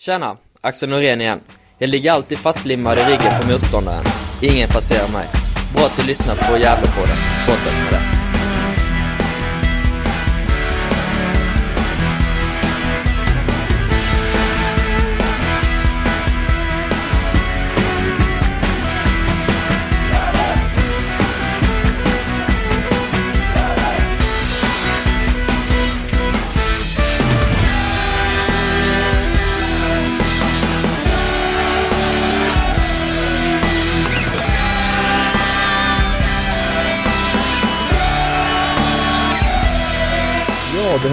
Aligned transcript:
Tjena, 0.00 0.36
Axel 0.60 0.88
Norén 0.88 1.20
igen. 1.20 1.40
Jag 1.78 1.90
ligger 1.90 2.12
alltid 2.12 2.38
fastlimmad 2.38 2.98
i 2.98 3.00
ryggen 3.00 3.40
på 3.40 3.46
motståndaren. 3.52 4.04
Ingen 4.42 4.68
passerar 4.68 5.12
mig. 5.12 5.26
Bra 5.74 5.84
att 5.84 5.96
du 5.96 6.06
lyssnat 6.06 6.38
på 6.38 6.58
Gävlepodden. 6.58 7.16
Fortsätt 7.46 7.74
med 7.84 7.92
det. 7.92 8.19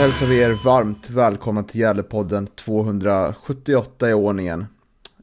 Hälsar 0.08 0.26
vi 0.26 0.40
er 0.40 0.64
varmt 0.66 1.10
välkomna 1.10 1.64
till 1.64 1.80
Gävlepodden 1.80 2.48
278 2.48 4.10
i 4.10 4.14
ordningen. 4.14 4.66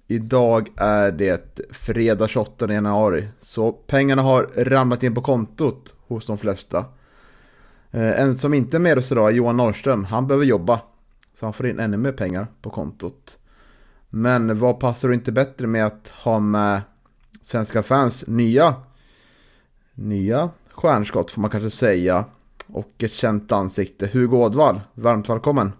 Idag 0.07 0.69
är 0.77 1.13
det 1.13 1.61
fredag 1.71 2.29
28 2.29 2.73
januari, 2.73 3.29
så 3.39 3.73
pengarna 3.73 4.23
har 4.23 4.43
ramlat 4.57 5.03
in 5.03 5.15
på 5.15 5.23
kontot 5.23 5.95
hos 6.07 6.27
de 6.27 6.39
flesta. 6.39 6.85
Eh, 7.91 8.21
en 8.21 8.39
som 8.39 8.55
inte 8.55 8.77
är 8.77 8.79
med 8.79 8.99
oss 8.99 9.13
idag 9.13 9.29
är 9.29 9.33
Johan 9.33 9.57
Norrström, 9.57 10.05
han 10.05 10.27
behöver 10.27 10.45
jobba. 10.45 10.81
Så 11.35 11.47
han 11.47 11.53
får 11.53 11.67
in 11.67 11.81
ännu 11.81 11.97
mer 11.97 12.13
pengar 12.13 12.47
på 12.63 12.71
kontot. 12.71 13.39
Men 14.11 14.59
vad 14.59 14.81
passar 14.81 15.09
då 15.09 15.15
inte 15.15 15.33
bättre 15.33 15.67
med 15.67 15.87
att 15.87 16.09
ha 16.09 16.41
med 16.41 16.83
svenska 17.43 17.83
fans 17.83 18.25
nya, 18.27 18.75
nya 19.95 20.51
stjärnskott 20.71 21.31
får 21.31 21.41
man 21.41 21.51
kanske 21.51 21.71
säga 21.71 22.25
och 22.75 23.03
ett 23.03 23.13
känt 23.13 23.53
ansikte. 23.53 24.07
Hugo 24.13 24.37
Ådvall, 24.37 24.81
varmt 24.95 25.29
välkommen. 25.29 25.73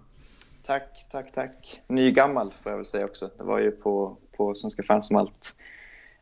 Tack, 0.65 1.05
tack, 1.11 1.31
tack. 1.31 1.81
Ny 1.87 2.11
gammal 2.11 2.53
får 2.63 2.71
jag 2.71 2.77
väl 2.77 2.85
säga 2.85 3.05
också. 3.05 3.29
Det 3.37 3.43
var 3.43 3.59
ju 3.59 3.71
på, 3.71 4.17
på 4.37 4.55
Svenska 4.55 4.83
fans 4.83 5.07
som 5.07 5.15
allt, 5.15 5.57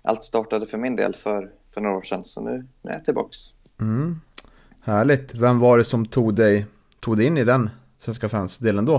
allt 0.02 0.24
startade 0.24 0.66
för 0.66 0.78
min 0.78 0.96
del 0.96 1.16
för, 1.16 1.52
för 1.74 1.82
några 1.82 1.98
år 1.98 2.02
sedan. 2.02 2.22
Så 2.22 2.42
nu, 2.42 2.66
nu 2.82 2.92
är 2.92 2.96
jag 2.96 3.06
tillbaks. 3.06 3.38
Mm. 3.82 4.22
Härligt. 4.88 5.36
Vem 5.36 5.60
var 5.60 5.78
det 5.78 5.86
som 5.86 6.06
tog 6.06 6.36
dig, 6.36 6.66
tog 7.00 7.18
dig 7.18 7.26
in 7.26 7.38
i 7.38 7.44
den 7.44 7.70
Svenska 8.00 8.30
fans-delen 8.30 8.86
då? 8.86 8.96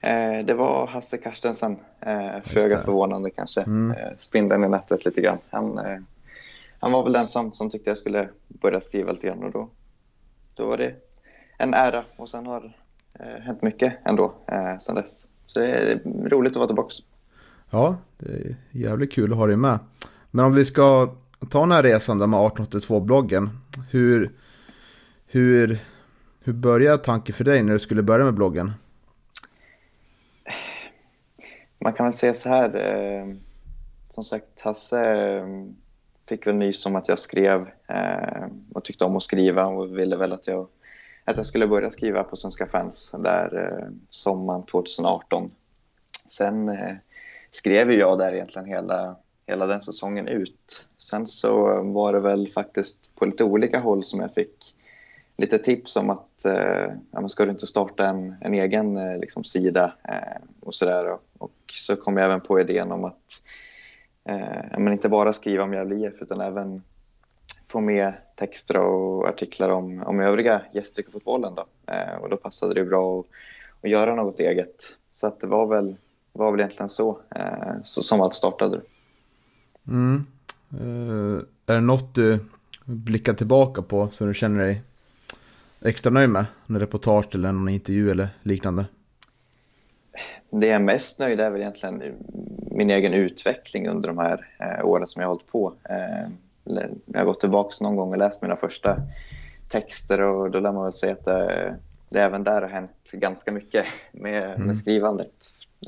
Eh, 0.00 0.44
det 0.44 0.54
var 0.54 0.86
Hasse 0.86 1.16
Carstensen. 1.16 1.76
Eh, 2.00 2.42
Föga 2.44 2.78
förvånande 2.78 3.30
kanske. 3.30 3.60
Mm. 3.62 3.96
Eh, 3.96 4.12
spindeln 4.16 4.64
i 4.64 4.68
nätet 4.68 5.04
lite 5.04 5.20
grann. 5.20 5.38
Han, 5.50 5.78
eh, 5.78 5.98
han 6.80 6.92
var 6.92 7.02
väl 7.02 7.12
den 7.12 7.28
som, 7.28 7.52
som 7.52 7.70
tyckte 7.70 7.90
jag 7.90 7.98
skulle 7.98 8.28
börja 8.48 8.80
skriva 8.80 9.12
lite 9.12 9.26
grann 9.26 9.42
och 9.42 9.50
då, 9.50 9.68
då 10.56 10.66
var 10.66 10.76
det 10.76 10.94
en 11.58 11.74
ära. 11.74 12.04
Och 12.16 12.28
sen 12.28 12.46
har 12.46 12.76
eh, 13.20 13.42
hänt 13.42 13.62
mycket 13.62 13.92
ändå 14.04 14.34
eh, 14.46 14.78
sen 14.78 14.94
dess. 14.94 15.26
Så 15.46 15.60
det 15.60 15.66
är 15.66 15.98
roligt 16.28 16.52
att 16.52 16.56
vara 16.56 16.66
tillbaks. 16.66 16.94
Ja, 17.70 17.96
det 18.18 18.32
är 18.32 18.56
jävligt 18.70 19.12
kul 19.12 19.32
att 19.32 19.38
ha 19.38 19.46
dig 19.46 19.56
med. 19.56 19.78
Men 20.30 20.44
om 20.44 20.54
vi 20.54 20.64
ska 20.64 21.14
ta 21.50 21.60
den 21.60 21.72
här 21.72 21.82
resan 21.82 22.18
där 22.18 22.26
med 22.26 22.40
1882-bloggen. 22.40 23.50
Hur, 23.90 24.32
hur, 25.26 25.78
hur 26.40 26.52
började 26.52 26.98
tanken 26.98 27.34
för 27.34 27.44
dig 27.44 27.62
när 27.62 27.72
du 27.72 27.78
skulle 27.78 28.02
börja 28.02 28.24
med 28.24 28.34
bloggen? 28.34 28.72
Man 31.78 31.92
kan 31.92 32.06
väl 32.06 32.12
säga 32.12 32.34
så 32.34 32.48
här. 32.48 32.76
Eh, 32.76 33.34
som 34.08 34.24
sagt, 34.24 34.60
Hasse 34.60 35.00
eh, 35.00 35.46
fick 36.28 36.46
väl 36.46 36.54
nys 36.54 36.86
om 36.86 36.96
att 36.96 37.08
jag 37.08 37.18
skrev 37.18 37.60
eh, 37.88 38.46
och 38.74 38.84
tyckte 38.84 39.04
om 39.04 39.16
att 39.16 39.22
skriva 39.22 39.66
och 39.66 39.98
ville 39.98 40.16
väl 40.16 40.32
att 40.32 40.46
jag, 40.46 40.68
att 41.24 41.36
jag 41.36 41.46
skulle 41.46 41.66
börja 41.66 41.90
skriva 41.90 42.24
på 42.24 42.36
Svenska 42.36 42.66
fans 42.66 43.14
där 43.18 43.64
eh, 43.64 43.88
sommaren 44.10 44.62
2018. 44.62 45.48
Sen 46.26 46.68
eh, 46.68 46.96
skrev 47.50 47.92
jag 47.92 48.18
där 48.18 48.32
egentligen 48.32 48.68
hela, 48.68 49.16
hela 49.46 49.66
den 49.66 49.80
säsongen 49.80 50.28
ut. 50.28 50.86
Sen 50.98 51.26
så 51.26 51.82
var 51.82 52.12
det 52.12 52.20
väl 52.20 52.48
faktiskt 52.48 53.16
på 53.16 53.26
lite 53.26 53.44
olika 53.44 53.78
håll 53.78 54.04
som 54.04 54.20
jag 54.20 54.34
fick 54.34 54.74
lite 55.36 55.58
tips 55.58 55.96
om 55.96 56.10
att 56.10 56.44
eh, 56.44 56.92
ja, 57.10 57.28
ska 57.28 57.44
du 57.44 57.50
inte 57.50 57.66
starta 57.66 58.06
en, 58.06 58.34
en 58.40 58.54
egen 58.54 58.96
eh, 58.96 59.18
liksom, 59.18 59.44
sida 59.44 59.92
eh, 60.08 60.42
och 60.60 60.74
sådär. 60.74 61.10
Och, 61.10 61.22
och 61.38 61.54
så 61.66 61.96
kom 61.96 62.16
jag 62.16 62.24
även 62.24 62.40
på 62.40 62.60
idén 62.60 62.92
om 62.92 63.04
att 63.04 63.42
eh, 64.28 64.78
men 64.78 64.92
inte 64.92 65.08
bara 65.08 65.32
skriva 65.32 65.64
om 65.64 65.72
Gävle 65.72 65.94
IF 65.94 66.14
utan 66.22 66.40
även 66.40 66.82
få 67.66 67.80
med 67.80 68.12
texter 68.34 68.76
och 68.76 69.28
artiklar 69.28 69.68
om, 69.68 70.02
om 70.02 70.20
övriga 70.20 70.62
gästryckarfotbollen. 70.72 71.54
Då. 71.54 71.92
Eh, 71.92 72.14
och 72.14 72.30
då 72.30 72.36
passade 72.36 72.74
det 72.74 72.84
bra 72.84 73.20
att, 73.20 73.26
att 73.84 73.90
göra 73.90 74.14
något 74.14 74.40
eget. 74.40 74.98
Så 75.10 75.26
att 75.26 75.40
det 75.40 75.46
var 75.46 75.66
väl, 75.66 75.96
var 76.32 76.50
väl 76.50 76.60
egentligen 76.60 76.88
så, 76.88 77.18
eh, 77.34 77.74
så 77.84 78.02
som 78.02 78.20
allt 78.20 78.34
startade. 78.34 78.80
Mm. 79.88 80.26
Eh, 80.70 81.42
är 81.66 81.74
det 81.74 81.80
något 81.80 82.14
du 82.14 82.38
blickar 82.84 83.34
tillbaka 83.34 83.82
på 83.82 84.08
som 84.08 84.26
du 84.26 84.34
känner 84.34 84.64
dig 84.64 84.82
extra 85.80 86.10
nöjd 86.10 86.30
med? 86.30 86.46
En 86.66 86.80
reportage 86.80 87.34
eller 87.34 87.52
någon 87.52 87.68
intervju 87.68 88.10
eller 88.10 88.28
liknande? 88.42 88.86
Det 90.50 90.66
jag 90.66 90.74
är 90.74 90.78
mest 90.78 91.18
nöjd 91.18 91.40
är 91.40 91.50
väl 91.50 91.60
egentligen 91.60 92.02
min 92.76 92.90
egen 92.90 93.14
utveckling 93.14 93.88
under 93.88 94.08
de 94.08 94.18
här 94.18 94.46
eh, 94.60 94.86
åren 94.86 95.06
som 95.06 95.20
jag 95.20 95.28
har 95.28 95.34
hållit 95.34 95.52
på. 95.52 95.72
Eh, 95.88 96.28
jag 97.06 97.20
har 97.20 97.24
gått 97.24 97.40
tillbaka 97.40 97.84
någon 97.84 97.96
gång 97.96 98.10
och 98.10 98.18
läst 98.18 98.42
mina 98.42 98.56
första 98.56 98.96
texter 99.68 100.20
och 100.20 100.50
då 100.50 100.60
lär 100.60 100.72
man 100.72 100.82
väl 100.82 100.92
säga 100.92 101.12
att 101.12 101.24
det, 101.24 101.76
det 102.10 102.20
även 102.20 102.44
där 102.44 102.62
har 102.62 102.68
hänt 102.68 103.10
ganska 103.12 103.52
mycket 103.52 103.86
med, 104.12 104.44
Mm. 104.44 104.66
med 104.66 104.76
skrivandet 104.76 105.34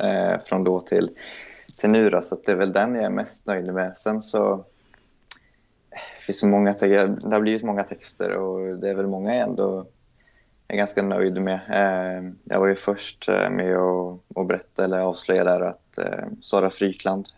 eh, 0.03 0.41
från 0.47 0.65
då 0.65 0.81
till, 0.81 1.11
till 1.81 1.91
nu. 1.91 2.11
Då, 2.11 2.23
så 2.23 2.37
det 2.47 2.53
är 2.53 2.57
väl 2.57 2.73
den 2.73 2.95
jag 2.95 3.05
är 3.05 3.11
mest 3.11 3.47
nöjd 3.47 3.75
med. 3.75 3.99
Sen 3.99 4.23
så 4.23 4.65
finns 6.27 6.41
det 6.41 6.47
många, 6.47 6.73
det 6.73 7.33
har 7.33 7.41
blivit 7.41 7.63
många 7.63 7.83
texter 7.83 8.33
och 8.37 8.79
det 8.79 8.91
är 8.91 8.95
väl 8.95 9.07
många 9.07 9.35
jag 9.35 9.49
ändå 9.49 9.87
är 10.69 10.77
ganska 10.77 11.03
nöjd 11.03 11.43
med. 11.43 11.61
Eh, 11.69 12.33
Jag 12.45 12.61
var 12.61 12.67
ju 12.67 12.75
först 12.75 13.29
eh, 13.29 13.51
med 13.51 13.77
att 13.77 14.47
berätta 14.47 14.85
eller 14.85 14.99
avslöja 14.99 15.45
där 15.45 15.61
att 15.61 15.99
eh, 15.99 16.25
Sara 16.43 16.71
Frykland, 16.71 17.29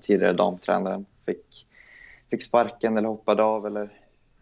tidigare 0.00 0.32
damtränaren, 0.32 1.06
fick, 1.26 1.66
fick 2.30 2.42
sparken 2.42 2.98
eller 2.98 3.08
hoppade 3.08 3.42
av 3.42 3.66
eller 3.66 3.90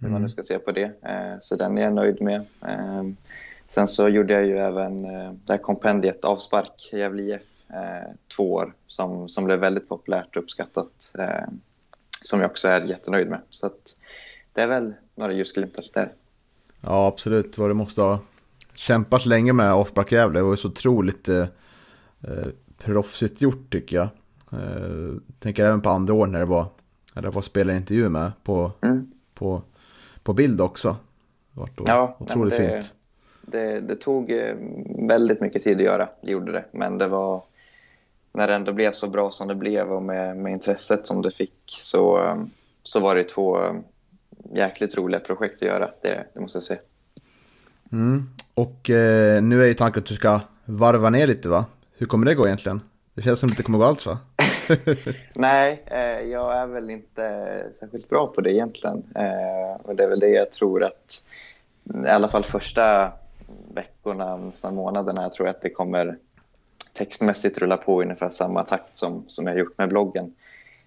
hur 0.01 0.09
man 0.09 0.23
nu 0.23 0.29
ska 0.29 0.43
se 0.43 0.59
på 0.59 0.73
det. 0.73 0.93
Så 1.41 1.57
den 1.57 1.79
är 1.79 1.83
jag 1.83 1.93
nöjd 1.93 2.23
med. 2.23 2.45
Sen 3.69 3.89
så 3.89 4.09
gjorde 4.09 4.33
jag 4.33 4.47
ju 4.47 4.59
även 4.59 5.03
det 5.33 5.53
här 5.53 5.59
kompendiet 5.59 6.25
Avspark 6.25 6.91
i 6.93 6.99
Gävle 6.99 7.23
IF 7.23 7.43
två 8.37 8.53
år 8.53 8.73
som, 8.87 9.29
som 9.29 9.45
blev 9.45 9.59
väldigt 9.59 9.89
populärt 9.89 10.37
och 10.37 10.43
uppskattat. 10.43 11.15
Som 12.23 12.41
jag 12.41 12.51
också 12.51 12.69
är 12.69 12.81
jättenöjd 12.81 13.29
med. 13.29 13.41
Så 13.51 13.67
att 13.67 13.99
det 14.53 14.63
är 14.63 14.67
väl 14.67 14.95
några 15.15 15.33
ljusglimtar 15.33 15.85
där. 15.95 16.13
Ja, 16.81 17.07
absolut. 17.07 17.59
Vad 17.59 17.71
det 17.71 17.75
måste 17.75 18.01
ha 18.01 18.21
kämpat 18.79 19.27
länge 19.27 19.53
med 19.53 19.75
Offback 19.75 20.13
Gävle. 20.13 20.39
Det 20.39 20.43
var 20.43 20.51
ju 20.51 20.57
så 20.57 20.69
otroligt 20.69 21.29
eh, 21.29 21.39
eh, 22.23 22.47
proffsigt 22.79 23.43
gjort 23.43 23.73
tycker 23.73 23.97
jag. 23.97 24.09
Eh, 24.53 25.15
tänker 25.39 25.65
även 25.67 25.81
på 25.81 25.89
andra 25.91 26.15
år 26.15 26.27
när 26.27 26.39
det 26.39 26.45
var, 26.45 26.67
när 27.15 27.23
det 27.23 27.31
var 27.31 27.43
spelarintervju 27.43 28.09
med 28.09 28.33
på, 28.45 28.73
Mm. 28.83 29.11
på, 29.35 29.63
på 30.23 30.33
bild 30.33 30.61
också. 30.61 30.97
Det 31.55 31.61
var 31.61 31.69
Ja, 31.87 32.17
otroligt 32.21 32.57
det- 32.57 32.71
fint. 32.83 32.95
Det, 33.43 33.81
det 33.81 33.97
tog 33.97 34.31
eh, 34.31 34.55
väldigt 35.09 35.41
mycket 35.41 35.63
tid 35.63 35.77
att 35.77 35.83
göra, 35.83 36.09
det 36.23 36.31
gjorde 36.33 36.53
det. 36.53 36.65
Men 36.73 36.99
det 36.99 37.09
var, 37.09 37.43
när 38.33 38.49
det 38.49 38.55
ändå 38.55 38.73
blev 38.73 38.93
så 38.93 39.07
bra 39.09 39.31
som 39.31 39.49
det 39.49 39.55
blev 39.55 39.93
och 39.93 40.03
med, 40.03 40.37
med 40.37 40.53
intresset 40.53 41.07
som 41.07 41.23
det 41.23 41.31
fick 41.31 41.55
så, 41.67 42.25
eh, 42.25 42.37
så 42.83 43.01
var 43.01 43.15
det 43.15 43.25
två 43.25 43.59
jäkligt 44.55 44.97
roliga 44.97 45.21
projekt 45.21 45.55
att 45.63 45.69
göra, 45.69 45.91
det, 46.03 46.27
det 46.35 46.41
måste 46.41 46.57
jag 46.57 46.63
säga. 46.63 46.81
Mm. 47.93 48.19
Och 48.55 48.91
eh, 48.91 49.43
nu 49.43 49.63
är 49.63 49.67
ju 49.67 49.75
tanken 49.75 50.03
att 50.03 50.09
du 50.09 50.15
ska 50.15 50.41
varva 50.65 51.11
ner 51.11 51.27
lite 51.27 51.49
va? 51.49 51.65
Hur 51.97 52.07
kommer 52.07 52.27
det 52.27 52.35
gå 52.35 52.47
egentligen? 52.47 52.81
Det 53.15 53.23
känns 53.23 53.41
som 53.41 53.47
att 53.47 53.51
det 53.51 53.53
inte 53.53 53.63
kommer 53.63 53.79
gå 53.79 53.85
alls 53.85 54.07
va? 54.07 54.19
Nej, 55.35 55.83
eh, 55.87 56.31
jag 56.31 56.57
är 56.57 56.67
väl 56.67 56.91
inte 56.91 57.25
eh, 57.25 57.73
särskilt 57.81 58.09
bra 58.09 58.27
på 58.27 58.41
det 58.41 58.53
egentligen. 58.53 59.05
Eh, 59.15 59.81
och 59.83 59.97
det 59.97 60.05
är 60.05 60.09
väl 60.09 60.21
det 60.21 60.29
jag 60.29 60.53
tror 60.53 60.85
att, 60.85 61.25
i 62.05 62.09
alla 62.09 62.29
fall 62.29 62.45
första 62.45 63.13
veckorna, 63.75 64.37
nästan 64.37 64.75
månaderna, 64.75 65.23
jag 65.23 65.33
tror 65.33 65.49
att 65.49 65.63
det 65.63 65.71
kommer 65.71 66.19
textmässigt 66.93 67.59
rulla 67.59 67.77
på 67.77 68.03
i 68.03 68.05
ungefär 68.05 68.29
samma 68.29 68.65
takt 68.65 68.97
som, 68.97 69.25
som 69.27 69.47
jag 69.47 69.55
har 69.55 69.59
gjort 69.59 69.79
med 69.79 69.89
bloggen. 69.89 70.35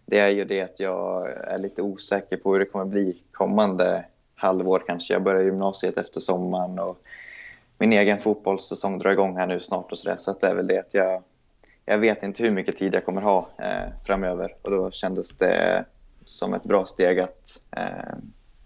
Det 0.06 0.20
är 0.20 0.30
ju 0.30 0.46
det 0.46 0.62
att 0.62 0.80
jag 0.80 1.32
är 1.32 1.58
lite 1.58 1.82
osäker 1.82 2.38
på 2.38 2.52
hur 2.54 2.60
det 2.60 2.66
kommer 2.66 2.86
bli 2.86 3.24
kommande 3.32 4.06
halvår 4.42 4.84
kanske. 4.88 5.14
Jag 5.14 5.24
börjar 5.24 5.44
gymnasiet 5.44 5.98
efter 5.98 6.20
sommaren 6.20 6.80
och 6.80 7.02
min 7.78 7.94
egen 7.94 8.22
fotbollssäsong 8.22 9.00
drar 9.00 9.12
igång 9.12 9.38
här 9.38 9.48
nu 9.48 9.60
snart 9.60 9.92
och 9.92 9.98
sådär. 9.98 10.16
Så 10.18 10.36
det 10.42 10.48
är 10.48 10.56
väl 10.56 10.68
det 10.68 10.80
att 10.80 10.94
jag, 10.94 11.24
jag 11.86 11.98
vet 11.98 12.24
inte 12.24 12.44
hur 12.44 12.52
mycket 12.52 12.78
tid 12.78 12.94
jag 12.94 13.06
kommer 13.06 13.22
ha 13.22 13.50
eh, 13.58 13.94
framöver 14.06 14.56
och 14.62 14.72
då 14.72 14.92
kändes 14.92 15.38
det 15.38 15.86
som 16.26 16.54
ett 16.54 16.64
bra 16.64 16.86
steg 16.86 17.20
att 17.20 17.62
eh, 17.72 18.16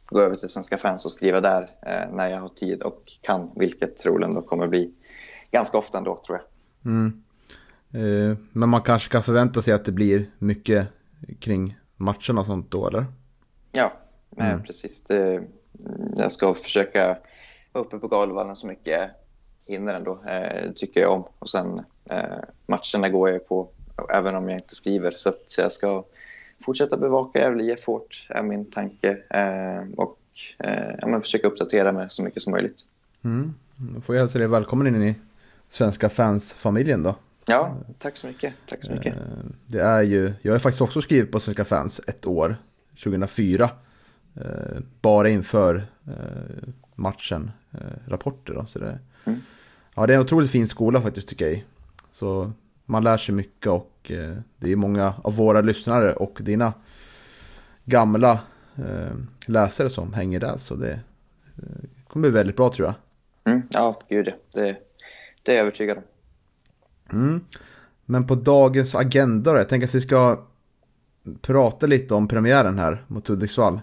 gå 0.06 0.22
över 0.22 0.36
till 0.36 0.50
Svenska 0.50 0.78
fans 0.78 1.06
och 1.06 1.12
skriva 1.12 1.42
där 1.42 1.62
eh, 1.62 2.16
när 2.16 2.28
jag 2.28 2.40
har 2.40 2.50
tid 2.50 2.82
och 2.82 3.12
kan, 3.22 3.52
vilket 3.56 3.98
troligen 3.98 4.36
då 4.36 4.42
kommer 4.42 4.68
bli 4.68 4.94
ganska 5.52 5.78
ofta 5.78 5.98
ändå 5.98 6.22
tror 6.26 6.40
jag. 6.40 6.92
Mm. 6.92 7.24
Eh, 7.92 8.38
men 8.52 8.70
man 8.70 8.82
kanske 8.82 9.12
kan 9.12 9.24
förvänta 9.24 9.62
sig 9.62 9.74
att 9.74 9.86
det 9.86 9.92
blir 9.92 10.26
mycket 10.40 10.88
kring 11.40 11.78
matcherna 11.96 12.42
och 12.42 12.46
sånt 12.46 12.72
då, 12.72 12.88
eller? 12.88 13.06
Ja, 13.72 13.94
mm. 14.38 14.64
precis. 14.64 15.04
Det, 15.04 15.44
jag 16.16 16.32
ska 16.32 16.54
försöka 16.54 17.18
vara 17.72 17.86
uppe 17.86 18.00
på 18.00 18.08
Galvallen 18.08 18.56
så 18.56 18.68
mycket 18.68 18.88
jag 18.88 19.10
hinner 19.68 19.94
ändå, 19.94 20.20
eh, 20.28 20.72
tycker 20.72 21.02
jag 21.02 21.12
om. 21.12 21.24
Och 21.40 21.50
sen 21.50 21.82
eh, 22.10 22.40
matcherna 22.66 23.10
går 23.10 23.30
jag 23.30 23.48
på, 23.48 23.70
även 24.10 24.36
om 24.36 24.50
jag 24.50 24.58
inte 24.58 24.76
skriver. 24.76 25.12
Så, 25.12 25.34
så 25.46 25.62
jag 25.62 25.72
ska 25.72 26.04
fortsätta 26.66 26.98
bevaka 26.98 27.40
Gävle 27.40 27.64
IF 27.64 27.86
hårt, 27.86 28.28
är 28.30 28.42
min 28.42 28.66
tanke. 28.66 29.10
Eh, 29.30 29.90
och 29.98 30.20
eh, 30.58 30.96
ja, 30.98 31.22
försöka 31.22 31.48
uppdatera 31.48 31.92
mig 31.92 32.08
så 32.10 32.24
mycket 32.24 32.42
som 32.42 32.52
möjligt. 32.52 32.88
Mm. 33.24 33.54
Då 33.76 34.02
får 34.02 34.16
jag 34.16 34.22
hälsa 34.22 34.40
dig 34.40 34.48
välkommen 34.48 34.88
in 34.88 35.04
i 35.04 35.16
svenska 35.70 36.10
fans-familjen 36.10 37.04
då. 37.04 37.16
Ja, 37.46 37.78
tack 38.00 38.18
så 38.18 38.28
mycket. 38.28 38.54
Tack 38.66 38.84
så 38.84 38.92
mycket. 38.92 39.14
Eh, 39.14 39.22
det 39.66 39.80
är 39.80 40.02
ju, 40.02 40.34
jag 40.42 40.52
har 40.52 40.60
faktiskt 40.60 40.82
också 40.82 41.02
skrivit 41.02 41.32
på 41.32 41.40
Svenska 41.40 41.66
fans 41.66 42.02
ett 42.08 42.26
år, 42.26 42.58
2004. 43.04 43.70
Eh, 44.36 44.80
bara 45.02 45.30
inför 45.30 45.86
eh, 46.08 46.70
matchen, 46.96 47.52
rapporter 48.08 48.54
då. 48.54 48.66
Så 48.66 48.80
det, 48.80 49.00
mm. 49.26 49.40
Ja, 49.96 50.08
det 50.08 50.14
är 50.14 50.18
en 50.18 50.24
otroligt 50.24 50.52
fin 50.52 50.68
skola 50.68 51.02
faktiskt 51.02 51.28
tycker 51.28 51.48
jag. 51.48 51.64
Så 52.12 52.52
man 52.86 53.04
lär 53.04 53.18
sig 53.18 53.36
mycket 53.36 53.68
och 53.68 54.12
det 54.58 54.72
är 54.72 54.76
många 54.76 55.14
av 55.24 55.36
våra 55.36 55.62
lyssnare 55.62 56.14
och 56.14 56.38
dina 56.42 56.74
gamla 57.86 58.40
läsare 59.46 59.90
som 59.90 60.14
hänger 60.14 60.40
där. 60.40 60.58
Så 60.58 60.76
det 60.76 61.00
kommer 62.08 62.30
bli 62.30 62.38
väldigt 62.38 62.56
bra 62.56 62.70
tror 62.70 62.88
jag. 62.88 62.96
Mm, 63.54 63.68
ja, 63.72 64.00
gud. 64.10 64.34
Det, 64.54 64.78
det 65.44 65.52
är 65.52 65.56
jag 65.56 65.62
övertygad 65.62 65.98
om. 65.98 66.04
Mm. 67.12 67.46
Men 68.06 68.28
på 68.28 68.36
dagens 68.36 68.96
agenda 68.96 69.52
då, 69.52 69.58
jag 69.58 69.70
tänker 69.70 69.88
att 69.88 69.96
vi 69.96 70.02
ska 70.02 70.40
prata 71.42 71.88
lite 71.88 72.14
om 72.14 72.28
premiären 72.28 72.80
här 72.80 73.04
mot 73.08 73.28
Hudiksvall. 73.28 73.82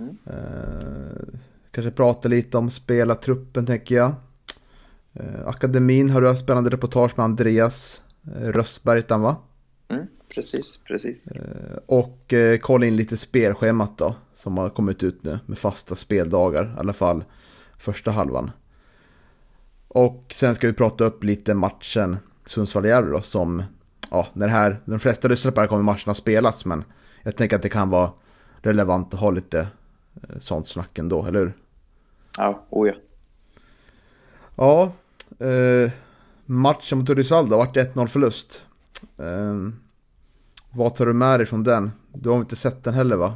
Mm. 0.00 0.16
Eh, 0.26 1.38
kanske 1.70 1.90
prata 1.90 2.28
lite 2.28 2.58
om 2.58 2.70
spelartruppen 2.70 3.66
tänker 3.66 3.94
jag. 3.94 4.12
Eh, 5.12 5.46
akademin 5.46 6.10
har 6.10 6.20
du 6.20 6.28
haft 6.28 6.42
spännande 6.42 6.70
reportage 6.70 7.12
med 7.16 7.24
Andreas 7.24 8.02
eh, 8.36 8.48
Röstberg, 8.48 9.02
va? 9.08 9.36
Mm, 9.88 10.06
precis, 10.34 10.80
precis. 10.84 11.28
Eh, 11.28 11.78
och 11.86 12.32
eh, 12.32 12.58
kolla 12.58 12.86
in 12.86 12.96
lite 12.96 13.16
spelschemat 13.16 13.98
då, 13.98 14.14
som 14.34 14.58
har 14.58 14.70
kommit 14.70 15.02
ut 15.02 15.24
nu 15.24 15.38
med 15.46 15.58
fasta 15.58 15.96
speldagar, 15.96 16.74
i 16.76 16.80
alla 16.80 16.92
fall 16.92 17.24
första 17.78 18.10
halvan. 18.10 18.50
Och 19.88 20.32
sen 20.34 20.54
ska 20.54 20.66
vi 20.66 20.72
prata 20.72 21.04
upp 21.04 21.24
lite 21.24 21.54
matchen 21.54 22.16
Sundsvall-Gävle 22.46 23.10
då 23.10 23.22
som, 23.22 23.62
ja, 24.10 24.26
när 24.32 24.46
det 24.46 24.52
här, 24.52 24.80
de 24.84 25.00
flesta 25.00 25.28
lyssnar 25.28 25.52
på 25.52 25.54
det 25.54 25.60
här 25.60 25.68
kommer 25.68 25.82
matcherna 25.82 26.14
spelas 26.14 26.64
men 26.64 26.84
jag 27.22 27.36
tänker 27.36 27.56
att 27.56 27.62
det 27.62 27.68
kan 27.68 27.90
vara 27.90 28.10
relevant 28.62 29.14
att 29.14 29.20
ha 29.20 29.30
lite 29.30 29.68
sånt 30.38 30.66
snack 30.66 30.98
ändå, 30.98 31.26
eller 31.26 31.40
hur? 31.40 31.52
Ja, 32.38 32.66
oh 32.70 32.88
ja. 32.88 32.94
Ja, 34.56 34.92
eh, 35.46 35.90
matchen 36.44 36.98
mot 36.98 37.08
Hudiksvall 37.08 37.48
då, 37.48 37.56
vart 37.56 37.76
1-0 37.76 38.06
förlust. 38.06 38.64
Eh, 39.20 39.54
vad 40.72 40.94
tar 40.94 41.06
du 41.06 41.12
med 41.12 41.40
dig 41.40 41.46
från 41.46 41.64
den? 41.64 41.90
Du 42.12 42.28
har 42.28 42.36
inte 42.36 42.56
sett 42.56 42.84
den 42.84 42.94
heller 42.94 43.16
va? 43.16 43.34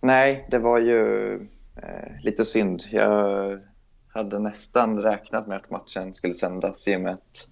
Nej, 0.00 0.46
det 0.50 0.58
var 0.58 0.78
ju 0.78 1.34
eh, 1.76 2.22
lite 2.22 2.44
synd. 2.44 2.82
Jag 2.90 3.60
hade 4.08 4.38
nästan 4.38 4.98
räknat 4.98 5.46
med 5.46 5.56
att 5.56 5.70
matchen 5.70 6.14
skulle 6.14 6.32
sändas 6.32 6.88
i 6.88 6.96
och 6.96 7.00
med 7.00 7.12
att, 7.12 7.48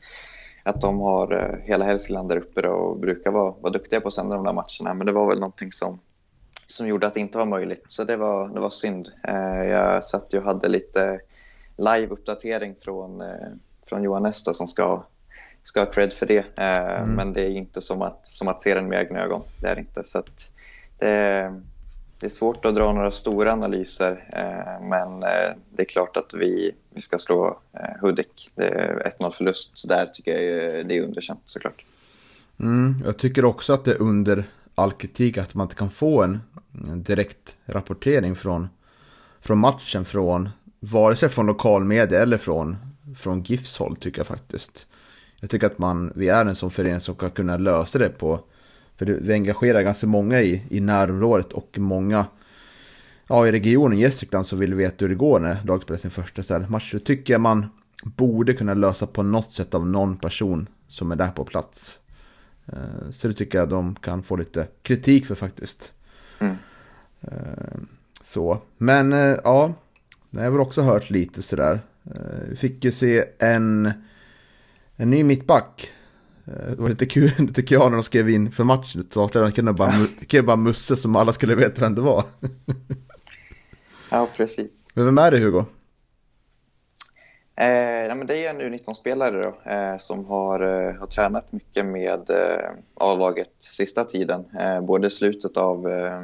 att 0.62 0.80
de 0.80 1.00
har 1.00 1.32
eh, 1.32 1.66
hela 1.66 1.84
Hälsingland 1.84 2.28
där 2.28 2.36
uppe 2.36 2.68
och 2.68 3.00
brukar 3.00 3.30
vara, 3.30 3.54
vara 3.60 3.72
duktiga 3.72 4.00
på 4.00 4.08
att 4.08 4.14
sända 4.14 4.36
de 4.36 4.44
där 4.44 4.52
matcherna. 4.52 4.94
Men 4.94 5.06
det 5.06 5.12
var 5.12 5.28
väl 5.28 5.40
någonting 5.40 5.72
som, 5.72 6.00
som 6.70 6.88
gjorde 6.88 7.06
att 7.06 7.14
det 7.14 7.20
inte 7.20 7.38
var 7.38 7.46
möjligt. 7.46 7.84
Så 7.88 8.04
det 8.04 8.16
var, 8.16 8.48
det 8.48 8.60
var 8.60 8.70
synd. 8.70 9.10
Eh, 9.28 9.64
jag 9.64 10.04
satt 10.04 10.34
och 10.34 10.42
hade 10.42 10.68
lite 10.68 11.20
live-uppdatering 11.76 12.74
från, 12.80 13.20
eh, 13.20 13.48
från 13.86 14.02
Johan 14.02 14.22
Nesta 14.22 14.54
som 14.54 14.66
ska, 14.66 15.04
ska 15.62 15.80
ha 15.80 15.86
cred 15.86 16.12
för 16.12 16.26
det. 16.26 16.58
Mm. 16.58 17.10
Men 17.10 17.32
det 17.32 17.42
är 17.42 17.50
inte 17.50 17.80
som 17.80 18.02
att, 18.02 18.26
som 18.26 18.48
att 18.48 18.60
se 18.60 18.74
den 18.74 18.88
med 18.88 19.00
egna 19.00 19.20
ögon. 19.20 19.42
Det 19.60 19.68
är 19.68 19.78
inte. 19.78 20.04
Så 20.04 20.22
det, 20.98 21.60
det 22.20 22.26
är 22.26 22.30
svårt 22.30 22.64
att 22.64 22.74
dra 22.74 22.92
några 22.92 23.10
stora 23.10 23.52
analyser, 23.52 24.24
eh, 24.32 24.88
men 24.88 25.22
eh, 25.22 25.56
det 25.70 25.82
är 25.82 25.86
klart 25.86 26.16
att 26.16 26.34
vi, 26.34 26.72
vi 26.94 27.00
ska 27.00 27.18
slå 27.18 27.60
eh, 27.72 28.00
Hudik. 28.00 28.50
Det 28.54 28.68
är 28.68 29.12
1-0 29.18 29.30
förlust, 29.30 29.70
så 29.74 29.88
där 29.88 30.06
tycker 30.06 30.38
jag 30.38 30.86
det 30.86 30.96
är 30.96 31.02
underkänt 31.02 31.42
såklart. 31.44 31.84
Mm, 32.60 32.94
jag 33.04 33.16
tycker 33.16 33.44
också 33.44 33.72
att 33.72 33.84
det 33.84 33.90
är 33.90 34.02
under 34.02 34.44
all 34.80 34.92
kritik 34.92 35.38
att 35.38 35.54
man 35.54 35.64
inte 35.64 35.74
kan 35.74 35.90
få 35.90 36.22
en, 36.22 36.40
direkt 37.02 37.56
rapportering 37.66 38.36
från, 38.36 38.68
från 39.40 39.58
matchen 39.58 40.04
från 40.04 40.48
vare 40.80 41.16
sig 41.16 41.28
från 41.28 41.46
lokalmedia 41.46 42.22
eller 42.22 42.38
från, 42.38 42.76
från 43.18 43.42
GIFs 43.42 43.78
håll 43.78 43.96
tycker 43.96 44.20
jag 44.20 44.26
faktiskt. 44.26 44.86
Jag 45.40 45.50
tycker 45.50 45.66
att 45.66 45.78
man, 45.78 46.12
vi 46.16 46.28
är 46.28 46.44
en 46.44 46.56
sån 46.56 46.70
förening 46.70 47.00
som 47.00 47.14
kan 47.14 47.30
kunna 47.30 47.56
lösa 47.56 47.98
det 47.98 48.08
på 48.08 48.40
för 48.96 49.06
vi 49.06 49.32
engagerar 49.32 49.82
ganska 49.82 50.06
många 50.06 50.40
i, 50.40 50.62
i 50.68 50.80
närområdet 50.80 51.52
och 51.52 51.78
många 51.78 52.26
ja, 53.26 53.46
i 53.46 53.52
regionen 53.52 53.98
Gästrikland 53.98 54.46
så 54.46 54.56
vill 54.56 54.74
veta 54.74 54.96
hur 54.98 55.08
det 55.08 55.14
går 55.14 55.40
när 55.40 55.64
laget 55.64 55.82
spelar 55.82 55.98
sin 55.98 56.10
första 56.10 56.42
så 56.42 56.54
här, 56.54 56.66
match. 56.68 56.92
Det 56.92 56.98
tycker 56.98 57.34
jag 57.34 57.40
man 57.40 57.66
borde 58.04 58.52
kunna 58.52 58.74
lösa 58.74 59.06
på 59.06 59.22
något 59.22 59.52
sätt 59.52 59.74
av 59.74 59.86
någon 59.86 60.16
person 60.16 60.66
som 60.88 61.12
är 61.12 61.16
där 61.16 61.30
på 61.30 61.44
plats. 61.44 61.99
Eh, 62.72 63.10
så 63.10 63.28
det 63.28 63.34
tycker 63.34 63.58
jag 63.58 63.68
de 63.68 63.94
kan 63.94 64.22
få 64.22 64.36
lite 64.36 64.66
kritik 64.82 65.26
för 65.26 65.34
faktiskt. 65.34 65.92
Mm. 66.38 66.56
Eh, 67.20 67.80
så, 68.22 68.62
men 68.78 69.12
eh, 69.12 69.36
ja, 69.44 69.74
jag 70.30 70.42
har 70.42 70.50
väl 70.50 70.60
också 70.60 70.80
hört 70.80 71.10
lite 71.10 71.42
sådär. 71.42 71.80
Vi 72.48 72.56
fick 72.56 72.84
ju 72.84 72.92
se 72.92 73.24
en, 73.38 73.92
en 74.96 75.10
ny 75.10 75.24
mittback 75.24 75.92
det 76.44 76.76
var 76.78 76.88
lite 76.88 77.06
kul, 77.06 77.32
lite 77.38 77.62
kul 77.62 77.78
när 77.78 77.90
de 77.90 78.02
skrev 78.02 78.30
in 78.30 78.52
för 78.52 78.64
matchen. 78.64 79.06
Så 79.10 79.28
de 79.28 79.52
kunde 79.52 79.72
bara, 79.72 79.92
kunde 80.28 80.42
bara 80.42 80.56
Musse 80.56 80.96
som 80.96 81.16
alla 81.16 81.32
skulle 81.32 81.54
veta 81.54 81.80
vem 81.80 81.94
det 81.94 82.00
var. 82.00 82.24
ja, 84.10 84.28
precis. 84.36 84.84
Men 84.94 85.04
vem 85.04 85.18
är 85.18 85.30
det 85.30 85.38
Hugo? 85.38 85.64
Eh, 87.60 88.14
men 88.16 88.26
det 88.26 88.46
är 88.46 88.50
en 88.50 88.60
U19-spelare 88.60 89.42
då, 89.42 89.70
eh, 89.70 89.96
som 89.96 90.24
har, 90.24 90.60
eh, 90.60 90.94
har 90.94 91.06
tränat 91.06 91.52
mycket 91.52 91.86
med 91.86 92.30
eh, 92.30 92.70
A-laget 92.94 93.52
sista 93.58 94.04
tiden. 94.04 94.44
Eh, 94.60 94.80
både 94.80 95.10
slutet 95.10 95.56
av 95.56 95.88
eh, 95.88 96.22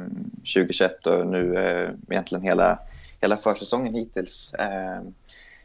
2021 0.55 1.07
och 1.07 1.27
nu 1.27 1.55
eh, 1.57 1.89
egentligen 2.09 2.43
hela, 2.43 2.79
hela 3.21 3.37
försäsongen 3.37 3.93
hittills. 3.93 4.53
Eh, 4.53 5.01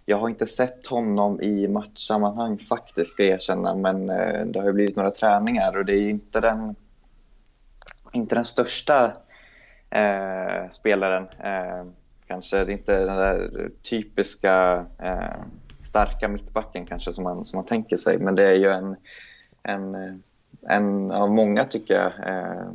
jag 0.06 0.18
har 0.18 0.28
inte 0.28 0.46
sett 0.46 0.86
honom 0.86 1.40
i 1.40 1.68
matchsammanhang 1.68 2.58
faktiskt, 2.58 3.10
ska 3.10 3.22
jag 3.22 3.32
erkänna, 3.32 3.74
men 3.74 4.10
eh, 4.10 4.46
det 4.46 4.58
har 4.58 4.66
ju 4.66 4.72
blivit 4.72 4.96
några 4.96 5.10
träningar 5.10 5.76
och 5.76 5.84
det 5.84 5.92
är 5.92 6.02
ju 6.02 6.10
inte 6.10 6.40
den, 6.40 6.74
inte 8.12 8.34
den 8.34 8.44
största 8.44 9.12
eh, 9.90 10.68
spelaren. 10.70 11.28
Eh, 11.38 11.84
kanske 12.26 12.56
det 12.56 12.72
är 12.72 12.76
inte 12.76 13.04
den 13.04 13.16
där 13.16 13.70
typiska 13.82 14.86
eh, 14.98 15.42
starka 15.82 16.28
mittbacken 16.28 16.86
kanske 16.86 17.12
som 17.12 17.24
man, 17.24 17.44
som 17.44 17.56
man 17.56 17.66
tänker 17.66 17.96
sig, 17.96 18.18
men 18.18 18.34
det 18.34 18.44
är 18.44 18.54
ju 18.54 18.68
en, 18.68 18.96
en, 19.62 20.22
en 20.68 21.10
av 21.10 21.30
många, 21.30 21.64
tycker 21.64 21.94
jag, 21.94 22.12
eh, 22.28 22.66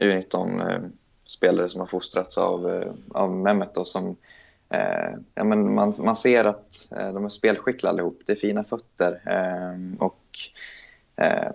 U19-spelare 0.00 1.64
eh, 1.64 1.68
som 1.68 1.80
har 1.80 1.86
fostrats 1.86 2.38
av, 2.38 2.70
eh, 2.70 2.90
av 3.10 3.30
Mehmet 3.32 3.76
och 3.76 3.88
som 3.88 4.16
Eh, 4.68 5.14
ja, 5.34 5.44
men 5.44 5.74
man, 5.74 5.94
man 5.98 6.16
ser 6.16 6.44
att 6.44 6.88
eh, 6.90 7.12
de 7.12 7.24
är 7.24 7.28
spelskickliga 7.28 7.90
allihop. 7.90 8.20
Det 8.26 8.32
är 8.32 8.36
fina 8.36 8.64
fötter. 8.64 9.20
Eh, 9.26 9.98
och, 9.98 10.22
eh, 11.16 11.50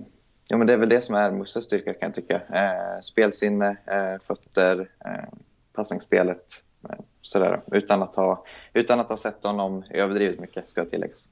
ja, 0.48 0.58
men 0.58 0.68
det 0.68 0.74
är 0.74 0.77
väl 0.77 0.89
det 0.89 1.01
som 1.01 1.15
är 1.15 1.32
Musses 1.32 1.63
styrka 1.63 1.94
kan 1.94 2.08
jag 2.08 2.13
tycka. 2.13 2.36
Eh, 2.36 3.01
spelsinne, 3.01 3.77
eh, 3.86 4.22
fötter, 4.27 4.89
eh, 5.06 5.30
passningsspelet 5.74 6.63
sådär, 7.21 7.61
utan, 7.71 8.01
att 8.03 8.15
ha, 8.15 8.45
utan 8.73 9.00
att 9.00 9.09
ha 9.09 9.17
sett 9.17 9.43
honom 9.43 9.83
överdrivet 9.89 10.39
mycket 10.39 10.69
ska 10.69 10.85
tilläggas. 10.85 11.27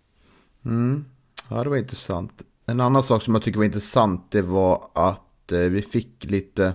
Mm. 0.66 1.06
Ja, 1.50 1.64
det 1.64 1.70
var 1.70 1.78
intressant. 1.78 2.42
En 2.66 2.80
annan 2.80 3.04
sak 3.04 3.24
som 3.24 3.36
jag 3.36 3.44
tycker 3.44 3.58
var 3.58 3.66
intressant 3.66 4.32
det 4.32 4.42
var 4.42 4.90
att 4.94 5.22
vi 5.48 5.82
fick 5.82 6.24
lite 6.24 6.74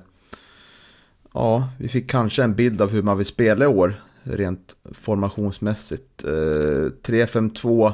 Ja, 1.37 1.69
vi 1.79 1.89
fick 1.89 2.11
kanske 2.11 2.43
en 2.43 2.55
bild 2.55 2.83
av 2.83 2.91
hur 2.91 3.03
man 3.03 3.19
vill 3.19 3.27
spela 3.27 3.65
i 3.65 3.69
år 3.69 4.03
rent 4.23 4.77
formationsmässigt. 4.93 6.23
3-5-2 6.25 7.93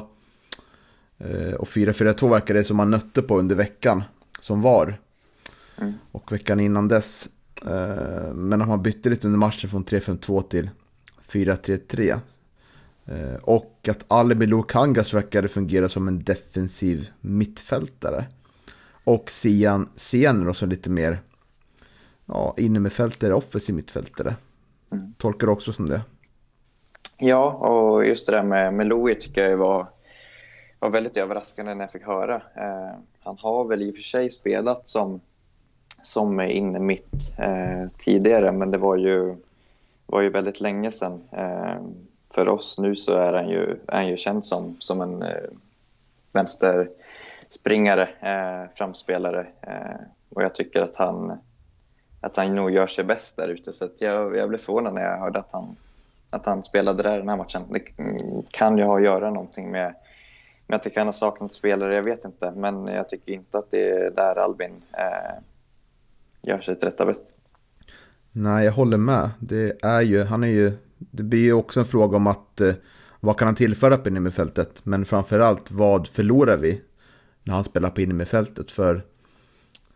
eh, 1.17 1.53
och 1.53 1.67
4-4-2 1.67 2.29
verkar 2.29 2.53
det 2.53 2.63
som 2.63 2.77
man 2.77 2.89
nötte 2.89 3.21
på 3.21 3.39
under 3.39 3.55
veckan. 3.55 4.03
som 4.39 4.61
var. 4.61 4.95
Mm. 5.77 5.93
Och 6.11 6.31
veckan 6.31 6.59
innan 6.59 6.87
dess. 6.87 7.29
Eh, 7.65 8.33
men 8.33 8.49
men 8.49 8.61
han 8.61 8.83
bytte 8.83 9.09
lite 9.09 9.27
under 9.27 9.39
matchen 9.39 9.69
från 9.69 9.85
3-5-2 9.85 10.41
till 10.41 10.69
4-3-3. 11.27 12.19
Eh, 13.05 13.35
och 13.41 13.87
att 13.89 14.05
Albin 14.07 14.49
Lukangas 14.49 15.13
verkade 15.13 15.47
fungera 15.47 15.89
som 15.89 16.07
en 16.07 16.23
defensiv 16.23 17.09
mittfältare. 17.21 18.25
Och 19.03 19.31
Sian 19.31 19.89
Senro 19.95 20.53
som 20.53 20.69
lite 20.69 20.89
mer 20.89 21.19
ja, 22.25 22.53
innermittfältare, 22.57 23.33
offensiv 23.33 23.75
mittfältare. 23.75 24.35
Mm. 24.91 25.13
Tolkar 25.17 25.47
du 25.47 25.53
också 25.53 25.73
som 25.73 25.85
det? 25.87 26.01
Ja, 27.17 27.51
och 27.51 28.05
just 28.05 28.25
det 28.25 28.31
där 28.31 28.43
med, 28.43 28.73
med 28.73 28.87
Louis 28.87 29.17
tycker 29.17 29.49
jag 29.49 29.57
var, 29.57 29.87
var 30.79 30.89
väldigt 30.89 31.17
överraskande 31.17 31.73
när 31.73 31.83
jag 31.83 31.91
fick 31.91 32.05
höra. 32.05 32.35
Eh, 32.35 32.99
han 33.23 33.37
har 33.39 33.67
väl 33.67 33.81
i 33.81 33.91
och 33.91 33.95
för 33.95 34.01
sig 34.01 34.29
spelat 34.29 34.87
som, 34.87 35.21
som 36.01 36.39
är 36.39 36.47
inne 36.47 36.79
mitt 36.79 37.33
eh, 37.37 37.87
tidigare, 37.97 38.51
men 38.51 38.71
det 38.71 38.77
var 38.77 38.95
ju, 38.95 39.35
var 40.05 40.21
ju 40.21 40.29
väldigt 40.29 40.61
länge 40.61 40.91
sedan. 40.91 41.23
Eh, 41.31 41.75
för 42.33 42.49
oss 42.49 42.77
nu 42.77 42.95
så 42.95 43.13
är 43.13 43.33
han 43.33 43.49
ju, 43.49 43.63
är 43.87 43.95
han 43.95 44.07
ju 44.07 44.17
känd 44.17 44.45
som, 44.45 44.75
som 44.79 45.01
en 45.01 45.23
eh, 45.23 45.49
vänsterspringare, 46.31 48.09
eh, 48.19 48.69
framspelare. 48.75 49.47
Eh, 49.61 50.01
och 50.29 50.43
jag 50.43 50.55
tycker 50.55 50.81
att 50.81 50.95
han, 50.95 51.39
att 52.21 52.37
han 52.37 52.55
nog 52.55 52.71
gör 52.71 52.87
sig 52.87 53.03
bäst 53.03 53.37
där 53.37 53.47
ute. 53.47 53.73
Så 53.73 53.85
att 53.85 54.01
jag, 54.01 54.37
jag 54.37 54.49
blev 54.49 54.57
förvånad 54.57 54.93
när 54.93 55.01
jag 55.01 55.17
hörde 55.17 55.39
att 55.39 55.51
han, 55.51 55.75
att 56.29 56.45
han 56.45 56.63
spelade 56.63 57.03
där 57.03 57.17
den 57.17 57.29
här 57.29 57.37
matchen. 57.37 57.63
Det 57.69 57.81
kan 58.51 58.77
ju 58.77 58.83
ha 58.83 58.97
att 58.97 59.03
göra 59.03 59.29
någonting 59.29 59.71
med, 59.71 59.93
men 60.67 60.75
att 60.75 60.83
det 60.83 60.89
kan 60.89 61.07
ha 61.07 61.13
saknat 61.13 61.53
spelare, 61.53 61.95
jag 61.95 62.03
vet 62.03 62.25
inte. 62.25 62.51
Men 62.51 62.87
jag 62.87 63.09
tycker 63.09 63.33
inte 63.33 63.57
att 63.57 63.71
det 63.71 63.89
är 63.89 64.11
där 64.11 64.35
Albin 64.35 64.75
eh, 64.91 65.41
gör 66.41 66.61
sitt 66.61 66.83
rätta 66.83 67.05
bäst. 67.05 67.23
Nej, 68.31 68.65
jag 68.65 68.71
håller 68.71 68.97
med. 68.97 69.29
Det 69.39 69.83
är 69.83 70.01
ju, 70.01 70.23
han 70.23 70.43
är 70.43 70.47
ju, 70.47 70.71
det 70.97 71.23
blir 71.23 71.39
ju 71.39 71.53
också 71.53 71.79
en 71.79 71.85
fråga 71.85 72.17
om 72.17 72.27
att 72.27 72.61
eh, 72.61 72.73
vad 73.19 73.37
kan 73.37 73.47
han 73.47 73.55
tillföra 73.55 73.97
på 73.97 74.09
innermittfältet? 74.09 74.85
Men 74.85 75.05
framförallt 75.05 75.71
vad 75.71 76.07
förlorar 76.07 76.57
vi 76.57 76.81
när 77.43 77.53
han 77.53 77.63
spelar 77.63 77.89
på 77.89 78.01
innermittfältet? 78.01 78.71
För 78.71 79.05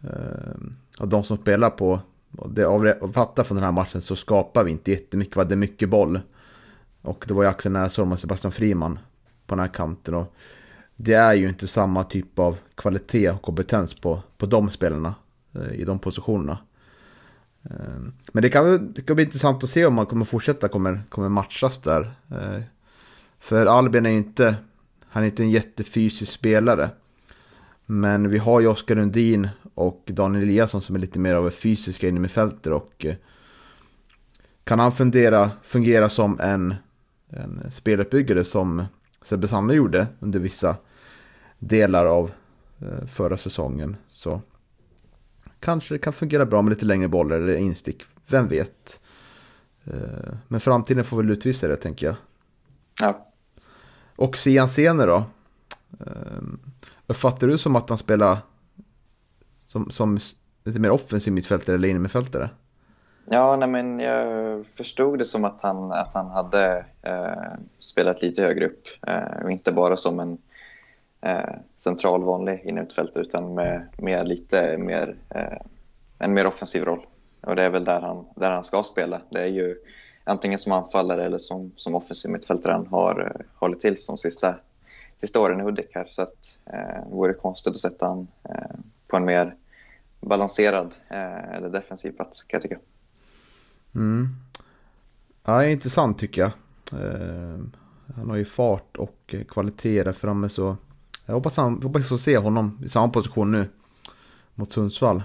eh, 0.04 1.06
de 1.06 1.24
som 1.24 1.38
spelar 1.38 1.70
på, 1.70 2.00
det 2.50 2.66
avfattar 2.66 3.44
från 3.44 3.56
den 3.56 3.66
här 3.66 3.72
matchen 3.72 4.02
så 4.02 4.16
skapar 4.16 4.64
vi 4.64 4.72
inte 4.72 4.92
jättemycket, 4.92 5.50
det 5.50 5.56
är 5.56 5.58
mycket 5.58 5.90
boll. 5.90 6.20
Och 7.02 7.26
det 7.28 7.34
var 7.34 7.44
ju 7.44 7.50
Axel 7.50 7.72
Näsholm 7.72 8.12
och 8.12 8.20
Sebastian 8.20 8.52
Friman 8.52 9.00
på 9.46 9.56
den 9.56 9.60
här 9.60 9.74
kanten. 9.74 10.14
Och 10.14 10.36
det 10.96 11.14
är 11.14 11.34
ju 11.34 11.50
inte 11.50 11.68
samma 11.68 12.04
typ 12.04 12.40
av 12.40 12.58
kvalitet 12.76 13.30
och 13.30 13.42
kompetens 13.42 13.94
på, 13.94 14.22
på 14.38 14.46
de 14.46 14.70
spelarna 14.70 15.14
Eh, 15.56 15.74
i 15.74 15.86
de 15.86 16.00
positionerna. 16.00 16.58
Eh, 17.64 18.00
men 18.34 18.42
det 18.42 18.50
kan, 18.50 18.94
det 18.94 19.02
kan 19.02 19.16
bli 19.16 19.26
intressant 19.26 19.64
att 19.64 19.70
se 19.70 19.86
om 19.86 19.94
man 19.94 20.06
kommer 20.06 20.26
fortsätta, 20.26 20.68
kommer, 20.68 21.04
kommer 21.10 21.30
matchas 21.30 21.80
där. 21.80 22.02
Eh, 22.32 22.62
för 23.40 23.66
Albin 23.66 24.06
är 24.06 24.10
ju 24.10 24.18
inte, 24.18 24.56
han 25.08 25.24
är 25.24 25.28
inte 25.28 25.44
en 25.44 25.52
jättefysisk 25.52 26.32
spelare. 26.32 26.90
Men 27.86 28.30
vi 28.30 28.38
har 28.38 28.60
ju 28.60 28.68
Oskar 28.68 28.96
Lundin 28.96 29.50
och 29.74 30.04
Daniel 30.06 30.44
Eliasson 30.44 30.82
som 30.82 30.96
är 30.96 31.00
lite 31.00 31.20
mer 31.20 31.36
av 31.36 31.50
fysiska 31.50 32.08
inne 32.08 32.20
med 32.20 32.32
fältet 32.32 32.74
och 32.74 33.06
kan 34.64 34.80
han 34.80 34.92
fundera, 34.92 35.52
fungera 35.64 36.10
som 36.10 36.40
en, 36.40 36.76
en 37.30 37.72
speluppbyggare 37.72 38.44
som 38.44 38.86
Sebbe 39.22 39.48
Sanne 39.48 39.74
gjorde 39.74 40.08
under 40.20 40.40
vissa 40.40 40.76
delar 41.60 42.06
av 42.06 42.32
förra 43.08 43.38
säsongen 43.38 43.98
så 44.08 44.42
kanske 45.66 45.94
det 45.94 46.00
kan 46.00 46.14
fungera 46.14 46.46
bra 46.46 46.62
med 46.62 46.70
lite 46.70 46.86
längre 46.86 47.08
bollar 47.08 47.36
eller 47.36 47.56
instick. 47.56 48.04
Vem 48.28 48.48
vet? 48.48 49.00
Men 50.48 50.60
framtiden 50.60 51.04
får 51.04 51.18
väl 51.18 51.30
utvisa 51.30 51.68
det 51.68 51.76
tänker 51.76 52.06
jag. 52.06 52.16
Ja. 53.02 53.28
Och 54.16 54.38
Sian 54.38 54.70
Sene 54.70 55.06
då? 55.06 55.24
Uppfattar 57.08 57.48
du 57.48 57.58
som 57.58 57.76
att 57.76 57.90
han 57.90 57.98
spelar 57.98 58.38
som, 59.68 59.92
som 59.92 60.20
lite 60.64 60.80
mer 60.80 60.92
offensiv 60.92 61.34
mittfältare 61.34 61.76
eller 61.76 61.88
innermittfältare? 61.88 62.50
Ja, 63.26 63.56
nej, 63.56 63.70
men 63.70 64.00
jag 64.00 64.66
förstod 64.66 65.20
det 65.20 65.26
som 65.26 65.46
att 65.46 65.62
han, 65.62 65.92
att 65.92 66.14
han 66.14 66.30
hade 66.30 66.86
eh, 67.02 67.54
spelat 67.80 68.22
lite 68.22 68.42
högre 68.42 68.66
upp 68.66 68.84
eh, 69.08 69.44
och 69.44 69.52
inte 69.52 69.72
bara 69.72 69.98
som 69.98 70.20
en 70.20 70.38
eh, 71.26 71.56
central 71.78 72.24
vanlig 72.24 72.62
innermittfältare 72.66 73.24
utan 73.24 73.54
med, 73.54 73.88
med 73.98 74.28
lite 74.28 74.78
mer, 74.78 75.16
eh, 75.30 75.58
en 76.20 76.34
mer 76.34 76.48
offensiv 76.48 76.86
roll. 76.86 77.06
Och 77.42 77.56
det 77.56 77.64
är 77.64 77.70
väl 77.70 77.86
där 77.86 78.02
han, 78.02 78.26
där 78.36 78.52
han 78.52 78.64
ska 78.64 78.84
spela. 78.84 79.22
Det 79.30 79.42
är 79.42 79.48
ju 79.48 79.76
antingen 80.24 80.60
som 80.60 80.72
anfallare 80.72 81.26
eller 81.26 81.38
som, 81.38 81.72
som 81.76 81.96
offensiv 81.96 82.32
mittfältare 82.32 82.74
han 82.74 82.88
har 82.88 83.22
eh, 83.22 83.46
hållit 83.56 83.80
till 83.80 83.98
som 83.98 84.18
sista, 84.18 84.56
sista 85.18 85.40
åren 85.40 85.60
i 85.60 85.64
Hudik 85.64 85.92
här. 85.96 86.06
Så 86.08 86.22
att, 86.22 86.60
eh, 86.66 87.04
det 87.10 87.16
vore 87.16 87.34
konstigt 87.34 87.76
att 87.76 87.80
sätta 87.80 88.08
han 88.08 88.28
eh, 88.50 88.76
på 89.08 89.18
en 89.18 89.26
mer 89.26 89.56
balanserad 90.22 90.96
eh, 91.10 91.54
eller 91.56 91.70
defensiv 91.70 92.12
plats 92.12 92.44
kan 92.44 92.58
jag 92.58 92.62
tycka. 92.62 92.80
Mm. 93.96 94.28
Ja, 95.44 95.66
intressant 95.66 96.20
tycker 96.20 96.42
jag. 96.42 96.52
Eh, 97.02 97.60
han 98.16 98.30
har 98.30 98.38
ju 98.38 98.46
fart 98.46 98.98
och 98.98 99.36
kvalitet 99.50 100.04
där 100.04 100.14
framme 100.14 100.50
så 100.50 100.78
jag 101.26 101.34
hoppas, 101.34 101.58
han, 101.58 101.82
hoppas 101.84 102.12
att 102.12 102.22
se 102.22 102.38
honom 102.38 102.80
i 102.86 102.90
samma 102.90 103.10
position 103.10 103.52
nu 103.52 103.70
mot 104.56 104.74
Sundsvall. 104.74 105.24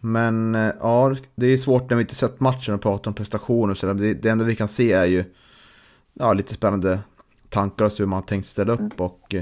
Men 0.00 0.54
ja, 0.80 1.16
det 1.34 1.46
är 1.46 1.58
svårt 1.58 1.90
när 1.90 1.96
vi 1.96 2.00
inte 2.02 2.14
sett 2.14 2.40
matchen 2.40 2.74
och 2.74 2.80
pratar 2.80 3.10
om 3.10 3.14
prestationer 3.14 3.70
och 3.70 3.78
sådär. 3.78 3.94
Det, 3.94 4.14
det 4.14 4.28
enda 4.28 4.44
vi 4.44 4.56
kan 4.56 4.68
se 4.68 4.92
är 4.92 5.04
ju 5.04 5.24
ja, 6.14 6.32
lite 6.32 6.54
spännande 6.54 7.00
tankar 7.48 7.84
och 7.84 7.92
så 7.92 7.98
hur 7.98 8.06
man 8.06 8.22
tänkt 8.22 8.46
ställa 8.46 8.72
upp. 8.72 9.00
Och 9.00 9.34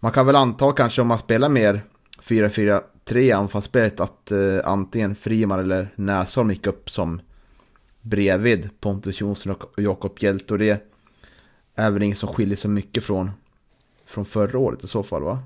man 0.00 0.12
kan 0.12 0.26
väl 0.26 0.36
anta 0.36 0.72
kanske 0.72 1.02
om 1.02 1.08
man 1.08 1.18
spelar 1.18 1.48
mer 1.48 1.80
4-4-3 2.22 3.36
anfallsspelet 3.36 4.00
att 4.00 4.30
eh, 4.30 4.58
antingen 4.64 5.14
Friman 5.14 5.60
eller 5.60 5.88
Näsholm 5.94 6.50
gick 6.50 6.66
upp 6.66 6.90
som 6.90 7.20
bredvid 8.00 8.70
Pontus 8.80 9.20
Jonsson 9.20 9.52
och 9.52 9.82
Jakob 9.82 10.18
Hjälte. 10.20 10.54
Och 10.54 10.58
det 10.58 10.82
är 11.78 11.90
väl 11.90 12.02
inget 12.02 12.18
som 12.18 12.28
skiljer 12.28 12.56
så 12.56 12.68
mycket 12.68 13.04
från, 13.04 13.30
från 14.06 14.24
förra 14.24 14.58
året 14.58 14.84
i 14.84 14.88
så 14.88 15.02
fall 15.02 15.22
va? 15.22 15.38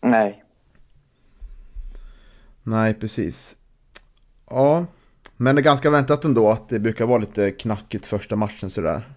Nej, 0.00 0.44
Nej, 2.68 2.94
precis. 2.94 3.56
Ja, 4.50 4.84
men 5.36 5.54
det 5.54 5.60
är 5.60 5.64
ganska 5.64 5.90
väntat 5.90 6.24
ändå 6.24 6.50
att 6.50 6.68
det 6.68 6.78
brukar 6.78 7.06
vara 7.06 7.18
lite 7.18 7.50
knackigt 7.50 8.06
första 8.06 8.36
matchen 8.36 8.70
sådär. 8.70 9.08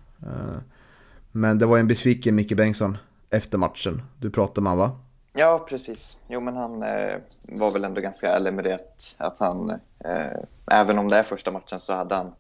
Men 1.32 1.60
det 1.60 1.66
var 1.66 1.78
en 1.78 1.88
besviken 1.88 2.36
Micke 2.36 2.58
Bengtsson 2.58 2.98
efter 3.30 3.58
matchen. 3.58 4.02
Du 4.18 4.30
pratade 4.30 4.62
med 4.62 4.78
va? 4.78 5.00
Ja, 5.34 5.66
precis. 5.70 6.18
Jo, 6.28 6.40
men 6.40 6.56
han 6.56 6.84
eh, 6.84 7.16
var 7.42 7.72
väl 7.72 7.84
ändå 7.84 8.02
ganska 8.02 8.32
ärlig 8.32 8.54
med 8.54 8.64
det 8.64 8.76
att, 8.76 9.16
att 9.18 9.40
han, 9.40 9.70
eh, 10.00 10.40
även 10.72 11.00
om 11.00 11.10
det 11.10 11.18
är 11.18 11.24
första 11.24 11.52
matchen 11.52 11.80
så 11.80 11.94
hade 11.94 12.16
han, 12.16 12.34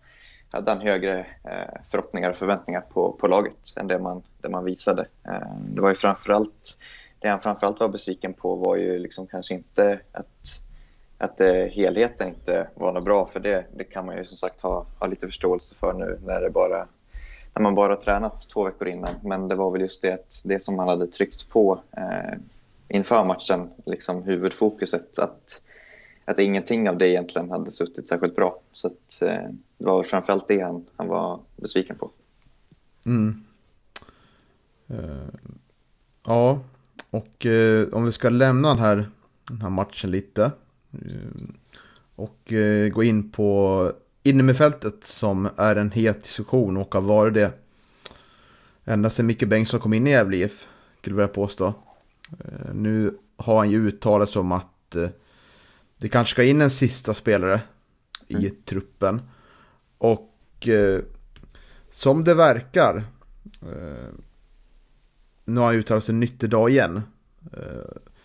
hade 0.50 0.72
han 0.72 0.82
högre 0.82 1.20
eh, 1.20 1.82
förhoppningar 1.91 2.29
och 2.29 2.36
förväntningar 2.36 2.82
på, 2.82 3.12
på 3.12 3.27
laget 3.27 3.74
än 3.75 3.88
det 3.88 4.00
man, 4.00 4.24
det 4.41 4.50
man 4.50 4.65
visade. 4.65 5.08
Eh, 5.27 5.56
det 5.60 5.82
var 5.82 5.89
ju 5.89 5.96
framförallt, 5.96 6.77
det 7.20 7.27
han 7.27 7.39
framförallt 7.39 7.79
var 7.79 7.88
besviken 7.88 8.34
på 8.34 8.56
var 8.56 8.75
ju 8.75 9.00
liksom 9.00 9.27
kanske 9.27 9.53
inte 9.53 10.00
att 10.12 10.62
att 11.20 11.41
eh, 11.41 11.53
helheten 11.53 12.27
inte 12.27 12.68
var 12.75 12.94
något 12.94 13.03
bra 13.03 13.25
för 13.25 13.39
det, 13.39 13.65
det 13.75 13.84
kan 13.84 14.06
man 14.06 14.18
ju 14.18 14.25
som 14.25 14.38
sagt 14.38 14.62
ha, 14.62 14.86
ha 15.00 15.08
lite 15.08 15.25
förståelse 15.27 15.75
för 15.75 15.94
nu 15.94 16.20
när, 16.25 16.41
det 16.41 16.50
bara, 16.50 16.88
när 17.53 17.62
man 17.62 17.75
bara 17.75 17.96
tränat 17.96 18.50
två 18.50 18.63
veckor 18.63 18.88
innan. 18.88 19.10
Men 19.24 19.48
det 19.48 19.56
var 19.56 19.72
väl 19.72 19.82
just 19.82 20.01
det, 20.01 20.41
det 20.44 20.63
som 20.63 20.79
han 20.79 20.88
hade 20.88 21.08
tryckt 21.08 21.50
på 21.50 21.79
eh, 21.98 22.38
inför 22.88 23.24
matchen, 23.24 23.70
liksom 23.86 24.24
huvudfokuset, 24.24 25.20
att, 25.20 25.62
att 26.29 26.39
ingenting 26.39 26.89
av 26.89 26.98
det 26.98 27.07
egentligen 27.07 27.51
hade 27.51 27.71
suttit 27.71 28.09
särskilt 28.09 28.36
bra. 28.36 28.59
Så 28.74 28.88
att, 28.88 29.21
eh, 29.21 29.50
det 29.77 29.86
var 29.86 30.03
framförallt 30.03 30.48
det 30.48 30.62
han, 30.62 30.86
han 30.95 31.07
var 31.07 31.39
besviken 31.55 31.95
på. 31.95 32.12
Mm. 33.05 33.33
Eh, 34.88 35.27
ja, 36.25 36.59
och 37.09 37.45
eh, 37.45 37.88
om 37.91 38.05
vi 38.05 38.12
ska 38.12 38.29
lämna 38.29 38.69
den 38.69 38.79
här, 38.79 39.09
den 39.48 39.62
här 39.62 39.69
matchen 39.69 40.12
lite. 40.12 40.43
Eh, 40.91 41.00
och 42.15 42.53
eh, 42.53 42.89
gå 42.89 43.03
in 43.03 43.31
på 43.31 43.91
innermittfältet 44.24 45.03
som 45.03 45.50
är 45.57 45.75
en 45.75 45.91
het 45.91 46.24
diskussion 46.24 46.77
och 46.77 46.93
har 46.93 47.01
varit 47.01 47.33
det 47.33 47.51
ända 48.86 49.09
sedan 49.09 49.25
Micke 49.25 49.48
Bengtsson 49.48 49.79
kom 49.79 49.93
in 49.93 50.07
i 50.07 50.12
Gävle 50.12 50.38
IF, 50.38 50.67
skulle 51.00 51.13
jag 51.13 51.17
vilja 51.17 51.33
påstå. 51.33 51.74
Eh, 52.31 52.74
nu 52.74 53.17
har 53.38 53.57
han 53.57 53.71
ju 53.71 53.88
uttalat 53.88 54.29
sig 54.29 54.39
om 54.39 54.51
att 54.51 54.95
eh, 54.95 55.09
det 56.00 56.10
kanske 56.10 56.32
ska 56.32 56.44
in 56.44 56.62
en 56.62 56.70
sista 56.70 57.13
spelare 57.13 57.62
i 58.27 58.36
mm. 58.36 58.56
truppen. 58.65 59.22
Och 59.98 60.68
som 61.89 62.24
det 62.24 62.34
verkar, 62.34 63.03
nu 65.46 65.60
har 65.60 65.65
han 65.68 65.75
uttalat 65.75 66.03
sig 66.03 66.15
nytt 66.15 66.44
idag 66.44 66.70
igen. 66.70 67.01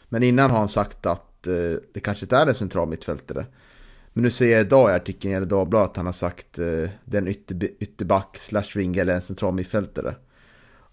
Men 0.08 0.22
innan 0.22 0.50
har 0.50 0.58
han 0.58 0.68
sagt 0.68 1.06
att 1.06 1.46
eh, 1.46 1.76
det 1.92 2.00
kanske 2.00 2.24
inte 2.24 2.36
är 2.36 2.46
en 2.46 2.54
central 2.54 2.88
mittfältare. 2.88 3.46
Men 4.12 4.24
nu 4.24 4.30
ser 4.30 4.52
jag 4.52 4.60
idag 4.60 4.90
i 4.90 4.94
artikeln 4.94 5.42
i 5.42 5.46
Dagbladet 5.46 5.90
att 5.90 5.96
han 5.96 6.06
har 6.06 6.12
sagt 6.12 6.58
eh, 6.58 6.90
den 7.04 7.28
ytter, 7.28 7.70
ytterback 7.78 8.36
slash 8.36 8.64
vinge 8.74 9.00
eller 9.00 9.14
en 9.14 9.20
central 9.20 9.54
mittfältare. 9.54 10.14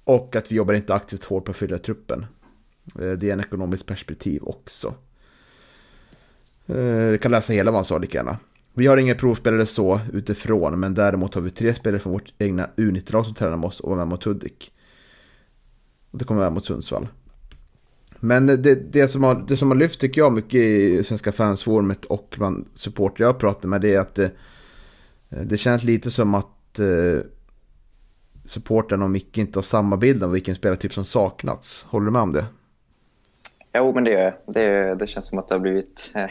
Och 0.03 0.35
att 0.35 0.51
vi 0.51 0.55
jobbar 0.55 0.73
inte 0.73 0.93
aktivt 0.93 1.23
hårt 1.23 1.45
på 1.45 1.51
att 1.51 1.57
fylla 1.57 1.77
truppen. 1.77 2.25
Eh, 2.99 3.11
det 3.11 3.29
är 3.29 3.33
en 3.33 3.39
ekonomisk 3.39 3.85
perspektiv 3.85 4.43
också. 4.43 4.95
Eh, 6.67 7.11
du 7.11 7.17
kan 7.17 7.31
läsa 7.31 7.53
hela 7.53 7.71
vad 7.71 7.77
han 7.77 7.85
sa 7.85 7.97
lika 7.97 8.17
gärna. 8.17 8.37
Vi 8.73 8.87
har 8.87 8.97
inga 8.97 9.15
provspelare 9.15 9.65
så 9.65 9.99
utifrån, 10.13 10.79
men 10.79 10.93
däremot 10.93 11.35
har 11.35 11.41
vi 11.41 11.49
tre 11.49 11.73
spelare 11.73 11.99
från 11.99 12.13
vårt 12.13 12.33
egna 12.37 12.69
U19-lag 12.75 13.25
som 13.25 13.35
tränar 13.35 13.57
med 13.57 13.67
oss 13.67 13.79
och 13.79 13.89
var 13.89 13.97
med 13.97 14.07
mot 14.07 14.23
Hudik. 14.23 14.71
Det 16.11 16.25
kommer 16.25 16.39
vara 16.41 16.49
mot 16.49 16.65
Sundsvall. 16.65 17.07
Men 18.19 18.45
det, 18.45 18.93
det, 18.93 19.07
som 19.07 19.23
har, 19.23 19.45
det 19.47 19.57
som 19.57 19.71
har 19.71 19.75
lyft 19.75 19.99
tycker 19.99 20.21
jag 20.21 20.31
mycket 20.31 20.53
i 20.53 21.03
Svenska 21.03 21.31
fansforumet 21.31 22.05
och 22.05 22.35
bland 22.37 22.67
supportrar 22.73 23.27
jag 23.27 23.39
pratar 23.39 23.67
med 23.67 23.81
det 23.81 23.95
är 23.95 23.99
att 23.99 24.15
det, 24.15 24.31
det 25.29 25.57
känns 25.57 25.83
lite 25.83 26.11
som 26.11 26.35
att 26.35 26.79
eh, 26.79 27.25
supporten 28.45 29.03
och 29.03 29.09
Micke 29.09 29.37
inte 29.37 29.59
har 29.59 29.63
samma 29.63 29.97
bild 29.97 30.23
om 30.23 30.31
vilken 30.31 30.55
spelartyp 30.55 30.93
som 30.93 31.05
saknats. 31.05 31.83
Håller 31.89 32.05
du 32.05 32.11
med 32.11 32.21
om 32.21 32.33
det? 32.33 32.45
Jo, 33.73 33.93
men 33.93 34.03
det, 34.03 34.11
gör 34.11 34.37
det, 34.47 34.95
det 34.95 35.07
känns 35.07 35.27
som 35.27 35.39
att 35.39 35.47
det 35.47 35.55
har 35.55 35.59
blivit 35.59 36.11
eh, 36.15 36.29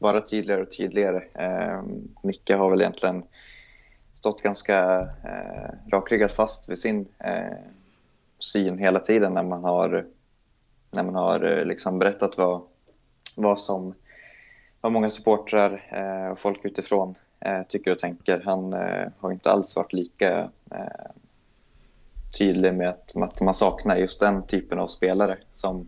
bara 0.00 0.20
tydligare 0.20 0.62
och 0.62 0.70
tydligare. 0.70 1.22
Eh, 1.34 1.82
Micke 2.22 2.50
har 2.50 2.70
väl 2.70 2.80
egentligen 2.80 3.22
stått 4.12 4.42
ganska 4.42 5.00
eh, 5.00 5.90
rakryggad 5.92 6.30
fast 6.30 6.68
vid 6.68 6.78
sin 6.78 7.08
eh, 7.18 7.58
syn 8.38 8.78
hela 8.78 9.00
tiden 9.00 9.34
när 9.34 9.42
man 9.42 9.64
har, 9.64 10.06
när 10.90 11.02
man 11.02 11.14
har 11.14 11.58
eh, 11.58 11.64
liksom 11.64 11.98
berättat 11.98 12.38
vad, 12.38 12.62
vad, 13.36 13.60
som, 13.60 13.94
vad 14.80 14.92
många 14.92 15.10
supportrar 15.10 15.88
eh, 15.90 16.32
och 16.32 16.38
folk 16.38 16.64
utifrån 16.64 17.14
eh, 17.40 17.62
tycker 17.68 17.90
och 17.90 17.98
tänker. 17.98 18.42
Han 18.44 18.72
eh, 18.72 19.08
har 19.18 19.32
inte 19.32 19.50
alls 19.50 19.76
varit 19.76 19.92
lika 19.92 20.50
eh, 20.70 21.10
tydlig 22.38 22.74
med 22.74 22.88
att, 22.88 23.16
att 23.16 23.40
man 23.40 23.54
saknar 23.54 23.96
just 23.96 24.20
den 24.20 24.46
typen 24.46 24.78
av 24.78 24.88
spelare 24.88 25.36
som, 25.50 25.86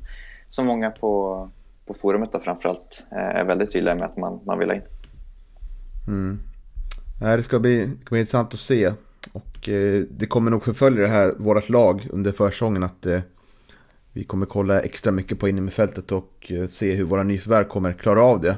som 0.49 0.67
många 0.67 0.91
på, 0.91 1.51
på 1.87 1.95
forumet 1.95 2.33
då 2.33 2.39
framförallt 2.39 3.07
eh, 3.13 3.19
är 3.19 3.45
väldigt 3.45 3.73
tydliga 3.73 3.95
med 3.95 4.05
att 4.05 4.17
man, 4.17 4.41
man 4.47 4.59
vill 4.59 4.69
ha 4.69 4.75
in. 4.75 4.83
Mm. 6.09 6.39
Det 7.21 7.43
ska 7.43 7.59
bli, 7.59 7.87
det 7.87 8.01
ska 8.01 8.11
bli 8.11 8.21
intressant 8.21 8.55
att 8.55 8.61
se. 8.61 8.93
Och 9.33 9.69
eh, 9.69 10.03
det 10.11 10.27
kommer 10.27 10.51
nog 10.51 10.65
förfölja 10.65 11.03
det 11.03 11.09
här, 11.09 11.35
vårt 11.39 11.69
lag 11.69 12.09
under 12.11 12.33
försäsongen 12.33 12.83
att 12.83 13.07
eh, 13.07 13.21
vi 14.13 14.25
kommer 14.25 14.47
kolla 14.47 14.81
extra 14.81 15.13
mycket 15.13 15.39
på 15.39 15.49
innermittfältet 15.49 16.13
och 16.13 16.53
eh, 16.53 16.67
se 16.67 16.95
hur 16.95 17.05
våra 17.05 17.23
nyförvärv 17.23 17.65
kommer 17.65 17.93
klara 17.93 18.25
av 18.25 18.41
det. 18.41 18.57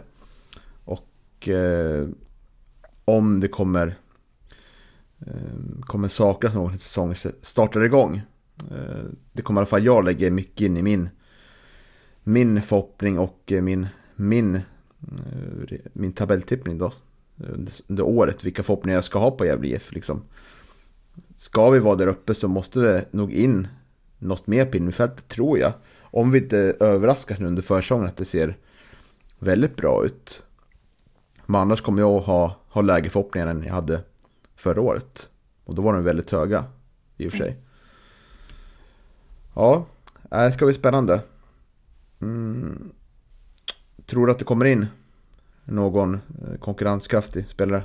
Och 0.84 1.48
eh, 1.48 2.08
om 3.04 3.40
det 3.40 3.48
kommer, 3.48 3.94
eh, 5.26 5.80
kommer 5.80 6.08
saknas 6.08 6.54
någon 6.54 6.78
säsong 6.78 7.14
startar 7.42 7.84
igång. 7.84 8.22
Eh, 8.70 9.04
det 9.32 9.42
kommer 9.42 9.60
i 9.60 9.62
alla 9.62 9.66
fall 9.66 9.84
jag 9.84 10.04
lägga 10.04 10.30
mycket 10.30 10.60
in 10.60 10.76
i 10.76 10.82
min, 10.82 11.08
min 12.24 12.62
förhoppning 12.62 13.18
och 13.18 13.52
eh, 13.52 13.62
min, 13.62 13.86
min, 14.16 14.54
eh, 14.54 15.78
min 15.92 16.12
tabelltippning 16.12 16.78
då 16.78 16.86
eh, 16.86 16.92
under 17.86 18.02
året, 18.02 18.44
vilka 18.44 18.62
förhoppningar 18.62 18.96
jag 18.96 19.04
ska 19.04 19.18
ha 19.18 19.30
på 19.30 19.46
Gävle 19.46 19.68
IF. 19.68 19.92
Liksom 19.92 20.22
ska 21.36 21.70
vi 21.70 21.78
vara 21.78 21.96
där 21.96 22.06
uppe 22.06 22.34
så 22.34 22.48
måste 22.48 22.80
det 22.80 23.04
nog 23.10 23.32
in 23.32 23.68
något 24.18 24.46
mer 24.46 24.66
på 24.66 24.76
innerfältet 24.76 25.28
tror 25.28 25.58
jag. 25.58 25.72
Om 26.00 26.30
vi 26.30 26.38
inte 26.38 26.76
överraskar 26.80 27.36
nu 27.38 27.46
under 27.46 27.62
försäsongen 27.62 28.08
att 28.08 28.16
det 28.16 28.24
ser 28.24 28.56
väldigt 29.38 29.76
bra 29.76 30.04
ut. 30.04 30.42
Men 31.46 31.60
annars 31.60 31.80
kommer 31.80 32.02
jag 32.02 32.10
att 32.10 32.26
ha, 32.26 32.56
ha 32.68 32.82
lägre 32.82 33.10
förhoppningar 33.10 33.46
än 33.46 33.62
jag 33.62 33.74
hade 33.74 34.00
förra 34.56 34.80
året. 34.80 35.28
Och 35.64 35.74
då 35.74 35.82
var 35.82 35.92
de 35.92 36.04
väldigt 36.04 36.30
höga 36.30 36.64
i 37.16 37.28
och 37.28 37.30
för 37.30 37.38
sig. 37.38 37.56
Ja, 39.54 39.86
det 40.30 40.52
ska 40.52 40.64
bli 40.64 40.74
spännande. 40.74 41.20
Mm. 42.24 42.92
Tror 44.06 44.26
du 44.26 44.32
att 44.32 44.38
det 44.38 44.44
kommer 44.44 44.64
in 44.64 44.86
någon 45.64 46.14
eh, 46.14 46.58
konkurrenskraftig 46.58 47.48
spelare? 47.48 47.82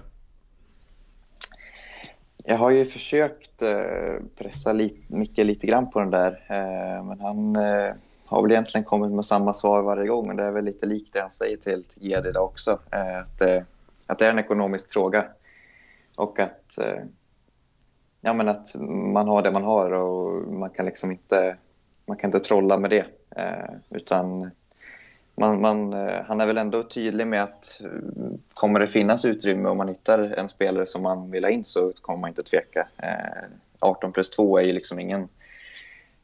Jag 2.46 2.58
har 2.58 2.72
ju 2.72 2.86
försökt 2.86 3.62
eh, 3.62 4.24
pressa 4.38 4.74
Micke 5.08 5.38
lite 5.38 5.68
grann 5.68 5.90
på 5.90 6.00
den 6.00 6.10
där, 6.10 6.32
eh, 6.48 7.04
men 7.04 7.20
han 7.20 7.56
har 8.26 8.42
väl 8.42 8.52
egentligen 8.52 8.86
kommit 8.86 9.12
med 9.12 9.26
samma 9.26 9.54
svar 9.54 9.82
varje 9.82 10.08
gång. 10.08 10.28
Men 10.28 10.36
det 10.38 10.44
är 10.44 10.52
väl 10.52 10.66
lite 10.66 10.86
likt 10.86 11.14
det 11.14 11.22
han 11.22 11.32
säger 11.32 11.58
till, 11.58 11.84
till 11.84 12.02
GD 12.02 12.26
idag 12.28 12.46
också, 12.46 12.80
att, 12.90 13.42
att 14.08 14.20
det 14.20 14.26
är 14.26 14.30
en 14.30 14.40
ekonomisk 14.40 14.94
fråga. 14.94 15.26
Och 16.16 16.40
att, 16.40 16.78
ja, 18.22 18.34
men 18.34 18.48
att 18.48 18.76
man 19.14 19.28
har 19.28 19.42
det 19.42 19.52
man 19.52 19.64
har 19.64 19.92
och 19.92 20.54
man 20.54 20.70
kan 20.70 20.86
liksom 20.86 21.12
inte, 21.12 21.58
man 22.10 22.18
kan 22.18 22.28
inte 22.28 22.40
trolla 22.40 22.78
med 22.78 22.90
det. 22.90 23.06
Eh, 23.36 23.76
utan 23.90 24.52
man, 25.36 25.62
man, 25.62 25.94
eh, 25.94 26.22
han 26.26 26.42
är 26.42 26.48
väl 26.48 26.58
ändå 26.58 26.84
tydlig 26.84 27.28
med 27.28 27.44
att 27.44 27.82
eh, 27.84 27.90
kommer 28.54 28.80
det 28.80 28.88
finnas 28.88 29.26
utrymme 29.26 29.70
om 29.70 29.78
man 29.78 29.88
hittar 29.88 30.34
en 30.40 30.50
spelare 30.50 30.86
som 30.86 31.04
man 31.04 31.32
vill 31.32 31.44
ha 31.44 31.52
in 31.52 31.66
så 31.66 31.92
kommer 32.02 32.20
man 32.20 32.28
inte 32.28 32.44
tveka. 32.44 32.88
Eh, 32.98 33.50
18 33.80 34.12
plus 34.12 34.30
2 34.30 34.58
är 34.58 34.64
ju 34.64 34.74
liksom 34.74 35.00
ingen, 35.00 35.30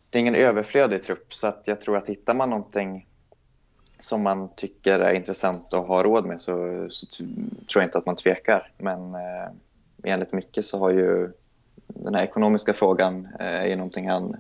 det 0.10 0.18
är 0.18 0.20
ingen 0.20 0.36
överflödig 0.36 1.04
trupp 1.04 1.34
så 1.34 1.48
att 1.48 1.64
jag 1.66 1.82
tror 1.82 1.98
att 1.98 2.10
hittar 2.10 2.34
man 2.34 2.50
någonting 2.50 3.08
som 3.98 4.24
man 4.24 4.50
tycker 4.56 5.00
är 5.00 5.14
intressant 5.14 5.74
att 5.74 5.88
ha 5.88 6.04
råd 6.04 6.26
med 6.26 6.42
så, 6.42 6.88
så 6.90 7.08
tror 7.08 7.82
jag 7.82 7.84
inte 7.84 7.98
att 7.98 8.06
man 8.06 8.16
tvekar. 8.16 8.72
Men 8.78 9.16
eh, 9.16 9.50
enligt 10.04 10.34
Micke 10.34 10.60
så 10.62 10.80
har 10.80 10.90
ju 10.90 11.32
den 11.88 12.16
här 12.16 12.24
ekonomiska 12.24 12.74
frågan 12.74 13.28
eh, 13.40 13.72
är 13.72 13.76
någonting 13.76 14.10
han, 14.10 14.36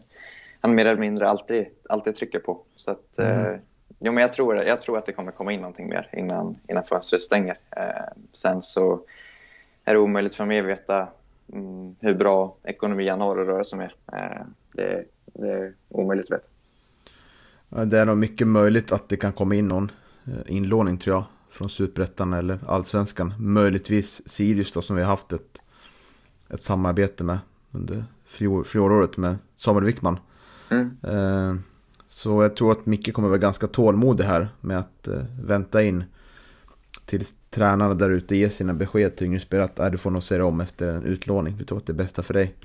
han 0.66 0.76
mer 0.76 0.86
eller 0.86 1.00
mindre 1.00 1.30
alltid, 1.30 1.66
alltid 1.90 2.16
trycker 2.16 2.40
på. 2.40 2.62
Så 2.76 2.92
att, 2.92 3.20
mm. 3.20 3.60
Jo, 4.00 4.12
men 4.12 4.22
jag 4.22 4.34
tror, 4.34 4.56
jag 4.56 4.82
tror 4.82 4.98
att 4.98 5.06
det 5.06 5.14
kommer 5.14 5.32
komma 5.32 5.52
in 5.52 5.60
någonting 5.60 5.90
mer 5.90 6.10
innan, 6.14 6.58
innan 6.70 6.84
fönstret 6.84 7.22
stänger. 7.22 7.58
Eh, 7.78 8.24
sen 8.34 8.62
så 8.62 9.02
är 9.84 9.94
det 9.94 10.00
omöjligt 10.00 10.36
för 10.36 10.46
mig 10.46 10.60
att 10.60 10.66
veta 10.66 11.08
mm, 11.54 11.96
hur 12.00 12.14
bra 12.14 12.56
ekonomi 12.64 13.10
han 13.10 13.22
har 13.22 13.38
att 13.38 13.48
röra 13.48 13.64
sig 13.64 13.78
med. 13.78 13.92
Eh, 14.14 14.46
det, 14.74 15.06
det, 15.26 15.52
är 15.52 15.74
omöjligt 15.90 16.32
att 16.32 16.40
veta. 16.40 17.86
Det 17.86 18.00
är 18.00 18.06
nog 18.06 18.18
mycket 18.18 18.48
möjligt 18.48 18.92
att 18.92 19.10
det 19.10 19.18
kan 19.18 19.32
komma 19.32 19.56
in 19.56 19.68
någon 19.68 19.92
eh, 20.28 20.56
inlåning 20.56 20.98
tror 20.98 21.16
jag. 21.16 21.24
Från 21.50 21.70
Superettan 21.70 22.34
eller 22.34 22.60
Allsvenskan. 22.68 23.34
Möjligtvis 23.40 24.22
Sirius 24.26 24.74
då 24.74 24.82
som 24.82 24.96
vi 24.96 25.02
har 25.02 25.10
haft 25.10 25.34
ett, 25.34 25.62
ett 26.50 26.62
samarbete 26.62 27.24
med 27.24 27.40
under 27.72 28.06
fjolåret 28.66 29.18
med 29.18 29.36
Samuel 29.56 29.86
Wickman. 29.86 30.20
Mm. 30.70 30.98
Eh, 31.04 31.56
så 32.08 32.44
jag 32.44 32.56
tror 32.56 32.72
att 32.72 32.86
Micke 32.86 33.14
kommer 33.14 33.28
vara 33.28 33.38
ganska 33.38 33.68
tålmodig 33.68 34.24
här 34.24 34.50
med 34.62 34.78
att 34.78 35.08
eh, 35.08 35.24
vänta 35.42 35.84
in 35.84 36.04
tills 37.06 37.36
tränarna 37.50 37.94
där 37.94 38.10
ute 38.10 38.36
ger 38.36 38.50
sina 38.50 38.74
besked 38.74 39.16
till 39.16 39.28
yngre 39.28 39.40
spelare 39.40 39.66
att 39.66 39.80
äh, 39.80 39.92
du 39.92 39.98
får 39.98 40.12
nog 40.12 40.24
se 40.24 40.42
om 40.42 40.62
efter 40.62 40.96
en 40.96 41.04
utlåning. 41.04 41.56
Vi 41.58 41.66
tror 41.66 41.78
att 41.78 41.86
det 41.86 41.92
är 41.92 41.96
bästa 41.96 42.24
för 42.24 42.34
dig. 42.34 42.56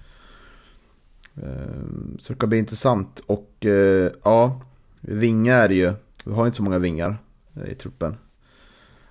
Eh, 1.34 1.82
så 2.18 2.32
det 2.32 2.36
ska 2.36 2.46
bli 2.46 2.58
intressant. 2.58 3.20
Och 3.26 3.66
eh, 3.66 4.12
ja, 4.22 4.60
vingar 5.00 5.54
är 5.64 5.68
det 5.68 5.74
ju. 5.74 5.92
Vi 6.24 6.32
har 6.32 6.46
inte 6.46 6.56
så 6.56 6.62
många 6.62 6.78
vingar 6.78 7.16
eh, 7.54 7.70
i 7.70 7.74
truppen. 7.74 8.16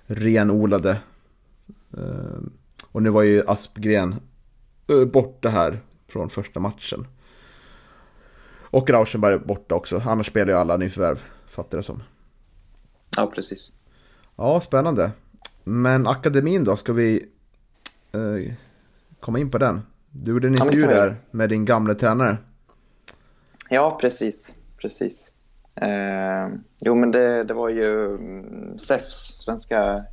Renodlade. 0.06 1.00
Eh, 1.96 2.40
och 2.92 3.02
nu 3.02 3.10
var 3.10 3.22
ju 3.22 3.42
Aspgren 3.46 4.14
eh, 4.86 5.04
borta 5.04 5.48
här 5.48 5.80
från 6.08 6.30
första 6.30 6.60
matchen. 6.60 7.06
Och 8.70 8.90
Rauschenberg 8.90 9.34
är 9.34 9.38
borta 9.38 9.74
också. 9.74 10.02
Annars 10.06 10.26
spelar 10.26 10.52
ju 10.52 10.58
alla 10.58 10.76
nyförvärv, 10.76 11.22
fattar 11.48 11.78
det 11.78 11.84
som. 11.84 12.02
Ja, 13.16 13.30
precis. 13.34 13.72
Ja, 14.36 14.60
spännande. 14.60 15.10
Men 15.64 16.06
akademin 16.06 16.64
då, 16.64 16.76
ska 16.76 16.92
vi 16.92 17.28
eh, 18.12 18.52
komma 19.20 19.38
in 19.38 19.50
på 19.50 19.58
den? 19.58 19.80
Du 20.10 20.30
gjorde 20.30 20.46
en 20.46 20.54
intervju 20.54 20.86
där 20.86 21.16
med 21.30 21.48
din 21.48 21.64
gamla 21.64 21.94
tränare. 21.94 22.36
Ja, 23.68 23.98
precis. 24.00 24.54
precis. 24.80 25.32
Eh, 25.74 26.48
jo, 26.80 26.94
men 26.94 27.10
det, 27.10 27.44
det 27.44 27.54
var 27.54 27.68
ju 27.68 28.06
mm, 28.06 28.78
SEFs, 28.78 29.42
Svenska, 29.44 30.04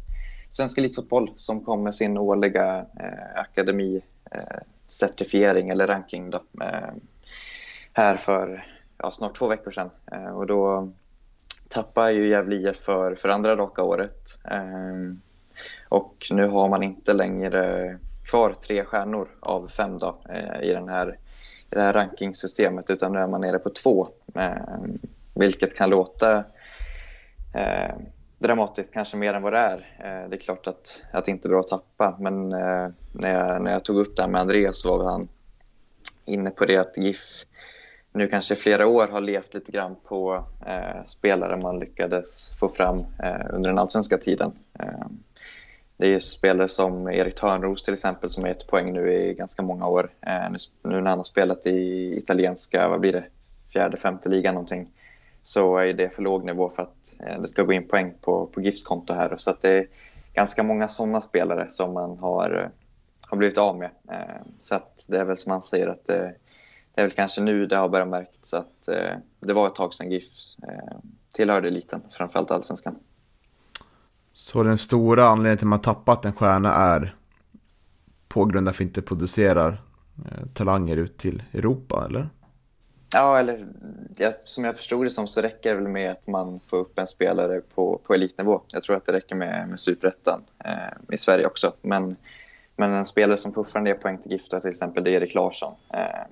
Svenska 0.49 0.81
Elitfotboll, 0.81 1.31
som 1.35 1.63
kom 1.63 1.83
med 1.83 1.95
sin 1.95 2.17
årliga 2.17 2.85
eh, 2.99 3.35
akademicertifiering 3.35 5.67
eh, 5.67 5.71
eller 5.71 5.87
ranking. 5.87 6.29
Då, 6.29 6.41
eh, 6.61 6.89
här 7.97 8.17
för 8.17 8.65
ja, 8.97 9.11
snart 9.11 9.37
två 9.37 9.47
veckor 9.47 9.71
sedan. 9.71 9.89
Eh, 10.11 10.37
och 10.37 10.47
då 10.47 10.91
tappade 11.69 12.11
ju 12.11 12.29
Gävle 12.29 12.55
IF 12.55 12.77
för, 12.77 13.15
för 13.15 13.29
andra 13.29 13.55
raka 13.55 13.83
året. 13.83 14.39
Eh, 14.51 15.13
och 15.89 16.27
nu 16.31 16.47
har 16.47 16.69
man 16.69 16.83
inte 16.83 17.13
längre 17.13 17.97
kvar 18.25 18.53
tre 18.53 18.83
stjärnor 18.83 19.27
av 19.39 19.67
fem 19.67 19.97
då, 19.97 20.17
eh, 20.29 20.69
i, 20.69 20.73
den 20.73 20.89
här, 20.89 21.17
i 21.71 21.75
det 21.75 21.81
här 21.81 21.93
rankingsystemet 21.93 22.89
utan 22.89 23.13
nu 23.13 23.19
är 23.19 23.27
man 23.27 23.41
nere 23.41 23.59
på 23.59 23.69
två. 23.69 24.07
Eh, 24.35 24.77
vilket 25.33 25.77
kan 25.77 25.89
låta 25.89 26.37
eh, 27.55 27.95
dramatiskt 28.39 28.93
kanske 28.93 29.17
mer 29.17 29.33
än 29.33 29.41
vad 29.41 29.53
det 29.53 29.59
är. 29.59 29.77
Eh, 29.99 30.29
det 30.29 30.35
är 30.35 30.39
klart 30.39 30.67
att, 30.67 31.03
att 31.11 31.25
det 31.25 31.31
inte 31.31 31.47
är 31.47 31.49
bra 31.49 31.59
att 31.59 31.67
tappa, 31.67 32.17
men 32.19 32.53
eh, 32.53 32.89
när, 33.11 33.33
jag, 33.33 33.61
när 33.61 33.71
jag 33.71 33.85
tog 33.85 33.97
upp 33.97 34.15
det 34.15 34.21
här 34.21 34.29
med 34.29 34.41
Andreas 34.41 34.81
så 34.81 34.97
var 34.97 35.11
han 35.11 35.27
inne 36.25 36.49
på 36.49 36.65
det 36.65 36.77
att 36.77 36.97
GIF 36.97 37.46
nu 38.17 38.27
kanske 38.27 38.55
flera 38.55 38.87
år 38.87 39.07
har 39.07 39.21
levt 39.21 39.53
lite 39.53 39.71
grann 39.71 39.95
på 40.03 40.43
eh, 40.65 41.03
spelare 41.03 41.57
man 41.57 41.79
lyckades 41.79 42.59
få 42.59 42.69
fram 42.69 42.97
eh, 42.99 43.45
under 43.49 43.69
den 43.69 43.79
allsvenska 43.79 44.17
tiden. 44.17 44.51
Eh, 44.79 45.07
det 45.97 46.05
är 46.05 46.09
ju 46.09 46.19
spelare 46.19 46.67
som 46.67 47.07
Erik 47.07 47.35
Törnros 47.35 47.83
till 47.83 47.93
exempel 47.93 48.29
som 48.29 48.45
är 48.45 48.49
ett 48.49 48.67
poäng 48.67 48.93
nu 48.93 49.13
i 49.13 49.33
ganska 49.33 49.63
många 49.63 49.87
år. 49.87 50.09
Eh, 50.21 50.51
nu, 50.51 50.57
nu, 50.83 51.01
när 51.01 51.09
han 51.09 51.19
har 51.19 51.23
spelat 51.23 51.65
i 51.65 52.13
italienska, 52.17 52.87
vad 52.89 52.99
blir 52.99 53.13
det, 53.13 53.23
fjärde, 53.73 53.97
femte 53.97 54.29
ligan 54.29 54.53
någonting 54.53 54.89
så 55.43 55.77
är 55.77 55.93
det 55.93 56.09
för 56.09 56.21
låg 56.21 56.45
nivå 56.45 56.69
för 56.69 56.83
att 56.83 57.15
eh, 57.19 57.41
det 57.41 57.47
ska 57.47 57.63
gå 57.63 57.73
in 57.73 57.87
poäng 57.87 58.13
på, 58.21 58.45
på 58.45 58.61
GIFs 58.61 58.83
konto 58.83 59.13
här. 59.13 59.35
Så 59.37 59.49
att 59.51 59.61
det 59.61 59.69
är 59.69 59.87
ganska 60.33 60.63
många 60.63 60.87
sådana 60.87 61.21
spelare 61.21 61.69
som 61.69 61.93
man 61.93 62.19
har, 62.19 62.61
eh, 62.63 62.69
har 63.21 63.37
blivit 63.37 63.57
av 63.57 63.77
med. 63.77 63.89
Eh, 64.11 64.41
så 64.59 64.75
att 64.75 65.05
det 65.09 65.17
är 65.17 65.25
väl 65.25 65.37
som 65.37 65.49
man 65.49 65.61
säger 65.61 65.87
att 65.87 66.09
eh, 66.09 66.29
det, 66.97 67.01
är 67.01 67.05
väl 67.05 67.15
kanske 67.15 67.41
nu 67.41 67.65
det 67.65 67.75
har 67.75 67.89
börjat 67.89 68.07
märkas 68.07 68.53
att 68.53 68.89
det 69.39 69.53
var 69.53 69.67
ett 69.67 69.75
tag 69.75 69.93
sedan 69.93 70.11
GIF 70.11 70.23
tillhörde 71.35 71.67
eliten, 71.67 72.01
framförallt 72.11 72.51
allsvenskan. 72.51 72.95
Så 74.33 74.63
den 74.63 74.77
stora 74.77 75.27
anledningen 75.27 75.57
till 75.57 75.65
att 75.65 75.69
man 75.69 75.81
tappat 75.81 76.25
en 76.25 76.33
stjärna 76.33 76.73
är 76.73 77.15
på 78.27 78.45
grund 78.45 78.67
av 78.67 78.71
att 78.71 78.79
vi 78.79 78.83
inte 78.83 79.01
producerar 79.01 79.81
talanger 80.53 80.97
ut 80.97 81.17
till 81.17 81.43
Europa, 81.53 82.05
eller? 82.09 82.29
Ja, 83.13 83.39
eller 83.39 83.67
ja, 84.17 84.31
som 84.31 84.63
jag 84.63 84.77
förstod 84.77 85.05
det 85.05 85.09
som 85.09 85.27
så 85.27 85.41
räcker 85.41 85.69
det 85.69 85.75
väl 85.75 85.87
med 85.87 86.11
att 86.11 86.27
man 86.27 86.59
får 86.59 86.77
upp 86.77 86.99
en 86.99 87.07
spelare 87.07 87.61
på, 87.75 88.01
på 88.03 88.13
elitnivå. 88.13 88.61
Jag 88.67 88.83
tror 88.83 88.95
att 88.95 89.05
det 89.05 89.13
räcker 89.13 89.35
med, 89.35 89.69
med 89.69 89.79
superettan 89.79 90.43
eh, 90.65 91.13
i 91.13 91.17
Sverige 91.17 91.45
också. 91.45 91.73
Men, 91.81 92.15
men 92.75 92.93
en 92.93 93.05
spelare 93.05 93.37
som 93.37 93.53
fortfarande 93.53 93.89
är 93.89 93.95
poäng 93.95 94.17
till 94.17 94.31
Gifta 94.31 94.59
till 94.59 94.69
exempel, 94.69 95.03
det 95.03 95.11
är 95.11 95.21
Erik 95.21 95.33
Larsson. 95.33 95.73
Eh, 95.93 96.23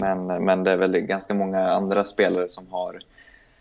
men, 0.00 0.44
men 0.44 0.64
det 0.64 0.70
är 0.70 0.76
väl 0.76 0.98
ganska 0.98 1.34
många 1.34 1.70
andra 1.70 2.04
spelare 2.04 2.48
som 2.48 2.68
har, 2.68 2.98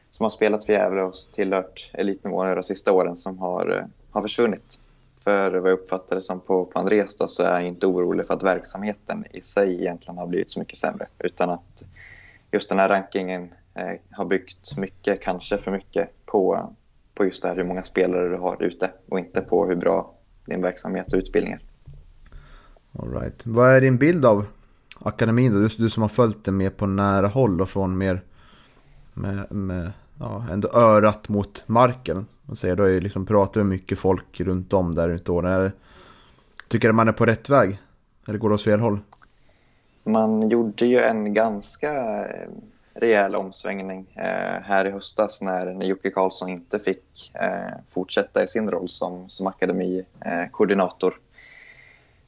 som 0.10 0.24
har 0.24 0.30
spelat 0.30 0.66
för 0.66 0.74
Gävle 0.74 1.02
och 1.02 1.14
tillhört 1.34 1.92
elitnivån 1.94 2.56
de 2.56 2.64
sista 2.64 2.92
åren 2.92 3.16
som 3.16 3.40
har, 3.40 3.78
eh, 3.78 3.86
har 4.12 4.22
försvunnit. 4.22 4.80
För 5.24 5.52
vad 5.52 5.72
jag 5.72 5.80
uppfattar 5.80 6.16
det 6.16 6.22
som 6.22 6.40
på, 6.40 6.66
på 6.66 6.80
Andreas 6.80 7.16
då, 7.16 7.28
så 7.28 7.44
är 7.44 7.52
jag 7.52 7.68
inte 7.68 7.88
orolig 7.88 8.28
för 8.28 8.34
att 8.34 8.44
verksamheten 8.44 9.26
i 9.32 9.42
sig 9.42 9.82
egentligen 9.82 10.18
har 10.18 10.28
blivit 10.28 10.50
så 10.50 10.60
mycket 10.60 10.78
sämre. 10.78 11.08
Utan 11.20 11.50
att 11.50 11.84
just 12.52 12.70
den 12.70 12.80
här 12.80 12.90
rankingen 12.90 13.54
eh, 13.74 13.92
har 14.12 14.26
byggt 14.26 14.78
mycket, 14.78 15.22
kanske 15.22 15.58
för 15.58 15.72
mycket, 15.72 16.26
på, 16.26 16.74
på 17.14 17.26
just 17.26 17.42
det 17.42 17.48
här 17.50 17.56
hur 17.56 17.64
många 17.64 17.84
spelare 17.84 18.30
du 18.30 18.38
har 18.38 18.64
ute 18.64 18.92
och 19.10 19.20
inte 19.20 19.42
på 19.42 19.66
hur 19.66 19.76
bra 19.76 20.14
din 20.46 20.62
verksamhet 20.62 21.14
och 21.14 21.18
utbildning 21.18 21.54
är. 21.54 21.62
All 23.00 23.14
right. 23.14 23.46
Vad 23.46 23.70
är 23.70 23.82
din 23.82 23.98
bild 23.98 24.26
av 24.26 24.46
akademin 25.00 25.54
då? 25.54 25.60
Du, 25.60 25.68
du 25.68 25.90
som 25.90 26.02
har 26.02 26.10
följt 26.10 26.44
den 26.44 26.58
mer 26.58 26.70
på 26.70 26.86
nära 26.86 27.28
håll 27.28 27.62
och 27.62 27.70
från 27.70 27.98
mer 27.98 28.22
med, 29.14 29.52
med 29.52 29.92
ja, 30.20 30.46
ändå 30.52 30.70
örat 30.74 31.30
mot 31.30 31.64
marken. 31.66 32.26
Man 32.46 32.56
säger, 32.56 32.76
då 32.76 32.84
är 32.84 33.02
liksom, 33.02 33.26
pratar 33.26 33.62
med 33.62 33.70
mycket 33.70 34.00
folk 34.00 34.42
runt 34.42 34.74
om 34.74 34.96
där 34.96 35.10
ute 35.10 35.32
åren. 35.32 35.72
Tycker 36.68 36.88
du 36.88 36.94
man 36.94 37.08
är 37.08 37.12
på 37.12 37.26
rätt 37.26 37.50
väg? 37.50 37.80
Eller 38.28 38.40
går 38.40 38.50
det 38.50 38.56
åt 38.56 38.64
fel 38.64 38.80
håll? 38.80 39.00
Man 40.04 40.50
gjorde 40.50 40.86
ju 40.86 41.00
en 41.00 41.34
ganska 41.34 41.94
eh, 42.26 42.50
rejäl 42.94 43.36
omsvängning 43.36 44.06
eh, 44.16 44.62
här 44.64 44.86
i 44.86 44.92
höstas 44.92 45.42
när, 45.42 45.84
Jocke 45.84 46.12
Karlsson 46.12 46.50
inte 46.50 46.80
fick 46.80 47.32
eh, 47.34 47.78
fortsätta 47.90 48.44
i 48.44 48.48
sin 48.48 48.70
roll 48.70 48.90
som, 48.90 49.30
som 49.30 49.48
akademikoordinator. 49.48 51.20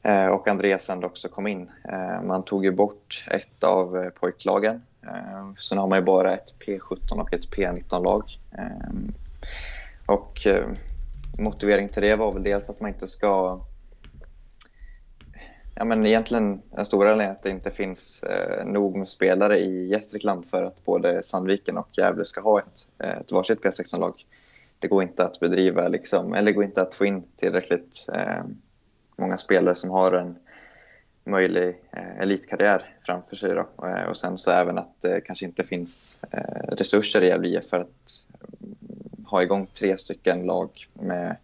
Eh, 0.04 0.26
och 0.26 0.48
Andreas 0.48 0.90
ändå 0.90 1.08
också 1.08 1.30
kom 1.30 1.48
in. 1.48 1.72
Eh, 1.90 2.22
man 2.22 2.46
tog 2.46 2.66
ju 2.66 2.72
bort 2.72 3.26
ett 3.32 3.64
av 3.64 3.98
eh, 3.98 4.10
pojklagen. 4.10 4.82
Sen 5.60 5.78
har 5.78 5.88
man 5.88 6.00
ju 6.00 6.06
bara 6.06 6.34
ett 6.34 6.54
P17 6.66 7.22
och 7.22 7.34
ett 7.34 7.50
P19-lag. 7.56 8.24
och 10.06 10.48
motivering 11.40 11.90
till 11.90 12.02
det 12.02 12.16
var 12.16 12.32
väl 12.32 12.44
dels 12.44 12.70
att 12.70 12.80
man 12.80 12.90
inte 12.90 13.08
ska 13.08 13.60
Ja, 15.76 15.86
men 15.86 16.06
egentligen 16.06 16.62
den 16.70 16.86
stora 16.86 17.12
anledningen 17.12 17.36
att 17.36 17.44
det 17.44 17.50
inte 17.50 17.72
finns 17.72 18.24
eh, 18.24 18.66
nog 18.66 18.96
med 18.96 19.10
spelare 19.10 19.60
i 19.60 19.88
Gästrikland 19.88 20.46
för 20.46 20.64
att 20.64 20.86
både 20.86 21.24
Sandviken 21.24 21.78
och 21.78 21.88
Gävle 21.92 22.26
ska 22.26 22.42
ha 22.42 22.60
ett, 22.60 22.88
ett 23.20 23.32
varsitt 23.32 23.62
P16-lag. 23.62 24.26
Det 24.80 24.88
går 24.88 25.04
inte 25.04 25.26
att 25.26 25.40
bedriva, 25.40 25.88
liksom, 25.88 26.34
eller 26.34 26.52
går 26.52 26.64
inte 26.64 26.82
att 26.82 26.94
få 26.94 27.06
in 27.06 27.24
tillräckligt 27.36 28.08
eh, 28.14 28.44
många 29.16 29.38
spelare 29.38 29.76
som 29.76 29.90
har 29.90 30.12
en 30.12 30.36
möjlig 31.24 31.82
eh, 31.92 32.20
elitkarriär 32.22 32.96
framför 33.06 33.36
sig. 33.36 33.56
Då. 33.56 33.88
Eh, 33.88 34.04
och 34.04 34.18
sen 34.18 34.38
så 34.38 34.52
även 34.52 34.78
att 34.78 35.02
det 35.02 35.22
kanske 35.22 35.46
inte 35.46 35.64
finns 35.64 36.20
eh, 36.32 36.76
resurser 36.78 37.24
i 37.24 37.28
Gävle 37.28 37.48
IF 37.48 37.70
för 37.70 37.80
att 37.80 38.24
mm, 38.62 39.26
ha 39.26 39.44
igång 39.44 39.68
tre 39.74 39.98
stycken 39.98 40.46
lag 40.46 40.88
med, 40.94 41.36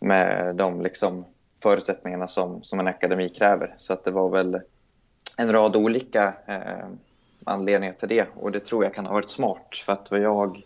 med 0.00 0.56
de 0.56 0.82
liksom 0.82 1.24
förutsättningarna 1.62 2.26
som, 2.26 2.62
som 2.62 2.80
en 2.80 2.86
akademi 2.86 3.28
kräver. 3.28 3.74
Så 3.78 3.92
att 3.92 4.04
det 4.04 4.10
var 4.10 4.28
väl 4.28 4.60
en 5.36 5.52
rad 5.52 5.76
olika 5.76 6.34
eh, 6.46 6.86
anledningar 7.44 7.92
till 7.92 8.08
det 8.08 8.26
och 8.34 8.52
det 8.52 8.60
tror 8.60 8.84
jag 8.84 8.94
kan 8.94 9.06
ha 9.06 9.12
varit 9.12 9.30
smart 9.30 9.82
för 9.84 9.92
att 9.92 10.10
vad 10.10 10.20
jag 10.20 10.62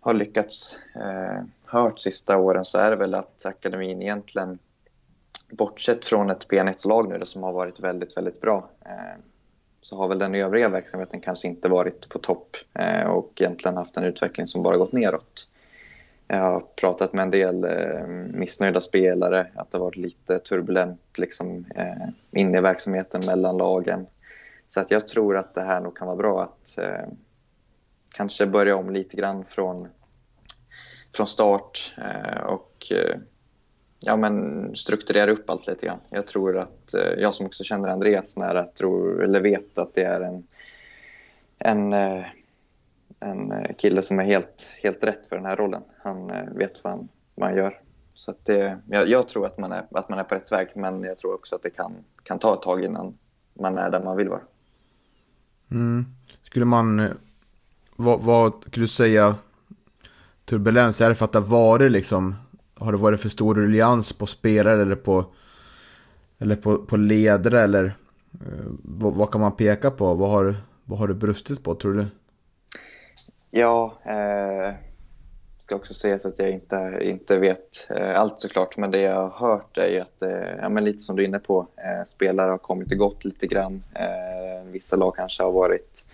har 0.00 0.14
lyckats 0.14 0.78
eh, 0.94 1.42
hört 1.64 2.00
sista 2.00 2.36
åren 2.36 2.64
så 2.64 2.78
är 2.78 2.90
det 2.90 2.96
väl 2.96 3.14
att 3.14 3.46
akademin 3.46 4.02
egentligen 4.02 4.58
bortsett 5.50 6.04
från 6.04 6.30
ett 6.30 6.48
P19-lag 6.48 7.08
nu 7.08 7.18
då, 7.18 7.26
som 7.26 7.42
har 7.42 7.52
varit 7.52 7.80
väldigt, 7.80 8.16
väldigt 8.16 8.40
bra 8.40 8.70
eh, 8.84 9.20
så 9.80 9.96
har 9.96 10.08
väl 10.08 10.18
den 10.18 10.34
övriga 10.34 10.68
verksamheten 10.68 11.20
kanske 11.20 11.48
inte 11.48 11.68
varit 11.68 12.08
på 12.08 12.18
topp 12.18 12.56
eh, 12.74 13.02
och 13.02 13.32
egentligen 13.40 13.76
haft 13.76 13.96
en 13.96 14.04
utveckling 14.04 14.46
som 14.46 14.62
bara 14.62 14.76
gått 14.76 14.92
neråt. 14.92 15.48
Jag 16.26 16.36
har 16.36 16.60
pratat 16.60 17.12
med 17.12 17.22
en 17.22 17.30
del 17.30 17.64
eh, 17.64 18.06
missnöjda 18.32 18.80
spelare, 18.80 19.46
att 19.54 19.70
det 19.70 19.78
har 19.78 19.84
varit 19.84 19.96
lite 19.96 20.38
turbulent 20.38 21.00
liksom, 21.18 21.64
eh, 21.74 22.40
inne 22.40 22.58
i 22.58 22.60
verksamheten 22.60 23.20
mellan 23.26 23.56
lagen. 23.56 24.06
Så 24.66 24.80
att 24.80 24.90
jag 24.90 25.08
tror 25.08 25.36
att 25.36 25.54
det 25.54 25.62
här 25.62 25.80
nog 25.80 25.96
kan 25.96 26.06
vara 26.06 26.16
bra 26.16 26.42
att 26.42 26.78
eh, 26.78 27.08
kanske 28.14 28.46
börja 28.46 28.76
om 28.76 28.90
lite 28.90 29.16
grann 29.16 29.44
från, 29.44 29.88
från 31.14 31.26
start 31.26 31.94
eh, 31.98 32.42
och 32.42 32.92
eh, 32.92 33.18
ja, 34.00 34.16
men 34.16 34.76
strukturera 34.76 35.30
upp 35.30 35.50
allt 35.50 35.66
lite 35.66 35.86
grann. 35.86 35.98
Jag 36.10 36.26
tror 36.26 36.58
att 36.58 36.94
eh, 36.94 37.12
jag 37.18 37.34
som 37.34 37.46
också 37.46 37.64
känner 37.64 37.88
Andreas 37.88 38.36
nära 38.36 38.66
tror, 38.66 39.24
eller 39.24 39.40
vet 39.40 39.78
att 39.78 39.94
det 39.94 40.02
är 40.02 40.20
en, 40.20 40.46
en 41.58 41.92
eh, 41.92 42.24
en 43.20 43.52
eh, 43.52 43.74
kille 43.78 44.02
som 44.02 44.18
är 44.18 44.24
helt, 44.24 44.76
helt 44.82 45.04
rätt 45.04 45.26
för 45.26 45.36
den 45.36 45.44
här 45.44 45.56
rollen. 45.56 45.82
Han 46.02 46.30
eh, 46.30 46.48
vet 46.54 46.84
vad 46.84 46.92
han, 46.92 47.08
vad 47.34 47.48
han 47.48 47.58
gör. 47.58 47.80
Så 48.14 48.34
det, 48.42 48.78
jag, 48.88 49.08
jag, 49.08 49.28
tror 49.28 49.46
att 49.46 49.58
man, 49.58 49.72
är, 49.72 49.86
att 49.90 50.08
man 50.08 50.18
är 50.18 50.24
på 50.24 50.34
rätt 50.34 50.52
väg, 50.52 50.68
men 50.74 51.02
jag 51.02 51.18
tror 51.18 51.34
också 51.34 51.56
att 51.56 51.62
det 51.62 51.70
kan, 51.70 51.92
kan 52.22 52.38
ta 52.38 52.54
ett 52.54 52.62
tag 52.62 52.84
innan 52.84 53.18
man 53.54 53.78
är 53.78 53.90
där 53.90 54.02
man 54.04 54.16
vill 54.16 54.28
vara. 54.28 54.40
Mm. 55.70 56.06
Skulle 56.42 56.64
man, 56.64 57.00
eh, 57.00 57.10
vad, 57.96 58.20
vad 58.20 58.52
skulle 58.66 58.84
du 58.84 58.88
säga, 58.88 59.34
turbulens, 60.44 61.00
är 61.00 61.08
det 61.08 61.14
för 61.14 61.24
att 61.24 61.32
det 61.32 61.38
har 61.38 61.46
varit 61.46 61.92
liksom, 61.92 62.34
har 62.80 62.92
det 62.92 62.98
varit 62.98 63.20
för 63.20 63.28
stor 63.28 63.54
ruljans 63.54 64.12
på 64.12 64.26
spelare 64.26 64.82
eller 64.82 64.96
på, 64.96 65.24
eller 66.38 66.56
på, 66.56 66.78
på 66.78 66.96
ledare 66.96 67.60
eller 67.60 67.84
eh, 68.32 68.66
vad, 68.82 69.14
vad, 69.14 69.30
kan 69.30 69.40
man 69.40 69.56
peka 69.56 69.90
på? 69.90 70.14
Vad 70.14 70.30
har, 70.30 70.56
vad 70.84 70.98
har 70.98 71.08
det 71.08 71.14
brustit 71.14 71.64
på 71.64 71.74
tror 71.74 71.94
du? 71.94 72.06
Ja, 73.50 73.98
eh, 74.04 74.74
ska 75.58 75.76
också 75.76 75.94
säga 75.94 76.14
att 76.14 76.38
jag 76.38 76.50
inte, 76.50 76.98
inte 77.00 77.38
vet 77.38 77.90
eh, 77.90 78.20
allt 78.20 78.40
såklart, 78.40 78.76
men 78.76 78.90
det 78.90 79.00
jag 79.00 79.28
har 79.28 79.48
hört 79.48 79.78
är 79.78 79.88
ju 79.88 80.00
att, 80.00 80.22
eh, 80.22 80.56
ja, 80.60 80.68
men 80.68 80.84
lite 80.84 80.98
som 80.98 81.16
du 81.16 81.22
är 81.22 81.26
inne 81.26 81.38
på, 81.38 81.66
eh, 81.76 82.04
spelare 82.04 82.50
har 82.50 82.58
kommit 82.58 82.92
och 82.92 82.98
gått 82.98 83.24
lite 83.24 83.46
grann. 83.46 83.82
Eh, 83.94 84.64
vissa 84.70 84.96
lag 84.96 85.16
kanske 85.16 85.42
har 85.42 85.52
varit 85.52 86.06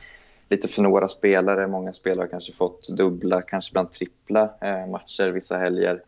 lite 0.48 0.68
för 0.68 0.82
några 0.82 1.08
spelare, 1.08 1.66
många 1.66 1.92
spelare 1.92 2.22
har 2.22 2.28
kanske 2.28 2.52
fått 2.52 2.88
dubbla, 2.88 3.42
kanske 3.42 3.70
ibland 3.70 3.92
trippla 3.92 4.50
eh, 4.60 4.86
matcher 4.86 5.28
vissa 5.28 5.58
helger. 5.58 6.02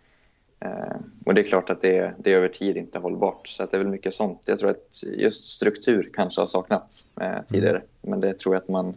Eh, 0.60 0.96
och 1.24 1.34
det 1.34 1.40
är 1.40 1.44
klart 1.44 1.70
att 1.70 1.80
det, 1.80 2.14
det 2.18 2.32
är 2.32 2.36
över 2.36 2.48
tid 2.48 2.76
inte 2.76 2.98
hållbart, 2.98 3.48
så 3.48 3.62
att 3.62 3.70
det 3.70 3.76
är 3.76 3.78
väl 3.78 3.88
mycket 3.88 4.14
sånt. 4.14 4.42
Jag 4.46 4.58
tror 4.58 4.70
att 4.70 5.02
just 5.02 5.44
struktur 5.44 6.10
kanske 6.14 6.40
har 6.40 6.46
saknats 6.46 7.10
tidigare, 7.46 7.82
men 8.02 8.20
det 8.20 8.38
tror 8.38 8.54
jag 8.54 8.62
att 8.62 8.68
man 8.68 8.94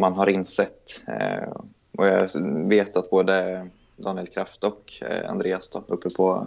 man 0.00 0.12
har 0.12 0.28
insett. 0.28 1.02
Eh, 1.06 1.48
och 1.96 2.06
jag 2.06 2.28
vet 2.68 2.96
att 2.96 3.10
både 3.10 3.66
Daniel 3.96 4.26
Kraft 4.26 4.64
och 4.64 4.92
eh, 5.02 5.30
Andreas 5.30 5.70
då, 5.70 5.84
uppe 5.86 6.10
på 6.10 6.46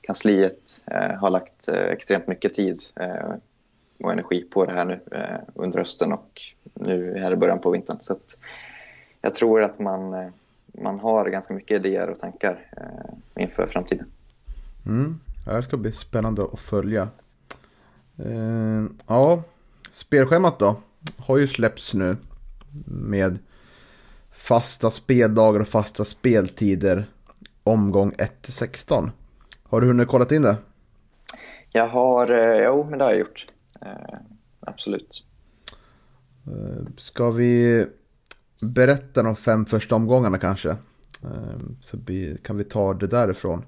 kansliet 0.00 0.82
eh, 0.86 1.14
har 1.14 1.30
lagt 1.30 1.68
extremt 1.68 2.26
mycket 2.26 2.54
tid 2.54 2.82
och 3.98 4.12
energi 4.12 4.42
på 4.42 4.64
det 4.64 4.72
här 4.72 4.84
nu 4.84 5.00
under 5.54 5.78
hösten 5.78 6.12
och 6.12 6.40
nu 6.74 7.18
här 7.18 7.32
i 7.32 7.36
början 7.36 7.60
på 7.60 7.70
vintern. 7.70 7.98
Så 8.00 8.16
jag 9.20 9.34
tror 9.34 9.62
att 9.62 9.78
man, 9.78 10.32
man 10.82 10.98
har 11.00 11.30
ganska 11.30 11.54
mycket 11.54 11.84
idéer 11.84 12.10
och 12.10 12.18
tankar 12.18 12.66
eh, 12.76 13.42
inför 13.42 13.66
framtiden. 13.66 14.06
Mm. 14.86 15.20
Det 15.44 15.62
ska 15.62 15.76
bli 15.76 15.92
spännande 15.92 16.44
att 16.52 16.60
följa. 16.60 17.08
Eh, 18.18 18.84
ja, 19.06 19.42
spelschemat 19.92 20.58
då 20.58 20.76
har 21.16 21.38
ju 21.38 21.48
släppts 21.48 21.94
nu 21.94 22.16
med 22.86 23.38
fasta 24.32 24.90
speldagar 24.90 25.60
och 25.60 25.68
fasta 25.68 26.04
speltider 26.04 27.06
omgång 27.64 28.12
1-16. 28.12 29.10
Har 29.62 29.80
du 29.80 29.86
hunnit 29.86 30.08
kolla 30.08 30.26
in 30.30 30.42
det? 30.42 30.56
Jag 31.70 31.88
har, 31.88 32.30
eh, 32.30 32.64
jo 32.64 32.86
men 32.90 32.98
det 32.98 33.04
har 33.04 33.12
jag 33.12 33.20
gjort. 33.20 33.46
Eh, 33.80 34.18
absolut. 34.60 35.26
Eh, 36.46 36.86
ska 36.96 37.30
vi 37.30 37.86
berätta 38.74 39.22
de 39.22 39.36
fem 39.36 39.66
första 39.66 39.94
omgångarna 39.94 40.38
kanske? 40.38 40.76
Ehm, 41.22 41.76
så 41.84 41.98
kan 42.42 42.56
vi 42.56 42.64
ta 42.64 42.94
det 42.94 43.06
därifrån. 43.06 43.64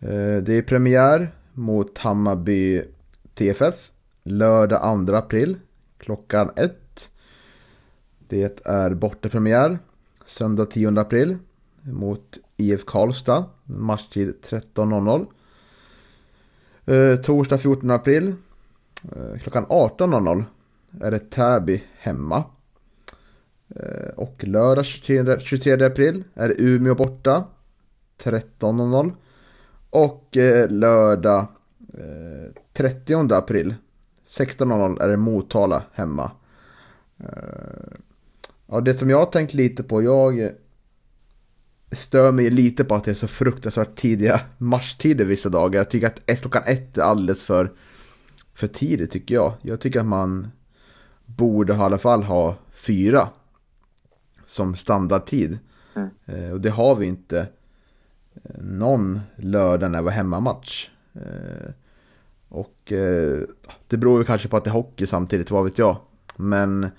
Ehm, 0.00 0.44
det 0.44 0.52
är 0.52 0.62
premiär 0.62 1.34
mot 1.52 1.98
Hammarby 1.98 2.82
TFF 3.34 3.90
lördag 4.22 5.06
2 5.06 5.14
april 5.14 5.56
klockan 5.98 6.50
1. 6.56 7.10
Det 8.28 8.66
är 8.66 8.94
bortapremiär 8.94 9.78
söndag 10.26 10.64
10 10.66 11.00
april 11.00 11.36
mot 11.82 12.38
IF 12.56 12.84
Karlstad. 12.84 13.44
Matchtid 13.64 14.34
13.00. 14.48 15.26
Eh, 16.86 17.16
torsdag 17.16 17.58
14 17.58 17.90
april 17.90 18.34
eh, 19.16 19.40
klockan 19.40 19.66
18.00 19.66 20.44
är 21.00 21.10
det 21.10 21.30
Täby 21.30 21.82
hemma. 21.98 22.44
Eh, 23.78 24.08
och 24.16 24.44
lördag 24.44 24.84
23, 24.84 25.40
23 25.40 25.84
april 25.84 26.24
är 26.34 26.48
det 26.48 26.54
Umeå 26.58 26.94
borta 26.94 27.44
13.00. 28.22 29.12
Och 29.90 30.36
eh, 30.36 30.70
lördag 30.70 31.46
eh, 31.94 32.52
30 32.72 33.34
april 33.34 33.74
16.00 34.28 35.02
är 35.02 35.08
det 35.08 35.16
Motala 35.16 35.82
hemma. 35.92 36.30
Ja, 38.66 38.80
det 38.80 38.94
som 38.94 39.10
jag 39.10 39.18
har 39.18 39.26
tänkt 39.26 39.54
lite 39.54 39.82
på, 39.82 40.02
jag 40.02 40.52
stör 41.92 42.32
mig 42.32 42.50
lite 42.50 42.84
på 42.84 42.94
att 42.94 43.04
det 43.04 43.10
är 43.10 43.14
så 43.14 43.28
fruktansvärt 43.28 43.96
tidiga 43.96 44.40
matchtider 44.58 45.24
vissa 45.24 45.48
dagar. 45.48 45.80
Jag 45.80 45.90
tycker 45.90 46.06
att 46.06 46.30
ett, 46.30 46.40
klockan 46.40 46.62
ett 46.66 46.98
är 46.98 47.02
alldeles 47.02 47.42
för, 47.42 47.72
för 48.54 48.66
tidigt 48.66 49.10
tycker 49.10 49.34
jag. 49.34 49.52
Jag 49.62 49.80
tycker 49.80 50.00
att 50.00 50.06
man 50.06 50.50
borde 51.24 51.72
i 51.72 51.76
alla 51.76 51.98
fall 51.98 52.22
ha 52.22 52.56
fyra 52.70 53.28
som 54.48 54.76
standardtid. 54.76 55.58
Mm. 55.94 56.08
Eh, 56.26 56.50
och 56.50 56.60
det 56.60 56.70
har 56.70 56.94
vi 56.94 57.06
inte 57.06 57.40
eh, 58.34 58.60
någon 58.62 59.20
lördag 59.36 59.90
när 59.90 59.98
det 59.98 60.04
var 60.04 60.10
hemmamatch. 60.10 60.88
Eh, 61.14 61.70
och 62.48 62.74
det 63.88 63.96
beror 63.96 64.18
ju 64.18 64.24
kanske 64.24 64.48
på 64.48 64.56
att 64.56 64.64
det 64.64 64.70
är 64.70 64.72
hockey 64.72 65.06
samtidigt, 65.06 65.50
vad 65.50 65.64
vet 65.64 65.78
jag. 65.78 65.96
Men 66.36 66.90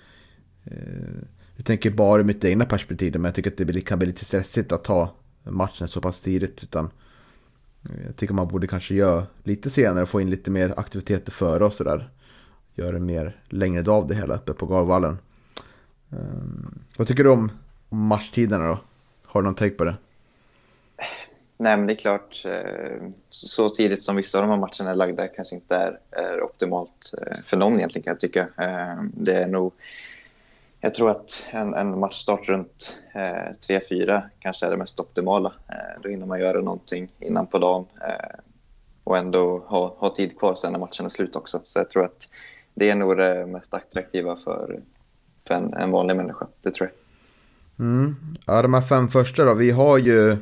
jag 1.56 1.66
tänker 1.66 1.92
bara 1.92 2.22
i 2.22 2.24
mitt 2.24 2.46
egna 2.46 2.66
perspektiv, 2.66 3.14
men 3.14 3.24
jag 3.24 3.36
tycker 3.36 3.52
att 3.52 3.58
det 3.58 3.82
kan 3.82 4.00
bli 4.00 4.08
lite 4.08 4.26
stressigt 4.26 4.72
att 4.72 4.84
ta 4.84 5.14
matchen 5.44 5.88
så 5.88 6.02
pass 6.02 6.22
tidigt. 6.22 6.64
Utan 6.64 6.90
jag 8.06 8.16
tycker 8.16 8.34
man 8.34 8.48
borde 8.48 8.68
kanske 8.68 8.96
göra 8.96 9.26
lite 9.44 9.70
senare 9.70 10.06
få 10.06 10.22
in 10.22 10.30
lite 10.30 10.52
mer 10.52 10.74
aktiviteter 10.78 11.32
före 11.32 11.66
och 11.66 11.74
sådär. 11.74 12.10
Göra 12.76 12.96
en 12.96 13.06
mer 13.06 13.42
längre 13.48 13.82
dag 13.82 14.04
av 14.04 14.08
det 14.08 14.16
hela 14.16 14.36
uppe 14.36 14.54
på 14.54 14.66
Garvallen. 14.66 15.18
Um, 16.10 16.80
vad 16.98 17.08
tycker 17.08 17.24
du 17.24 17.30
om 17.30 17.52
matchtiderna 17.90 18.68
då? 18.68 18.80
Har 19.26 19.42
du 19.42 19.46
någon 19.46 19.56
take 19.56 19.76
på 19.76 19.86
det? 19.86 19.96
Nej, 21.62 21.78
men 21.78 21.88
det 21.88 21.94
är 21.94 21.96
klart, 21.96 22.46
eh, 22.46 23.10
så 23.30 23.70
tidigt 23.70 24.04
som 24.04 24.16
vissa 24.16 24.38
av 24.38 24.42
de 24.42 24.50
här 24.50 24.58
matcherna 24.58 24.92
är 24.92 24.96
lagda 24.96 25.28
kanske 25.28 25.56
inte 25.56 25.76
är, 25.76 26.00
är 26.12 26.44
optimalt 26.44 27.14
eh, 27.22 27.38
för 27.46 27.58
någon 27.58 27.76
egentligen 27.76 28.04
kan 28.04 28.12
jag 28.12 28.20
tycka. 28.20 28.48
Ehm, 28.58 29.12
det 29.16 29.34
är 29.34 29.48
nog, 29.48 29.74
jag 30.80 30.94
tror 30.94 31.10
att 31.10 31.46
en, 31.52 31.74
en 31.74 32.00
matchstart 32.00 32.48
runt 32.48 33.00
eh, 33.14 33.78
3-4 33.80 34.22
kanske 34.40 34.66
är 34.66 34.70
det 34.70 34.78
mest 34.78 35.00
optimala. 35.00 35.54
Då 36.02 36.10
hinner 36.10 36.26
man 36.26 36.40
göra 36.40 36.62
någonting 36.62 37.12
innan 37.20 37.48
på 37.48 37.58
dagen 37.58 37.86
och 39.04 39.18
ändå 39.18 39.58
ha, 39.68 39.96
ha 39.98 40.16
tid 40.16 40.40
kvar 40.40 40.56
sen 40.56 40.72
när 40.72 40.80
matchen 40.80 41.06
är 41.06 41.10
slut 41.10 41.36
också. 41.36 41.62
Så 41.64 41.80
jag 41.80 41.90
tror 41.90 42.06
att 42.06 42.28
det 42.74 42.90
är 42.90 42.96
nog 42.96 43.18
det 43.18 43.46
mest 43.46 43.74
attraktiva 43.74 44.36
för, 44.36 44.80
för 45.50 45.56
en, 45.56 45.74
en 45.74 45.92
vanlig 45.92 46.16
människa, 46.16 46.48
det 46.62 46.72
tror 46.72 46.90
jag. 46.90 47.86
Mm. 47.86 48.16
Ja, 48.46 48.62
de 48.62 48.74
här 48.74 48.82
fem 48.82 49.08
första 49.08 49.46
då, 49.46 49.54
vi 49.54 49.72
har 49.72 49.98
ju 49.98 50.32
eh, 50.32 50.38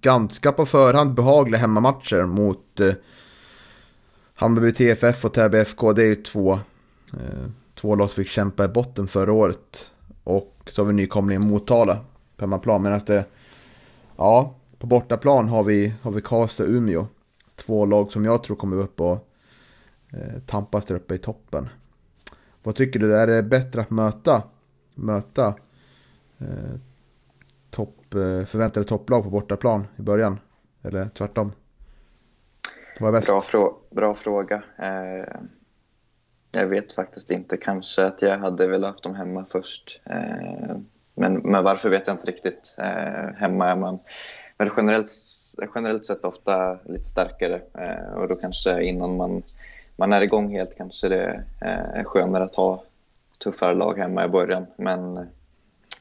ganska 0.00 0.52
på 0.52 0.66
förhand 0.66 1.14
behagliga 1.14 1.60
hemmamatcher 1.60 2.24
mot 2.24 2.80
eh, 2.80 2.94
Hammarby 4.34 4.72
TFF 4.72 5.24
och 5.24 5.34
Täby 5.34 5.58
FK. 5.58 5.92
Det 5.92 6.02
är 6.02 6.06
ju 6.06 6.14
två, 6.14 6.52
eh, 7.12 7.48
två 7.74 7.94
lag 7.94 8.10
som 8.10 8.24
fick 8.24 8.32
kämpa 8.32 8.64
i 8.64 8.68
botten 8.68 9.08
förra 9.08 9.32
året. 9.32 9.90
Och 10.24 10.56
så 10.70 10.82
har 10.82 10.86
vi 10.86 10.92
nykomlingen 10.92 11.50
Motala 11.50 11.98
på 12.36 12.44
hemmaplan. 12.44 12.82
Medan 12.82 13.00
det, 13.06 13.24
ja, 14.16 14.54
på 14.78 14.86
bortaplan 14.86 15.48
har 15.48 15.64
vi, 15.64 15.94
har 16.02 16.10
vi 16.10 16.22
Karlstad 16.22 16.64
och 16.64 16.70
Umeå. 16.70 17.06
Två 17.56 17.86
lag 17.86 18.12
som 18.12 18.24
jag 18.24 18.42
tror 18.42 18.56
kommer 18.56 18.76
upp 18.76 19.00
och 19.00 19.28
eh, 20.12 20.40
tampas 20.46 20.84
där 20.84 20.94
uppe 20.94 21.14
i 21.14 21.18
toppen. 21.18 21.68
Vad 22.62 22.76
tycker 22.76 23.00
du? 23.00 23.16
Är 23.16 23.26
det 23.26 23.42
bättre 23.42 23.80
att 23.80 23.90
möta, 23.90 24.42
möta 24.94 25.54
eh, 26.38 26.78
topp, 27.70 28.14
eh, 28.14 28.44
förväntade 28.44 28.86
topplag 28.86 29.24
på 29.24 29.30
bortaplan 29.30 29.86
i 29.96 30.02
början? 30.02 30.38
Eller 30.82 31.08
tvärtom? 31.08 31.52
Vad 33.00 33.08
är 33.08 33.12
bäst? 33.12 33.26
Bra, 33.26 33.40
frå 33.40 33.78
bra 33.90 34.14
fråga. 34.14 34.62
Eh, 34.78 35.36
jag 36.50 36.66
vet 36.66 36.92
faktiskt 36.92 37.30
inte. 37.30 37.56
Kanske 37.56 38.06
att 38.06 38.22
jag 38.22 38.38
hade 38.38 38.66
velat 38.66 38.90
haft 38.90 39.02
dem 39.02 39.14
hemma 39.14 39.44
först. 39.50 40.00
Eh, 40.04 40.76
men, 41.14 41.34
men 41.34 41.64
varför 41.64 41.88
vet 41.88 42.06
jag 42.06 42.14
inte 42.14 42.26
riktigt. 42.26 42.76
Eh, 42.78 43.34
hemma 43.36 43.66
är 43.66 43.76
man 43.76 43.98
men 44.62 44.70
generellt, 44.76 45.10
generellt 45.74 46.04
sett 46.04 46.24
ofta 46.24 46.78
lite 46.84 47.04
starkare 47.04 47.62
eh, 47.78 48.14
och 48.14 48.28
då 48.28 48.34
kanske 48.34 48.82
innan 48.82 49.16
man, 49.16 49.42
man 49.96 50.12
är 50.12 50.20
igång 50.20 50.52
helt 50.52 50.76
kanske 50.76 51.08
det 51.08 51.44
eh, 51.60 51.98
är 52.00 52.04
skönare 52.04 52.44
att 52.44 52.54
ha 52.54 52.82
tuffare 53.38 53.74
lag 53.74 53.98
hemma 53.98 54.24
i 54.24 54.28
början. 54.28 54.66
Men 54.76 55.16
eh, 55.16 55.24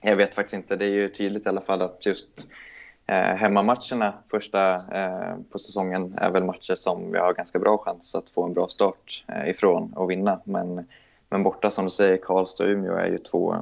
jag 0.02 0.16
vet 0.16 0.36
faktiskt 0.36 0.54
inte. 0.54 0.76
Det 0.76 0.86
är 0.86 0.90
ju 0.90 1.10
tydligt 1.10 1.46
i 1.46 1.50
alla 1.50 1.62
fall 1.62 1.82
att 1.82 2.06
just 2.06 2.48
eh, 3.08 3.16
hemmamatcherna 3.16 4.14
första 4.32 4.74
eh, 4.74 5.36
på 5.52 5.60
säsongen 5.60 6.14
är 6.18 6.32
väl 6.32 6.44
matcher 6.44 6.76
som 6.76 7.12
vi 7.12 7.18
har 7.18 7.34
ganska 7.34 7.60
bra 7.60 7.78
chans 7.78 8.16
att 8.16 8.30
få 8.30 8.44
en 8.44 8.54
bra 8.54 8.68
start 8.68 9.26
eh, 9.28 9.50
ifrån 9.50 9.94
och 9.94 10.12
vinna. 10.12 10.40
Men, 10.44 10.88
men 11.30 11.44
borta 11.44 11.72
som 11.72 11.86
du 11.86 11.92
säger, 11.92 12.18
Karlstad 12.18 12.64
och 12.64 12.70
Umeå 12.70 12.96
är 12.96 13.08
ju 13.08 13.18
två, 13.18 13.56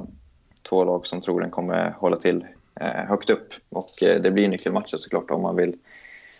två 0.70 0.84
lag 0.84 1.08
som 1.08 1.22
troligen 1.22 1.52
kommer 1.52 1.90
hålla 1.90 2.18
till 2.18 2.46
eh, 2.76 2.88
högt 2.88 3.30
upp. 3.30 3.54
Och 3.70 4.04
eh, 4.04 4.22
det 4.22 4.32
blir 4.32 4.48
nyckelmatcher 4.48 4.98
såklart 4.98 5.32
om 5.32 5.42
man 5.42 5.56
vill 5.56 5.78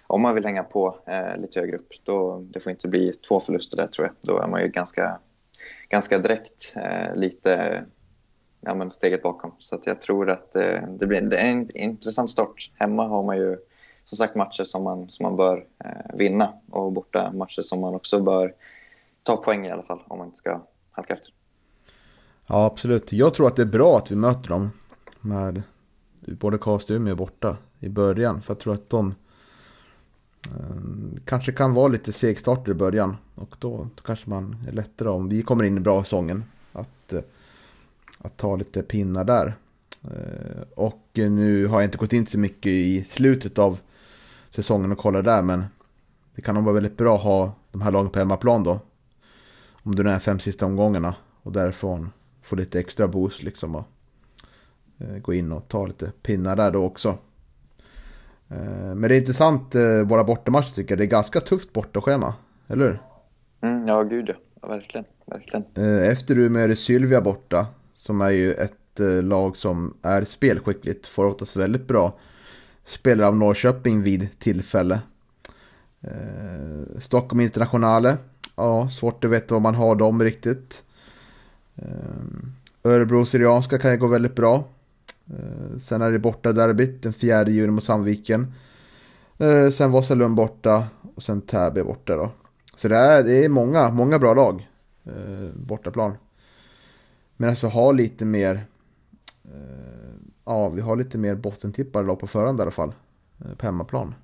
om 0.10 0.22
man 0.22 0.36
vill 0.36 0.46
hänga 0.46 0.64
på 0.64 0.96
eh, 1.08 1.38
lite 1.38 1.60
högre 1.60 1.78
upp. 1.78 1.94
Då, 2.04 2.46
det 2.50 2.60
får 2.60 2.72
inte 2.72 2.88
bli 2.88 3.14
två 3.14 3.40
förluster 3.40 3.78
där 3.78 3.88
tror 3.88 4.08
jag. 4.08 4.16
Då 4.22 4.42
är 4.44 4.48
man 4.48 4.62
ju 4.62 4.68
ganska, 4.68 5.20
ganska 5.90 6.20
direkt 6.20 6.74
eh, 6.76 7.16
lite 7.16 7.84
ja, 8.62 8.76
men 8.76 8.92
steget 8.92 9.24
bakom. 9.24 9.52
Så 9.60 9.76
att 9.76 9.88
jag 9.88 10.02
tror 10.02 10.30
att 10.30 10.56
eh, 10.56 10.82
det 11.00 11.08
blir 11.08 11.22
det 11.22 11.38
är 11.38 11.46
en 11.46 11.78
intressant 11.78 12.30
start. 12.30 12.72
Hemma 12.76 13.08
har 13.08 13.24
man 13.24 13.38
ju 13.38 13.58
som 14.04 14.18
sagt 14.18 14.36
matcher 14.36 14.64
som 14.64 14.84
man, 14.84 15.10
som 15.10 15.24
man 15.24 15.36
bör 15.36 15.66
eh, 15.86 16.16
vinna 16.18 16.54
och 16.72 16.92
borta 16.92 17.32
matcher 17.32 17.62
som 17.62 17.82
man 17.82 17.96
också 17.96 18.20
bör 18.20 18.54
ta 19.24 19.38
poäng 19.38 19.66
i 19.66 19.72
alla 19.72 19.84
fall 19.84 20.00
om 20.08 20.18
man 20.18 20.28
inte 20.28 20.38
ska 20.38 20.62
halka 20.92 21.14
efter. 21.14 21.34
Ja, 22.48 22.66
absolut. 22.66 23.12
Jag 23.12 23.34
tror 23.34 23.48
att 23.48 23.56
det 23.56 23.62
är 23.62 23.66
bra 23.66 23.98
att 23.98 24.12
vi 24.12 24.16
möter 24.16 24.50
dem 24.50 24.72
med 25.22 25.62
både 26.22 26.58
Karlstad 26.58 26.94
och 26.94 26.98
Umeå 26.98 27.16
borta 27.16 27.58
i 27.80 27.90
början. 27.90 28.42
För 28.42 28.54
jag 28.54 28.60
tror 28.60 28.74
att 28.74 28.90
de 28.90 29.16
Eh, 30.46 31.22
kanske 31.26 31.52
kan 31.52 31.74
vara 31.74 31.88
lite 31.88 32.12
segstarter 32.12 32.72
i 32.72 32.76
början. 32.76 33.18
Och 33.36 33.56
då, 33.60 33.88
då 33.96 34.04
kanske 34.04 34.30
man 34.30 34.56
är 34.68 34.72
lättare 34.72 35.10
om 35.10 35.30
vi 35.30 35.42
kommer 35.42 35.64
in 35.64 35.78
i 35.78 35.80
bra 35.80 36.04
säsongen. 36.04 36.44
Att 36.74 37.14
eh, 37.14 37.22
att 38.22 38.38
ta 38.38 38.56
lite 38.56 38.84
pinnar 38.84 39.24
där. 39.24 39.54
Eh, 40.04 40.62
och 40.76 41.10
nu 41.14 41.68
har 41.68 41.82
jag 41.82 41.88
inte 41.88 41.98
gått 41.98 42.14
in 42.14 42.28
så 42.28 42.38
mycket 42.38 42.72
i 42.72 43.04
slutet 43.04 43.60
av 43.60 43.78
säsongen 44.52 44.92
och 44.92 44.98
kollat 44.98 45.26
där 45.26 45.42
men 45.42 45.66
det 46.36 46.42
kan 46.42 46.56
nog 46.56 46.64
vara 46.64 46.74
väldigt 46.74 46.98
bra 46.98 47.16
att 47.16 47.24
ha 47.24 47.54
de 47.72 47.82
här 47.82 47.92
lagen 47.92 48.10
på 48.10 48.20
hemmaplan 48.20 48.64
då. 48.64 48.80
Om 49.72 49.96
du 49.96 50.10
är 50.10 50.20
fem 50.20 50.40
sista 50.40 50.66
omgångarna 50.66 51.16
och 51.44 51.52
därifrån 51.52 52.10
få 52.42 52.56
lite 52.56 52.80
extra 52.80 53.08
boost 53.08 53.44
liksom 53.44 53.76
och 53.76 53.84
gå 55.22 55.34
in 55.34 55.52
och 55.52 55.68
ta 55.68 55.86
lite 55.86 56.12
pinnar 56.22 56.56
där 56.56 56.72
då 56.72 56.86
också. 56.86 57.18
Eh, 58.50 58.96
men 58.96 59.02
det 59.02 59.16
är 59.16 59.20
intressant 59.20 59.76
våra 60.06 60.24
bortamatcher 60.24 60.74
tycker 60.76 60.92
jag. 60.92 61.00
Det 61.00 61.04
är 61.04 61.08
ganska 61.20 61.40
tufft 61.40 61.74
bortaschema, 61.74 62.34
eller 62.68 62.86
hur? 62.86 63.00
Mm, 63.62 63.86
ja, 63.88 64.04
gud 64.04 64.30
ja. 64.30 64.34
ja. 64.62 64.68
Verkligen, 64.68 65.06
verkligen. 65.26 65.66
Efter 66.04 66.36
du 66.36 66.50
med 66.50 66.78
Sylvia 66.78 67.22
borta 67.22 67.68
som 68.00 68.22
är 68.22 68.30
ju 68.30 68.54
ett 68.54 69.00
eh, 69.00 69.24
lag 69.24 69.58
som 69.58 69.94
är 70.02 70.26
spelskickligt. 70.26 71.08
Får 71.08 71.26
oftast 71.26 71.56
väldigt 71.56 71.88
bra 71.88 72.14
spelare 72.86 73.28
av 73.28 73.36
Norrköping 73.36 74.02
vid 74.02 74.40
tillfälle. 74.40 75.00
Eh, 76.02 77.02
Stockholm 77.02 77.42
Internationale. 77.42 78.18
Ja, 78.56 78.90
svårt 78.90 79.24
att 79.24 79.32
veta 79.32 79.56
vad 79.56 79.62
man 79.62 79.76
har 79.76 79.96
dem 79.96 80.24
riktigt. 80.24 80.84
Eh, 81.76 81.84
Örebro 82.84 83.26
Syrianska 83.26 83.78
kan 83.78 83.92
ju 83.92 83.98
gå 83.98 84.08
väldigt 84.08 84.36
bra. 84.36 84.64
Eh, 85.30 85.78
sen 85.80 86.02
är 86.02 86.12
det 86.12 86.20
borta 86.20 86.52
derbyt 86.52 87.04
den 87.04 87.14
4 87.14 87.50
juni 87.50 87.72
mot 87.72 87.84
Sandviken. 87.84 88.54
Eh, 89.38 89.70
sen 89.70 89.92
Vasalund 89.92 90.36
borta 90.36 90.88
och 91.16 91.24
sen 91.24 91.42
Täby 91.42 91.84
borta 91.84 92.16
då. 92.16 92.32
Så 92.76 92.88
det 92.88 92.98
är, 92.98 93.24
det 93.24 93.46
är 93.46 93.50
många, 93.50 93.90
många 93.90 94.20
bra 94.20 94.34
lag. 94.34 94.70
Eh, 95.04 95.50
bortaplan. 95.56 96.18
Men 97.38 97.50
alltså 97.50 97.68
ha 97.68 97.92
lite 97.92 98.26
mer 98.26 98.66
Ja, 100.46 100.70
vi 100.70 100.82
har 100.82 100.96
lite 100.96 101.18
mer 101.18 101.36
bottentippade 101.36 102.08
lag 102.08 102.20
på 102.20 102.28
förhand 102.28 102.60
i 102.60 102.62
alla 102.62 102.72
fall. 102.72 102.94
På 103.58 103.66
hemmaplan. 103.66 104.16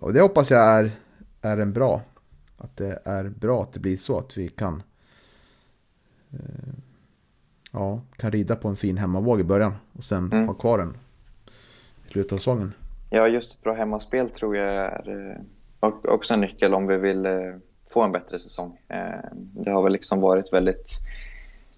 Och 0.00 0.12
det 0.12 0.20
hoppas 0.20 0.50
jag 0.50 0.60
är, 0.60 0.90
är 1.40 1.58
en 1.58 1.72
bra. 1.72 2.02
Att 2.56 2.76
det 2.76 3.02
är 3.04 3.28
bra 3.28 3.62
att 3.62 3.72
det 3.72 3.80
blir 3.80 3.96
så 3.96 4.18
att 4.18 4.36
vi 4.36 4.48
kan 4.48 4.82
Ja, 7.72 8.00
kan 8.16 8.30
rida 8.30 8.56
på 8.56 8.68
en 8.68 8.76
fin 8.76 8.96
hemmavåg 8.98 9.40
i 9.40 9.44
början 9.44 9.74
och 9.92 10.04
sen 10.04 10.32
Mm. 10.32 10.46
ha 10.46 10.54
kvar 10.54 10.78
den 10.78 10.96
i 12.08 12.12
slutet 12.12 12.32
av 12.32 12.36
säsongen. 12.36 12.72
Ja, 13.10 13.28
just 13.28 13.54
ett 13.54 13.62
bra 13.62 13.74
hemmaspel 13.74 14.30
tror 14.30 14.56
jag 14.56 14.68
är 14.74 15.30
eh, 15.30 15.36
och- 15.80 16.08
också 16.08 16.34
en 16.34 16.40
nyckel 16.40 16.74
om 16.74 16.86
vi 16.86 16.96
vill 16.96 17.26
eh, 17.26 17.32
få 17.92 18.02
en 18.02 18.12
bättre 18.12 18.38
säsong. 18.38 18.78
Eh, 18.88 18.98
Det 19.34 19.70
har 19.70 19.82
väl 19.82 19.92
liksom 19.92 20.20
varit 20.20 20.52
väldigt 20.52 20.98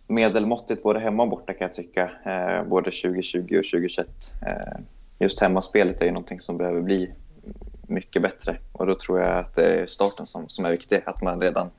medelmåttigt 0.06 0.82
både 0.82 1.00
hemma 1.00 1.22
och 1.22 1.28
borta 1.28 1.52
kan 1.52 1.64
jag 1.66 1.72
tycka, 1.72 2.10
både 2.68 2.90
2020 2.90 3.38
och 3.58 3.64
2021. 3.64 4.34
Eh, 4.46 4.80
Just 5.18 5.40
hemmaspelet 5.40 6.00
är 6.00 6.04
ju 6.06 6.10
någonting 6.12 6.40
som 6.40 6.56
behöver 6.56 6.80
bli 6.80 7.12
mycket 7.88 8.22
bättre 8.22 8.56
och 8.72 8.86
då 8.86 8.94
tror 8.94 9.20
jag 9.20 9.28
att 9.38 9.54
det 9.54 9.66
är 9.80 9.86
starten 9.86 10.26
som, 10.26 10.48
som 10.48 10.64
är 10.64 10.70
viktig, 10.70 11.02
att 11.06 11.22
man 11.22 11.40
redan, 11.40 11.70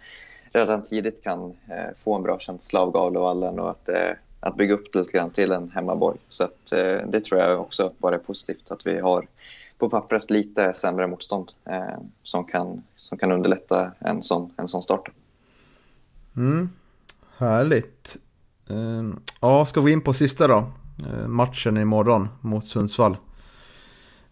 redan 0.56 0.82
tidigt 0.82 1.24
kan 1.24 1.54
eh, 1.68 1.96
få 1.98 2.16
en 2.16 2.24
bra 2.24 2.40
känsla 2.40 2.80
av 2.80 2.92
Gavlevallen 2.92 3.60
och 3.60 3.70
att, 3.70 3.90
eh, 3.90 4.12
att 4.40 4.56
bygga 4.56 4.74
upp 4.74 4.94
det 4.94 5.00
lite 5.00 5.12
grann 5.12 5.32
till 5.32 5.52
en 5.52 5.72
hemmaborg. 5.72 6.18
Så 6.30 6.44
att, 6.44 6.72
eh, 6.72 6.98
det 7.08 7.20
tror 7.20 7.42
jag 7.42 7.62
också 7.62 7.94
bara 7.98 8.16
är 8.16 8.20
positivt, 8.20 8.72
att 8.72 8.88
vi 8.88 9.00
har 9.00 9.28
på 9.78 9.90
pappret 9.90 10.30
lite 10.30 10.74
sämre 10.74 11.08
motstånd 11.08 11.52
eh, 11.66 12.00
som, 12.24 12.46
kan, 12.46 12.84
som 12.96 13.18
kan 13.18 13.32
underlätta 13.32 13.92
en 14.00 14.24
sån, 14.24 14.54
en 14.58 14.68
sån 14.68 14.84
start. 14.84 15.10
Mm, 16.38 16.70
härligt. 17.38 18.18
Ehm, 18.70 19.20
ja, 19.42 19.66
ska 19.66 19.82
vi 19.82 19.92
in 19.92 20.02
på 20.02 20.14
sista 20.14 20.48
då? 20.48 20.64
Eh, 21.00 21.28
Matchen 21.28 21.78
imorgon 21.78 22.28
mot 22.42 22.68
Sundsvall. 22.68 23.18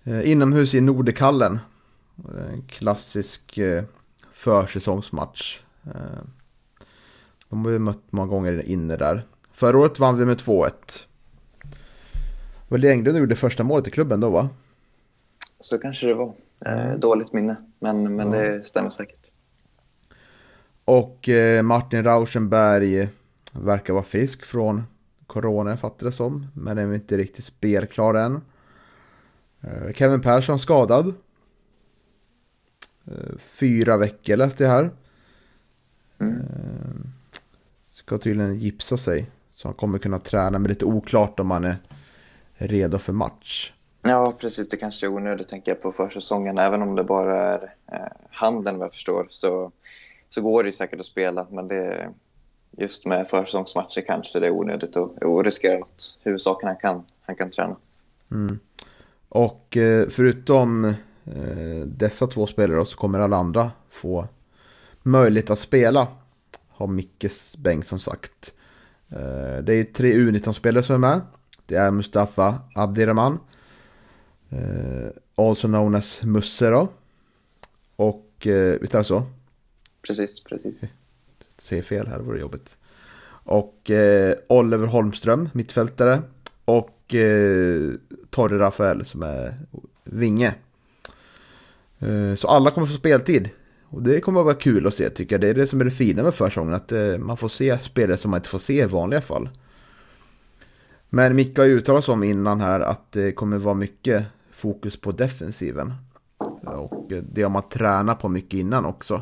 Eh, 0.03 0.31
Inomhus 0.31 0.73
i 0.73 0.81
Nordekallen. 0.81 1.59
Eh, 2.17 2.59
klassisk 2.67 3.57
eh, 3.57 3.83
försäsongsmatch. 4.33 5.59
Eh, 5.85 6.21
De 7.49 7.65
har 7.65 7.71
vi 7.71 7.79
mött 7.79 8.03
många 8.11 8.27
gånger 8.27 8.65
inne 8.65 8.95
där. 8.97 9.23
Förra 9.51 9.77
året 9.79 9.99
vann 9.99 10.17
vi 10.17 10.25
med 10.25 10.37
2-1. 10.37 10.71
Väl 12.67 12.83
Englund 12.85 13.17
gjorde 13.17 13.35
första 13.35 13.63
målet 13.63 13.87
i 13.87 13.91
klubben 13.91 14.19
då 14.19 14.29
va? 14.29 14.49
Så 15.59 15.77
kanske 15.77 16.07
det 16.07 16.13
var. 16.13 16.33
Eh, 16.65 16.93
dåligt 16.93 17.33
minne, 17.33 17.55
men, 17.79 18.15
men 18.15 18.31
Ja. 18.31 18.39
det 18.41 18.63
stämmer 18.63 18.89
säkert. 18.89 19.29
Och 20.85 21.29
eh, 21.29 21.61
Martin 21.63 22.03
Rauschenberg 22.03 23.09
verkar 23.51 23.93
vara 23.93 24.03
frisk 24.03 24.45
från 24.45 24.83
corona, 25.27 25.77
fattar 25.77 26.05
det 26.05 26.11
som. 26.11 26.47
Men 26.53 26.77
är 26.77 26.93
inte 26.93 27.17
riktigt 27.17 27.45
spelklar 27.45 28.13
än. 28.13 28.41
Eh, 29.61 29.93
Kevin 29.93 30.21
Persson 30.21 30.59
skadad. 30.59 31.13
Eh, 33.05 33.37
fyra 33.39 33.97
veckor 33.97 34.35
läste 34.37 34.63
jag 34.63 34.71
här. 34.71 34.91
Mm. 36.23 36.39
Eh, 36.39 37.09
ska 37.93 38.17
tydligen 38.17 38.59
gipsa 38.59 38.97
sig. 38.97 39.25
Så 39.55 39.67
han 39.67 39.75
kommer 39.75 39.99
kunna 39.99 40.17
träna, 40.17 40.59
men 40.59 40.69
lite 40.69 40.85
oklart 40.85 41.39
om 41.39 41.51
han 41.51 41.63
är 41.63 41.77
redo 42.57 42.97
för 42.97 43.13
match. 43.13 43.71
Ja, 44.01 44.33
precis. 44.39 44.69
Det 44.69 44.77
kanske 44.77 45.05
är 45.05 45.11
onödigt 45.11 45.47
tänker 45.47 45.71
jag 45.71 45.81
på 45.81 45.91
försäsongen. 45.91 46.57
Även 46.57 46.81
om 46.81 46.95
det 46.95 47.03
bara 47.03 47.47
är 47.47 47.73
eh, 47.93 47.99
handen 48.31 48.77
vad 48.77 48.85
jag 48.85 48.93
förstår 48.93 49.27
så, 49.29 49.71
så 50.29 50.41
går 50.41 50.63
det 50.63 50.67
ju 50.67 50.71
säkert 50.71 50.99
att 50.99 51.05
spela. 51.05 51.47
Men 51.49 51.67
det, 51.67 52.09
just 52.71 53.05
med 53.05 53.27
försäsongsmatcher 53.27 54.03
kanske 54.07 54.39
det 54.39 54.47
är 54.47 54.51
onödigt 54.51 54.95
att, 54.95 55.23
att 55.23 55.45
riskera 55.45 55.79
något. 55.79 56.19
Huvudsaken 56.23 56.67
han 56.67 56.77
kan, 56.77 57.03
han 57.21 57.35
kan 57.35 57.49
träna. 57.49 57.75
Mm. 58.31 58.59
Och 59.29 59.77
eh, 59.77 60.09
förutom 60.09 60.93
dessa 61.85 62.27
två 62.27 62.47
spelare 62.47 62.85
så 62.85 62.97
kommer 62.97 63.19
alla 63.19 63.37
andra 63.37 63.71
få 63.89 64.27
möjlighet 65.03 65.49
att 65.49 65.59
spela. 65.59 66.07
Har 66.67 66.87
Micke 66.87 67.31
Bengtsson 67.57 67.99
sagt. 67.99 68.53
Eh, 69.09 69.57
det 69.63 69.73
är 69.73 69.93
tre 69.93 70.13
U19-spelare 70.13 70.83
som 70.83 70.95
är 70.95 70.99
med. 70.99 71.21
Det 71.65 71.75
är 71.75 71.91
Mustafa 71.91 72.59
Abdirahman. 72.75 73.39
Eh, 74.49 75.09
also 75.35 75.67
known 75.67 75.95
as 75.95 76.23
Musse 76.23 76.69
då. 76.69 76.87
Och 77.95 78.47
eh, 78.47 78.79
visst 78.81 78.95
är 78.95 78.99
det 78.99 79.05
så? 79.05 79.23
Precis, 80.01 80.43
precis. 80.43 80.81
Säger 81.57 81.81
fel 81.81 82.07
här, 82.07 82.17
det 82.17 82.23
vore 82.23 82.39
jobbigt. 82.39 82.77
Och 83.45 83.91
Oliver 84.47 84.87
Holmström, 84.87 85.49
mittfältare. 85.53 86.21
Och 86.65 87.15
eh, 87.15 87.91
Torre 88.29 88.59
Rafael 88.59 89.05
som 89.05 89.23
är 89.23 89.57
vinge. 90.03 90.55
Så 92.37 92.47
alla 92.47 92.71
kommer 92.71 92.87
få 92.87 92.93
speltid. 92.93 93.49
Och 93.93 94.01
det 94.01 94.21
kommer 94.21 94.39
att 94.39 94.45
vara 94.45 94.55
kul 94.55 94.87
att 94.87 94.93
se 94.93 95.09
tycker 95.09 95.35
jag. 95.35 95.41
Det 95.41 95.47
är 95.47 95.53
det 95.53 95.67
som 95.67 95.81
är 95.81 95.85
det 95.85 95.91
fina 95.91 96.23
med 96.23 96.33
försäsongen. 96.33 96.73
Att 96.73 96.91
eh, 96.91 97.17
man 97.17 97.37
får 97.37 97.47
se 97.47 97.79
spelare 97.79 98.17
som 98.17 98.31
man 98.31 98.37
inte 98.37 98.49
får 98.49 98.59
se 98.59 98.81
i 98.81 98.85
vanliga 98.85 99.21
fall. 99.21 99.49
Men 101.09 101.35
Micke 101.35 101.57
har 101.57 101.65
ju 101.65 101.77
uttalat 101.77 102.05
sig 102.05 102.11
om 102.11 102.23
innan 102.23 102.61
här 102.61 102.79
att 102.79 103.11
det 103.11 103.31
kommer 103.31 103.57
vara 103.57 103.75
mycket 103.75 104.25
fokus 104.51 104.97
på 104.97 105.11
defensiven. 105.11 105.93
Och 106.65 107.11
det 107.31 107.43
har 107.43 107.49
man 107.49 107.69
tränat 107.69 108.19
på 108.19 108.29
mycket 108.29 108.53
innan 108.53 108.85
också. 108.85 109.21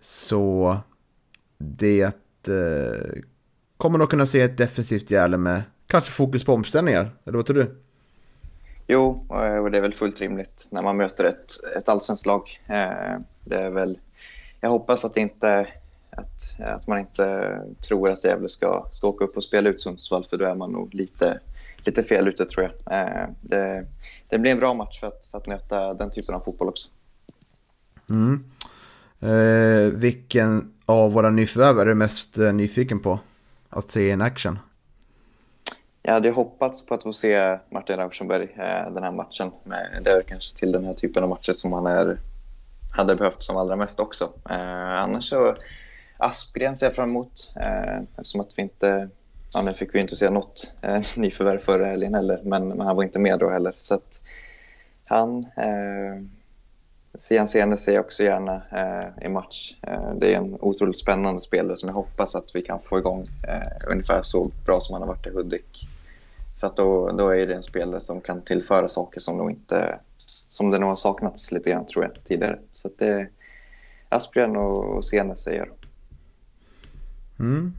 Så 0.00 0.76
det 1.58 2.02
eh, 2.48 3.22
kommer 3.76 3.98
nog 3.98 4.10
kunna 4.10 4.26
se 4.26 4.40
ett 4.40 4.56
defensivt 4.56 5.10
Gävle 5.10 5.36
med 5.36 5.62
kanske 5.86 6.10
fokus 6.10 6.44
på 6.44 6.52
omställningar. 6.52 7.10
Eller 7.24 7.36
vad 7.36 7.46
tror 7.46 7.56
du? 7.56 7.74
Jo, 8.90 9.26
eh, 9.30 9.56
och 9.56 9.70
det 9.70 9.78
är 9.78 9.82
väl 9.82 9.94
fullt 9.94 10.20
rimligt 10.20 10.66
när 10.70 10.82
man 10.82 10.96
möter 10.96 11.24
ett, 11.24 11.52
ett 11.76 11.88
allsvenskt 11.88 12.26
lag. 12.26 12.60
Eh, 12.66 13.18
det 13.44 13.56
är 13.56 13.70
väl, 13.70 13.98
jag 14.60 14.70
hoppas 14.70 15.04
att, 15.04 15.16
inte, 15.16 15.68
att, 16.10 16.60
att 16.60 16.86
man 16.86 16.98
inte 16.98 17.58
tror 17.88 18.10
att 18.10 18.24
Gävle 18.24 18.48
ska, 18.48 18.88
ska 18.92 19.08
åka 19.08 19.24
upp 19.24 19.36
och 19.36 19.44
spela 19.44 19.68
ut 19.68 19.80
Sundsvall 19.80 20.26
för 20.30 20.36
då 20.36 20.44
är 20.44 20.54
man 20.54 20.72
nog 20.72 20.94
lite, 20.94 21.40
lite 21.84 22.02
fel 22.02 22.28
ute 22.28 22.44
tror 22.44 22.70
jag. 22.70 23.00
Eh, 23.00 23.28
det, 23.40 23.86
det 24.28 24.38
blir 24.38 24.52
en 24.52 24.58
bra 24.58 24.74
match 24.74 25.00
för 25.00 25.06
att, 25.06 25.26
för 25.30 25.38
att 25.38 25.46
möta 25.46 25.94
den 25.94 26.10
typen 26.10 26.34
av 26.34 26.40
fotboll 26.40 26.68
också. 26.68 26.88
Mm. 28.10 28.38
Eh, 29.20 29.92
vilken 29.92 30.74
av 30.86 31.12
våra 31.12 31.30
nyförvärv 31.30 31.78
är 31.78 31.86
du 31.86 31.94
mest 31.94 32.36
nyfiken 32.36 33.00
på 33.00 33.18
att 33.68 33.90
se 33.90 34.08
in 34.08 34.22
action? 34.22 34.58
Jag 36.08 36.14
hade 36.14 36.30
hoppats 36.30 36.86
på 36.86 36.94
att 36.94 37.02
få 37.02 37.12
se 37.12 37.58
Martin 37.70 37.96
Rauschenberg 37.96 38.44
eh, 38.44 38.92
den 38.92 39.02
här 39.02 39.10
matchen. 39.10 39.50
Men 39.64 40.02
det 40.02 40.10
är 40.10 40.22
kanske 40.22 40.56
till 40.56 40.72
den 40.72 40.84
här 40.84 40.94
typen 40.94 41.22
av 41.22 41.28
matcher 41.28 41.52
som 41.52 41.72
han 41.72 41.86
är, 41.86 42.18
hade 42.96 43.16
behövt 43.16 43.42
som 43.42 43.56
allra 43.56 43.76
mest 43.76 44.00
också. 44.00 44.24
Eh, 44.50 45.02
annars 45.02 45.28
så 45.28 45.54
Aspgren 46.16 46.76
ser 46.76 46.86
jag 46.86 46.94
fram 46.94 47.08
emot 47.08 47.52
eh, 47.56 47.98
eftersom 48.16 48.40
att 48.40 48.50
vi 48.56 48.62
inte 48.62 49.08
Ja, 49.54 49.62
nu 49.62 49.74
fick 49.74 49.94
vi 49.94 50.00
inte 50.00 50.16
se 50.16 50.30
något 50.30 50.74
eh, 50.82 51.00
nyförvärv 51.16 51.58
förra 51.58 51.86
helgen 51.86 52.14
heller, 52.14 52.40
men, 52.44 52.68
men 52.68 52.80
han 52.80 52.96
var 52.96 53.04
inte 53.04 53.18
med 53.18 53.38
då 53.38 53.50
heller. 53.50 53.74
Så 53.76 53.94
att 53.94 54.22
han, 55.04 55.38
eh, 55.38 56.22
Sian 57.14 57.48
Sene 57.48 57.76
ser 57.76 57.94
jag 57.94 58.04
också 58.04 58.22
gärna 58.22 58.62
eh, 58.72 59.26
i 59.26 59.28
match. 59.28 59.74
Eh, 59.82 60.14
det 60.14 60.34
är 60.34 60.36
en 60.36 60.56
otroligt 60.60 60.98
spännande 60.98 61.40
spelare 61.40 61.76
som 61.76 61.88
jag 61.88 61.94
hoppas 61.94 62.34
att 62.34 62.50
vi 62.54 62.62
kan 62.62 62.80
få 62.80 62.98
igång 62.98 63.26
eh, 63.48 63.90
ungefär 63.90 64.22
så 64.22 64.50
bra 64.64 64.80
som 64.80 64.92
han 64.92 65.02
har 65.02 65.08
varit 65.08 65.26
i 65.26 65.30
Hudik. 65.30 65.88
För 66.58 66.66
att 66.66 66.76
då, 66.76 67.12
då 67.12 67.28
är 67.28 67.46
det 67.46 67.54
en 67.54 67.62
spelare 67.62 68.00
som 68.00 68.20
kan 68.20 68.42
tillföra 68.42 68.88
saker 68.88 69.20
som 69.20 69.36
nog 69.36 69.50
inte 69.50 69.98
som 70.48 70.70
det 70.70 70.78
nog 70.78 70.88
har 70.88 70.94
saknats 70.94 71.52
lite 71.52 71.70
grann 71.70 71.86
tror 71.86 72.04
jag 72.04 72.24
tidigare. 72.24 72.58
Så 72.72 72.88
att 72.88 72.98
det 72.98 73.06
är 73.06 73.30
Aspgren 74.08 74.56
och 74.56 75.04
Sene 75.04 75.36
säger. 75.36 75.70
Mm. 77.38 77.72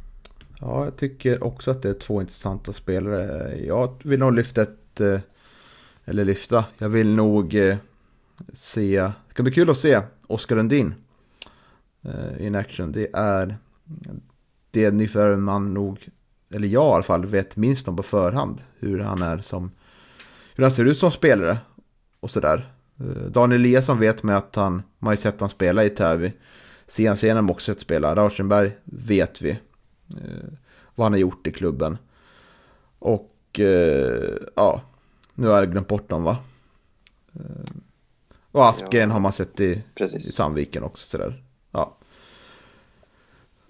Ja, 0.62 0.84
jag 0.84 0.96
tycker 0.96 1.44
också 1.44 1.72
att 1.72 1.82
det 1.82 1.90
är 1.90 1.94
två 1.94 2.22
intressanta 2.22 2.74
spelare. 2.74 3.56
Jag 3.58 4.02
vill 4.04 4.20
nog 4.20 4.34
lyfta 4.34 4.62
ett, 4.62 5.00
eh, 5.00 5.20
eller 6.06 6.26
lyfta, 6.26 6.66
jag 6.78 6.90
vill 6.90 7.16
nog 7.16 7.56
eh, 7.56 7.78
se, 8.54 9.00
det 9.00 9.14
ska 9.30 9.44
bli 9.44 9.52
kul 9.52 9.70
att 9.70 9.78
se 9.78 10.02
Oskar 10.28 10.56
Lundin 10.56 10.94
eh, 12.02 12.46
in 12.46 12.56
action. 12.56 12.92
Det 12.92 13.10
är 13.14 13.58
det 14.72 14.92
nyförvärven 14.92 15.44
man 15.44 15.74
nog 15.74 16.10
eller 16.54 16.68
jag 16.68 16.92
i 16.92 16.94
alla 16.94 17.04
fall, 17.04 17.26
vet 17.26 17.56
minst 17.56 17.88
om 17.88 17.96
på 17.96 18.04
förhand. 18.04 18.62
Hur 18.80 19.00
han 19.00 19.22
är 19.22 19.38
som, 19.38 19.72
hur 20.56 20.64
han 20.64 20.72
ser 20.72 20.86
ut 20.86 20.98
som 20.98 21.12
spelare 21.12 21.58
och 22.20 22.32
sådär. 22.32 22.74
Eh, 23.00 23.32
Daniel 23.32 23.62
Eliasson 23.62 24.00
vet 24.00 24.24
med 24.24 24.38
att 24.38 24.56
han, 24.56 24.74
man 24.74 25.08
har 25.08 25.14
ju 25.14 25.18
sett 25.18 25.40
han 25.40 25.50
spela 25.50 25.84
i 25.84 25.90
Täby. 25.90 26.34
Sian 26.88 27.18
har 27.18 27.52
också 27.52 27.74
sett 27.74 27.82
spela. 27.82 28.16
Rauschenberg 28.16 28.72
vet 28.84 29.42
vi 29.42 29.50
eh, 30.10 30.50
vad 30.96 31.06
han 31.06 31.14
har 31.14 31.20
gjort 31.20 31.48
i 31.48 31.52
klubben. 31.52 31.98
Och 33.00 33.60
eh, 33.60 34.38
ja, 34.56 34.82
nu 35.34 35.48
har 35.48 35.58
jag 35.58 35.72
glömt 35.72 35.88
bort 35.88 36.10
dem 36.10 36.24
va? 36.24 36.38
Och 38.52 38.68
Aspgren 38.68 39.10
ja, 39.10 39.14
har 39.14 39.20
man 39.20 39.34
sett 39.34 39.60
i, 39.60 39.84
i 40.16 40.20
Sandviken 40.20 40.84
också 40.84 41.06
sådär. 41.06 41.44
Ja. 41.72 41.98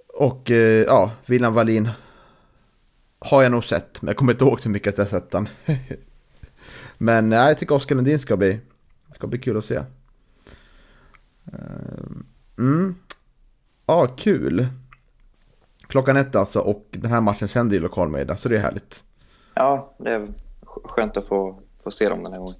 Och 0.08 0.50
ja, 0.88 1.12
William 1.26 1.54
Wallin 1.54 1.90
har 3.20 3.44
jag 3.44 3.52
nog 3.52 3.66
sett, 3.66 4.02
men 4.02 4.08
jag 4.08 4.18
kommer 4.18 4.32
inte 4.32 4.46
ihåg 4.46 4.62
så 4.62 4.70
mycket 4.70 4.94
att 4.94 4.98
jag 4.98 5.08
sett 5.08 5.32
den. 5.32 5.50
men 6.98 7.30
nej, 7.30 7.48
jag 7.48 7.58
tycker 7.58 7.76
Oskar 7.76 7.96
Lundin 7.96 8.20
ska 8.20 8.38
bli, 8.38 8.60
ska 9.16 9.28
bli 9.28 9.40
kul 9.40 9.58
att 9.58 9.66
se. 9.66 9.76
Eh, 9.76 9.84
mm. 12.58 12.96
Ja, 13.86 14.08
kul. 14.08 14.68
Klockan 15.88 16.18
ett 16.18 16.36
alltså 16.36 16.60
och 16.60 16.88
den 16.92 17.12
här 17.12 17.22
matchen 17.22 17.48
sänder 17.48 17.76
ju 17.76 17.82
lokalmedia 17.82 18.38
så 18.38 18.50
det 18.50 18.56
är 18.56 18.62
härligt. 18.62 19.04
Ja, 19.54 19.96
det 19.98 20.12
är 20.12 20.28
skönt 20.66 21.18
att 21.18 21.28
få, 21.28 21.60
få 21.84 21.92
se 21.92 22.10
dem 22.10 22.24
den 22.24 22.34
här 22.34 22.40
gången. 22.40 22.56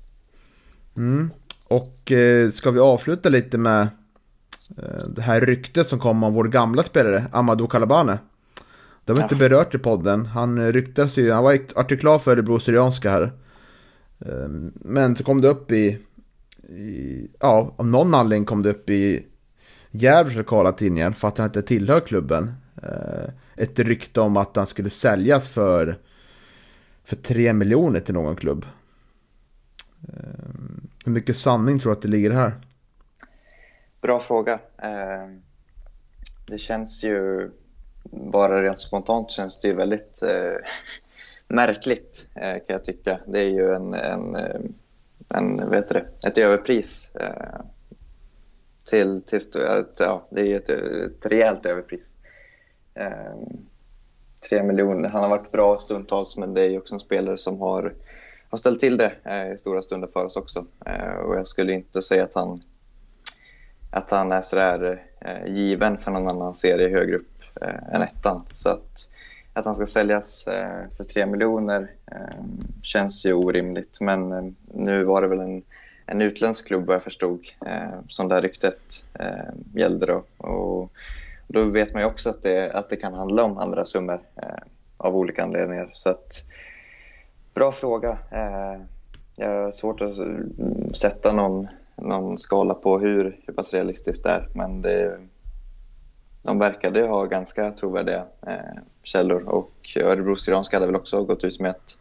Mm. 0.98 1.30
Och 1.68 2.12
eh, 2.12 2.52
ska 2.52 2.72
vi 2.72 2.80
avsluta 2.80 3.30
lite 3.30 3.58
med 3.58 3.82
eh, 4.78 5.00
det 5.16 5.22
här 5.22 5.42
ryktet 5.42 5.88
som 5.88 6.00
kom 6.00 6.24
om 6.24 6.34
vår 6.34 6.46
gamla 6.46 6.84
spelare, 6.84 7.26
Amadou 7.32 7.68
Kalabane. 7.68 8.20
Det 9.10 9.14
har 9.14 9.18
vi 9.18 9.22
ja. 9.22 9.26
inte 9.26 9.36
berört 9.36 9.76
i 9.76 9.78
podden. 9.78 10.26
Han 10.26 10.72
ryktas 10.72 11.18
ju, 11.18 11.32
han 11.32 11.44
var 11.44 11.60
artiklar 11.76 12.20
för 12.20 12.32
Örebro 12.32 12.60
Syrianska 12.60 13.10
här. 13.10 13.32
Eh, 14.20 14.50
men 14.74 15.16
så 15.16 15.24
kom 15.24 15.42
det 15.42 15.48
upp 15.48 15.72
i, 15.72 15.98
i, 16.70 17.32
ja, 17.40 17.74
av 17.78 17.88
någon 17.88 18.14
anledning 18.14 18.46
kom 18.46 18.64
det 18.64 18.70
upp 18.70 18.90
i 18.90 19.26
Gävles 19.92 20.36
lokala 20.36 20.72
tidningar 20.72 21.12
för 21.12 21.28
att 21.28 21.38
han 21.38 21.48
inte 21.48 21.62
tillhör 21.62 22.00
klubben. 22.00 22.52
Eh, 22.84 23.30
ett 23.56 23.80
rykte 23.80 24.22
om 24.22 24.38
att 24.38 24.56
han 24.56 24.68
skulle 24.68 24.90
säljas 24.90 25.50
för, 25.50 25.98
för 27.04 27.16
3 27.16 27.54
miljoner 27.54 28.00
till 28.00 28.14
någon 28.14 28.36
klubb. 28.36 28.66
Eh, 30.08 30.50
hur 31.06 31.12
mycket 31.12 31.38
sanning 31.38 31.80
tror 31.80 31.92
du 31.92 31.98
att 31.98 32.02
det 32.02 32.08
ligger 32.08 32.32
här? 32.32 32.54
Bra 34.02 34.20
fråga. 34.20 34.60
Eh, 34.78 35.30
det 36.48 36.58
känns 36.58 37.04
ju, 37.04 37.50
bara 38.12 38.64
rent 38.64 38.80
spontant 38.80 39.32
känns 39.32 39.62
det 39.62 39.68
ju 39.68 39.74
väldigt 39.74 40.24
eh, 40.24 40.56
märkligt 41.48 42.30
eh, 42.36 42.54
kan 42.54 42.64
jag 42.68 42.84
tycka. 42.84 43.20
Det 43.26 43.40
är 43.40 43.50
ju 43.50 43.76
en, 43.76 43.94
en, 43.94 44.36
eh, 44.36 44.62
en 45.36 45.70
vet 45.70 45.90
det, 45.90 46.06
ett 46.24 46.38
överpris 46.38 47.14
till, 48.90 49.22
till 49.22 49.42
ja, 50.00 50.24
det 50.30 50.42
är 50.42 50.58
ett, 50.58 50.70
ett 50.70 51.26
rejält 51.26 51.66
överpris. 51.66 52.16
Eh, 52.94 53.34
tre 54.50 54.64
miljoner. 54.64 55.10
Han 55.10 55.24
har 55.24 55.30
varit 55.30 55.52
bra 55.52 55.78
stundtals, 55.80 56.38
men 56.38 56.54
det 56.54 56.62
är 56.62 56.78
också 56.78 56.96
en 56.96 57.00
spelare 57.00 57.38
som 57.38 57.60
har, 57.62 57.94
har 58.50 58.58
ställt 58.58 58.80
till 58.80 58.98
det 58.98 59.12
eh, 59.24 59.54
i 59.54 59.58
stora 59.58 59.82
stunder 59.82 60.08
för 60.08 60.26
oss 60.26 60.36
också. 60.36 60.66
Eh, 60.86 61.14
och 61.14 61.38
jag 61.38 61.48
skulle 61.48 61.74
inte 61.74 62.02
säga 62.02 62.24
att 62.24 62.36
han, 62.36 62.58
att 63.92 64.12
han 64.12 64.32
är 64.32 64.42
sådär 64.42 65.04
eh, 65.22 65.54
given 65.54 65.98
för 65.98 66.12
någon 66.12 66.28
annan 66.28 66.54
serie 66.54 66.90
högre 66.90 67.16
upp 67.16 67.39
eh, 67.62 67.96
än 67.96 68.02
ettan. 68.02 68.46
Så 68.52 68.70
att, 68.70 69.10
att 69.54 69.66
han 69.66 69.76
ska 69.76 69.86
säljas 69.86 70.48
eh, 70.48 70.84
för 70.98 71.04
tre 71.04 71.26
miljoner 71.26 71.92
eh, 72.12 72.44
känns 72.82 73.26
ju 73.26 73.34
orimligt. 73.34 73.98
Men 74.02 74.32
eh, 74.32 74.44
nu 74.74 75.04
var 75.04 75.22
det 75.22 75.28
väl 75.28 75.40
en 75.40 75.64
en 76.12 76.22
utländsk 76.22 76.68
klubb 76.68 76.86
vad 76.86 76.96
jag 76.96 77.04
förstod 77.04 77.48
eh, 77.66 78.00
som 78.08 78.28
det 78.28 78.36
här 78.36 78.42
ryktet 78.42 79.06
eh, 79.14 79.54
gällde 79.74 80.06
då. 80.06 80.24
Och 80.48 80.92
då 81.48 81.64
vet 81.64 81.94
man 81.94 82.02
ju 82.02 82.08
också 82.08 82.30
att 82.30 82.42
det, 82.42 82.72
att 82.72 82.90
det 82.90 82.96
kan 82.96 83.14
handla 83.14 83.44
om 83.44 83.58
andra 83.58 83.86
summor 83.86 84.22
eh, 84.36 84.64
av 84.98 85.16
olika 85.16 85.44
anledningar. 85.44 85.90
Så 85.94 86.10
att, 86.10 86.46
bra 87.54 87.72
fråga. 87.72 88.18
Eh, 88.32 88.82
jag 89.36 89.64
har 89.64 89.72
svårt 89.72 90.02
att 90.02 90.18
sätta 90.98 91.34
någon, 91.34 91.68
någon 91.96 92.38
skala 92.38 92.74
på 92.74 93.00
hur, 93.00 93.40
hur 93.46 93.54
pass 93.54 93.74
realistiskt 93.74 94.24
det 94.24 94.30
är. 94.30 94.48
Men 94.54 94.82
det, 94.82 95.20
de 96.50 96.60
verkade 96.60 97.08
ha 97.08 97.26
ganska 97.26 97.72
trovärdiga 97.72 98.26
eh, 98.48 98.82
källor 99.04 99.50
och 99.50 99.74
Örebro 99.96 100.36
Syrianska 100.36 100.76
hade 100.76 100.86
väl 100.86 100.96
också 100.96 101.24
gått 101.24 101.44
ut 101.44 101.60
med 101.60 101.72
att, 101.72 101.98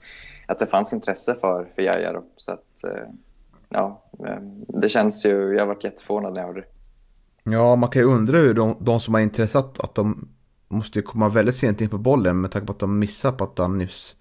att 0.47 0.59
det 0.59 0.67
fanns 0.67 0.93
intresse 0.93 1.35
för, 1.35 1.67
för 1.75 1.83
Jaja. 1.83 2.23
Så 2.37 2.53
att, 2.53 2.85
eh, 2.85 3.09
ja, 3.69 4.03
eh, 4.27 4.41
det 4.69 4.89
känns 4.89 5.25
ju, 5.25 5.55
jag 5.55 5.61
har 5.61 5.67
varit 5.67 5.85
jätteförvånad 5.85 6.35
när 6.35 6.41
jag 6.41 6.47
hörde 6.47 6.61
det. 6.61 6.67
Ja, 7.51 7.77
man 7.77 7.91
kan 7.91 8.03
ju 8.03 8.09
undra 8.09 8.39
hur 8.39 8.55
de, 8.55 8.77
de 8.81 9.01
som 9.01 9.15
har 9.15 9.21
intresse 9.21 9.59
att 9.59 9.95
de 9.95 10.29
måste 10.69 10.99
ju 10.99 11.03
komma 11.03 11.29
väldigt 11.29 11.57
sent 11.57 11.81
in 11.81 11.89
på 11.89 11.99
bollen 11.99 12.41
med 12.41 12.51
tanke 12.51 12.67
på 12.67 12.73
att 12.73 12.79
de 12.79 12.99
missar 12.99 13.33
på 13.33 13.45
att 13.45 13.59
han 13.59 13.79
nyss 13.79 14.17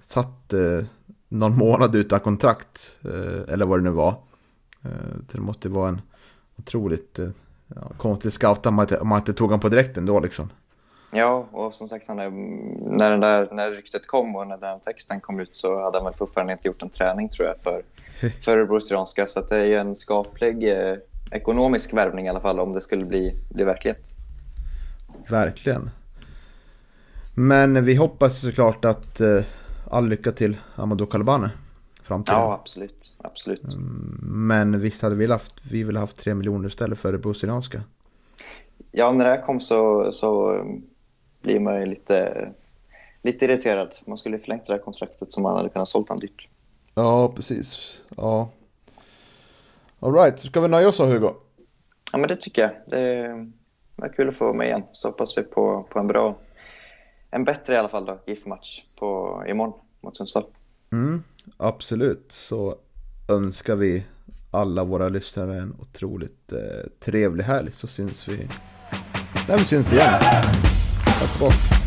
satt 0.00 0.52
eh, 0.52 0.84
någon 1.28 1.56
månad 1.56 1.94
utan 1.94 2.20
kontrakt. 2.20 2.96
Eh, 3.04 3.52
eller 3.52 3.66
vad 3.66 3.78
det 3.78 3.84
nu 3.84 3.90
var. 3.90 4.14
Eh, 4.82 5.16
det 5.32 5.40
måste 5.40 5.68
vara 5.68 5.88
en 5.88 6.00
otroligt 6.56 7.18
eh, 7.18 7.28
ja, 7.74 7.90
konstig 7.96 8.32
scout 8.32 8.66
om 8.66 8.74
man, 8.74 8.82
inte, 8.82 8.98
om 8.98 9.08
man 9.08 9.18
inte 9.18 9.32
tog 9.32 9.48
honom 9.48 9.60
på 9.60 9.68
direkten 9.68 10.06
då 10.06 10.20
liksom. 10.20 10.50
Ja, 11.10 11.48
och 11.52 11.74
som 11.74 11.88
sagt, 11.88 12.08
han 12.08 12.18
är, 12.18 12.30
när, 12.96 13.10
den 13.10 13.20
där, 13.20 13.48
när 13.52 13.70
ryktet 13.70 14.06
kom 14.06 14.36
och 14.36 14.46
när 14.46 14.56
den 14.56 14.80
texten 14.80 15.20
kom 15.20 15.40
ut 15.40 15.54
så 15.54 15.82
hade 15.82 15.98
han 15.98 16.04
väl 16.04 16.14
fortfarande 16.14 16.52
inte 16.52 16.68
gjort 16.68 16.82
en 16.82 16.90
träning 16.90 17.28
tror 17.28 17.48
jag 17.48 17.56
för, 17.62 17.82
för 18.44 18.56
Örebro 18.56 18.80
Syrianska. 18.80 19.26
Så 19.26 19.40
det 19.40 19.56
är 19.56 19.64
ju 19.64 19.74
en 19.74 19.94
skaplig 19.94 20.70
eh, 20.70 20.96
ekonomisk 21.30 21.92
värvning 21.94 22.26
i 22.26 22.28
alla 22.28 22.40
fall 22.40 22.60
om 22.60 22.72
det 22.72 22.80
skulle 22.80 23.04
bli, 23.04 23.36
bli 23.50 23.64
verklighet. 23.64 24.10
Verkligen. 25.28 25.90
Men 27.34 27.84
vi 27.84 27.94
hoppas 27.94 28.40
såklart 28.40 28.84
att 28.84 29.20
eh, 29.20 29.44
all 29.90 30.08
lycka 30.08 30.32
till 30.32 30.56
Amadou 30.76 31.06
Kalabane. 31.06 31.50
Framtiden. 32.06 32.40
Ja, 32.40 32.54
absolut. 32.54 33.16
absolut. 33.18 33.64
Mm, 33.64 34.18
men 34.22 34.80
visst 34.80 35.02
hade 35.02 35.14
vi 35.14 35.26
haft, 35.26 35.54
vi 35.70 35.82
vill 35.82 35.96
haft 35.96 36.16
tre 36.16 36.34
miljoner 36.34 36.68
istället 36.68 36.98
för 36.98 37.12
det 37.12 37.18
brasilianska. 37.18 37.82
Ja, 38.90 39.12
när 39.12 39.24
det 39.24 39.30
här 39.30 39.42
kom 39.42 39.60
så, 39.60 40.12
så 40.12 40.60
blir 41.42 41.60
man 41.60 41.80
ju 41.80 41.86
lite, 41.86 42.48
lite 43.22 43.44
irriterad. 43.44 43.94
Man 44.06 44.18
skulle 44.18 44.38
förlängt 44.38 44.64
det 44.64 44.72
här 44.72 44.80
kontraktet 44.80 45.32
som 45.32 45.42
man 45.42 45.56
hade 45.56 45.68
kunnat 45.68 45.88
sålt 45.88 46.08
han 46.08 46.18
dyrt. 46.18 46.48
Ja, 46.94 47.32
precis. 47.36 48.02
Ja, 48.16 48.50
Alright, 50.00 50.40
ska 50.40 50.60
vi 50.60 50.68
nöja 50.68 50.88
oss 50.88 50.96
då 50.96 51.04
Hugo? 51.04 51.34
Ja 52.12 52.18
men 52.18 52.28
det 52.28 52.36
tycker 52.36 52.62
jag. 52.62 52.70
Det 52.86 53.28
var 53.96 54.08
kul 54.08 54.28
att 54.28 54.34
få 54.34 54.44
vara 54.44 54.56
med 54.56 54.66
igen. 54.66 54.82
Så 54.92 55.08
hoppas 55.08 55.38
vi 55.38 55.42
på, 55.42 55.86
på 55.90 55.98
en 55.98 56.06
bra, 56.06 56.36
en 57.30 57.44
bättre 57.44 57.74
i 57.74 57.76
alla 57.76 57.88
fall 57.88 58.04
då, 58.04 58.18
GIF-match 58.26 58.82
på, 58.96 59.42
imorgon 59.48 59.80
mot 60.00 60.16
Sundsvall. 60.16 60.44
Mm, 60.92 61.22
absolut, 61.56 62.32
så 62.32 62.78
önskar 63.28 63.76
vi 63.76 64.04
alla 64.50 64.84
våra 64.84 65.08
lyssnare 65.08 65.56
en 65.60 65.76
otroligt 65.78 66.52
eh, 66.52 66.90
trevlig 67.04 67.44
helg 67.44 67.72
så 67.72 67.86
syns 67.86 68.28
vi 68.28 68.48
Där 69.46 69.58
vi 69.58 69.64
syns 69.64 69.92
igen. 69.92 70.20
Tack 71.04 71.42
och. 71.42 71.85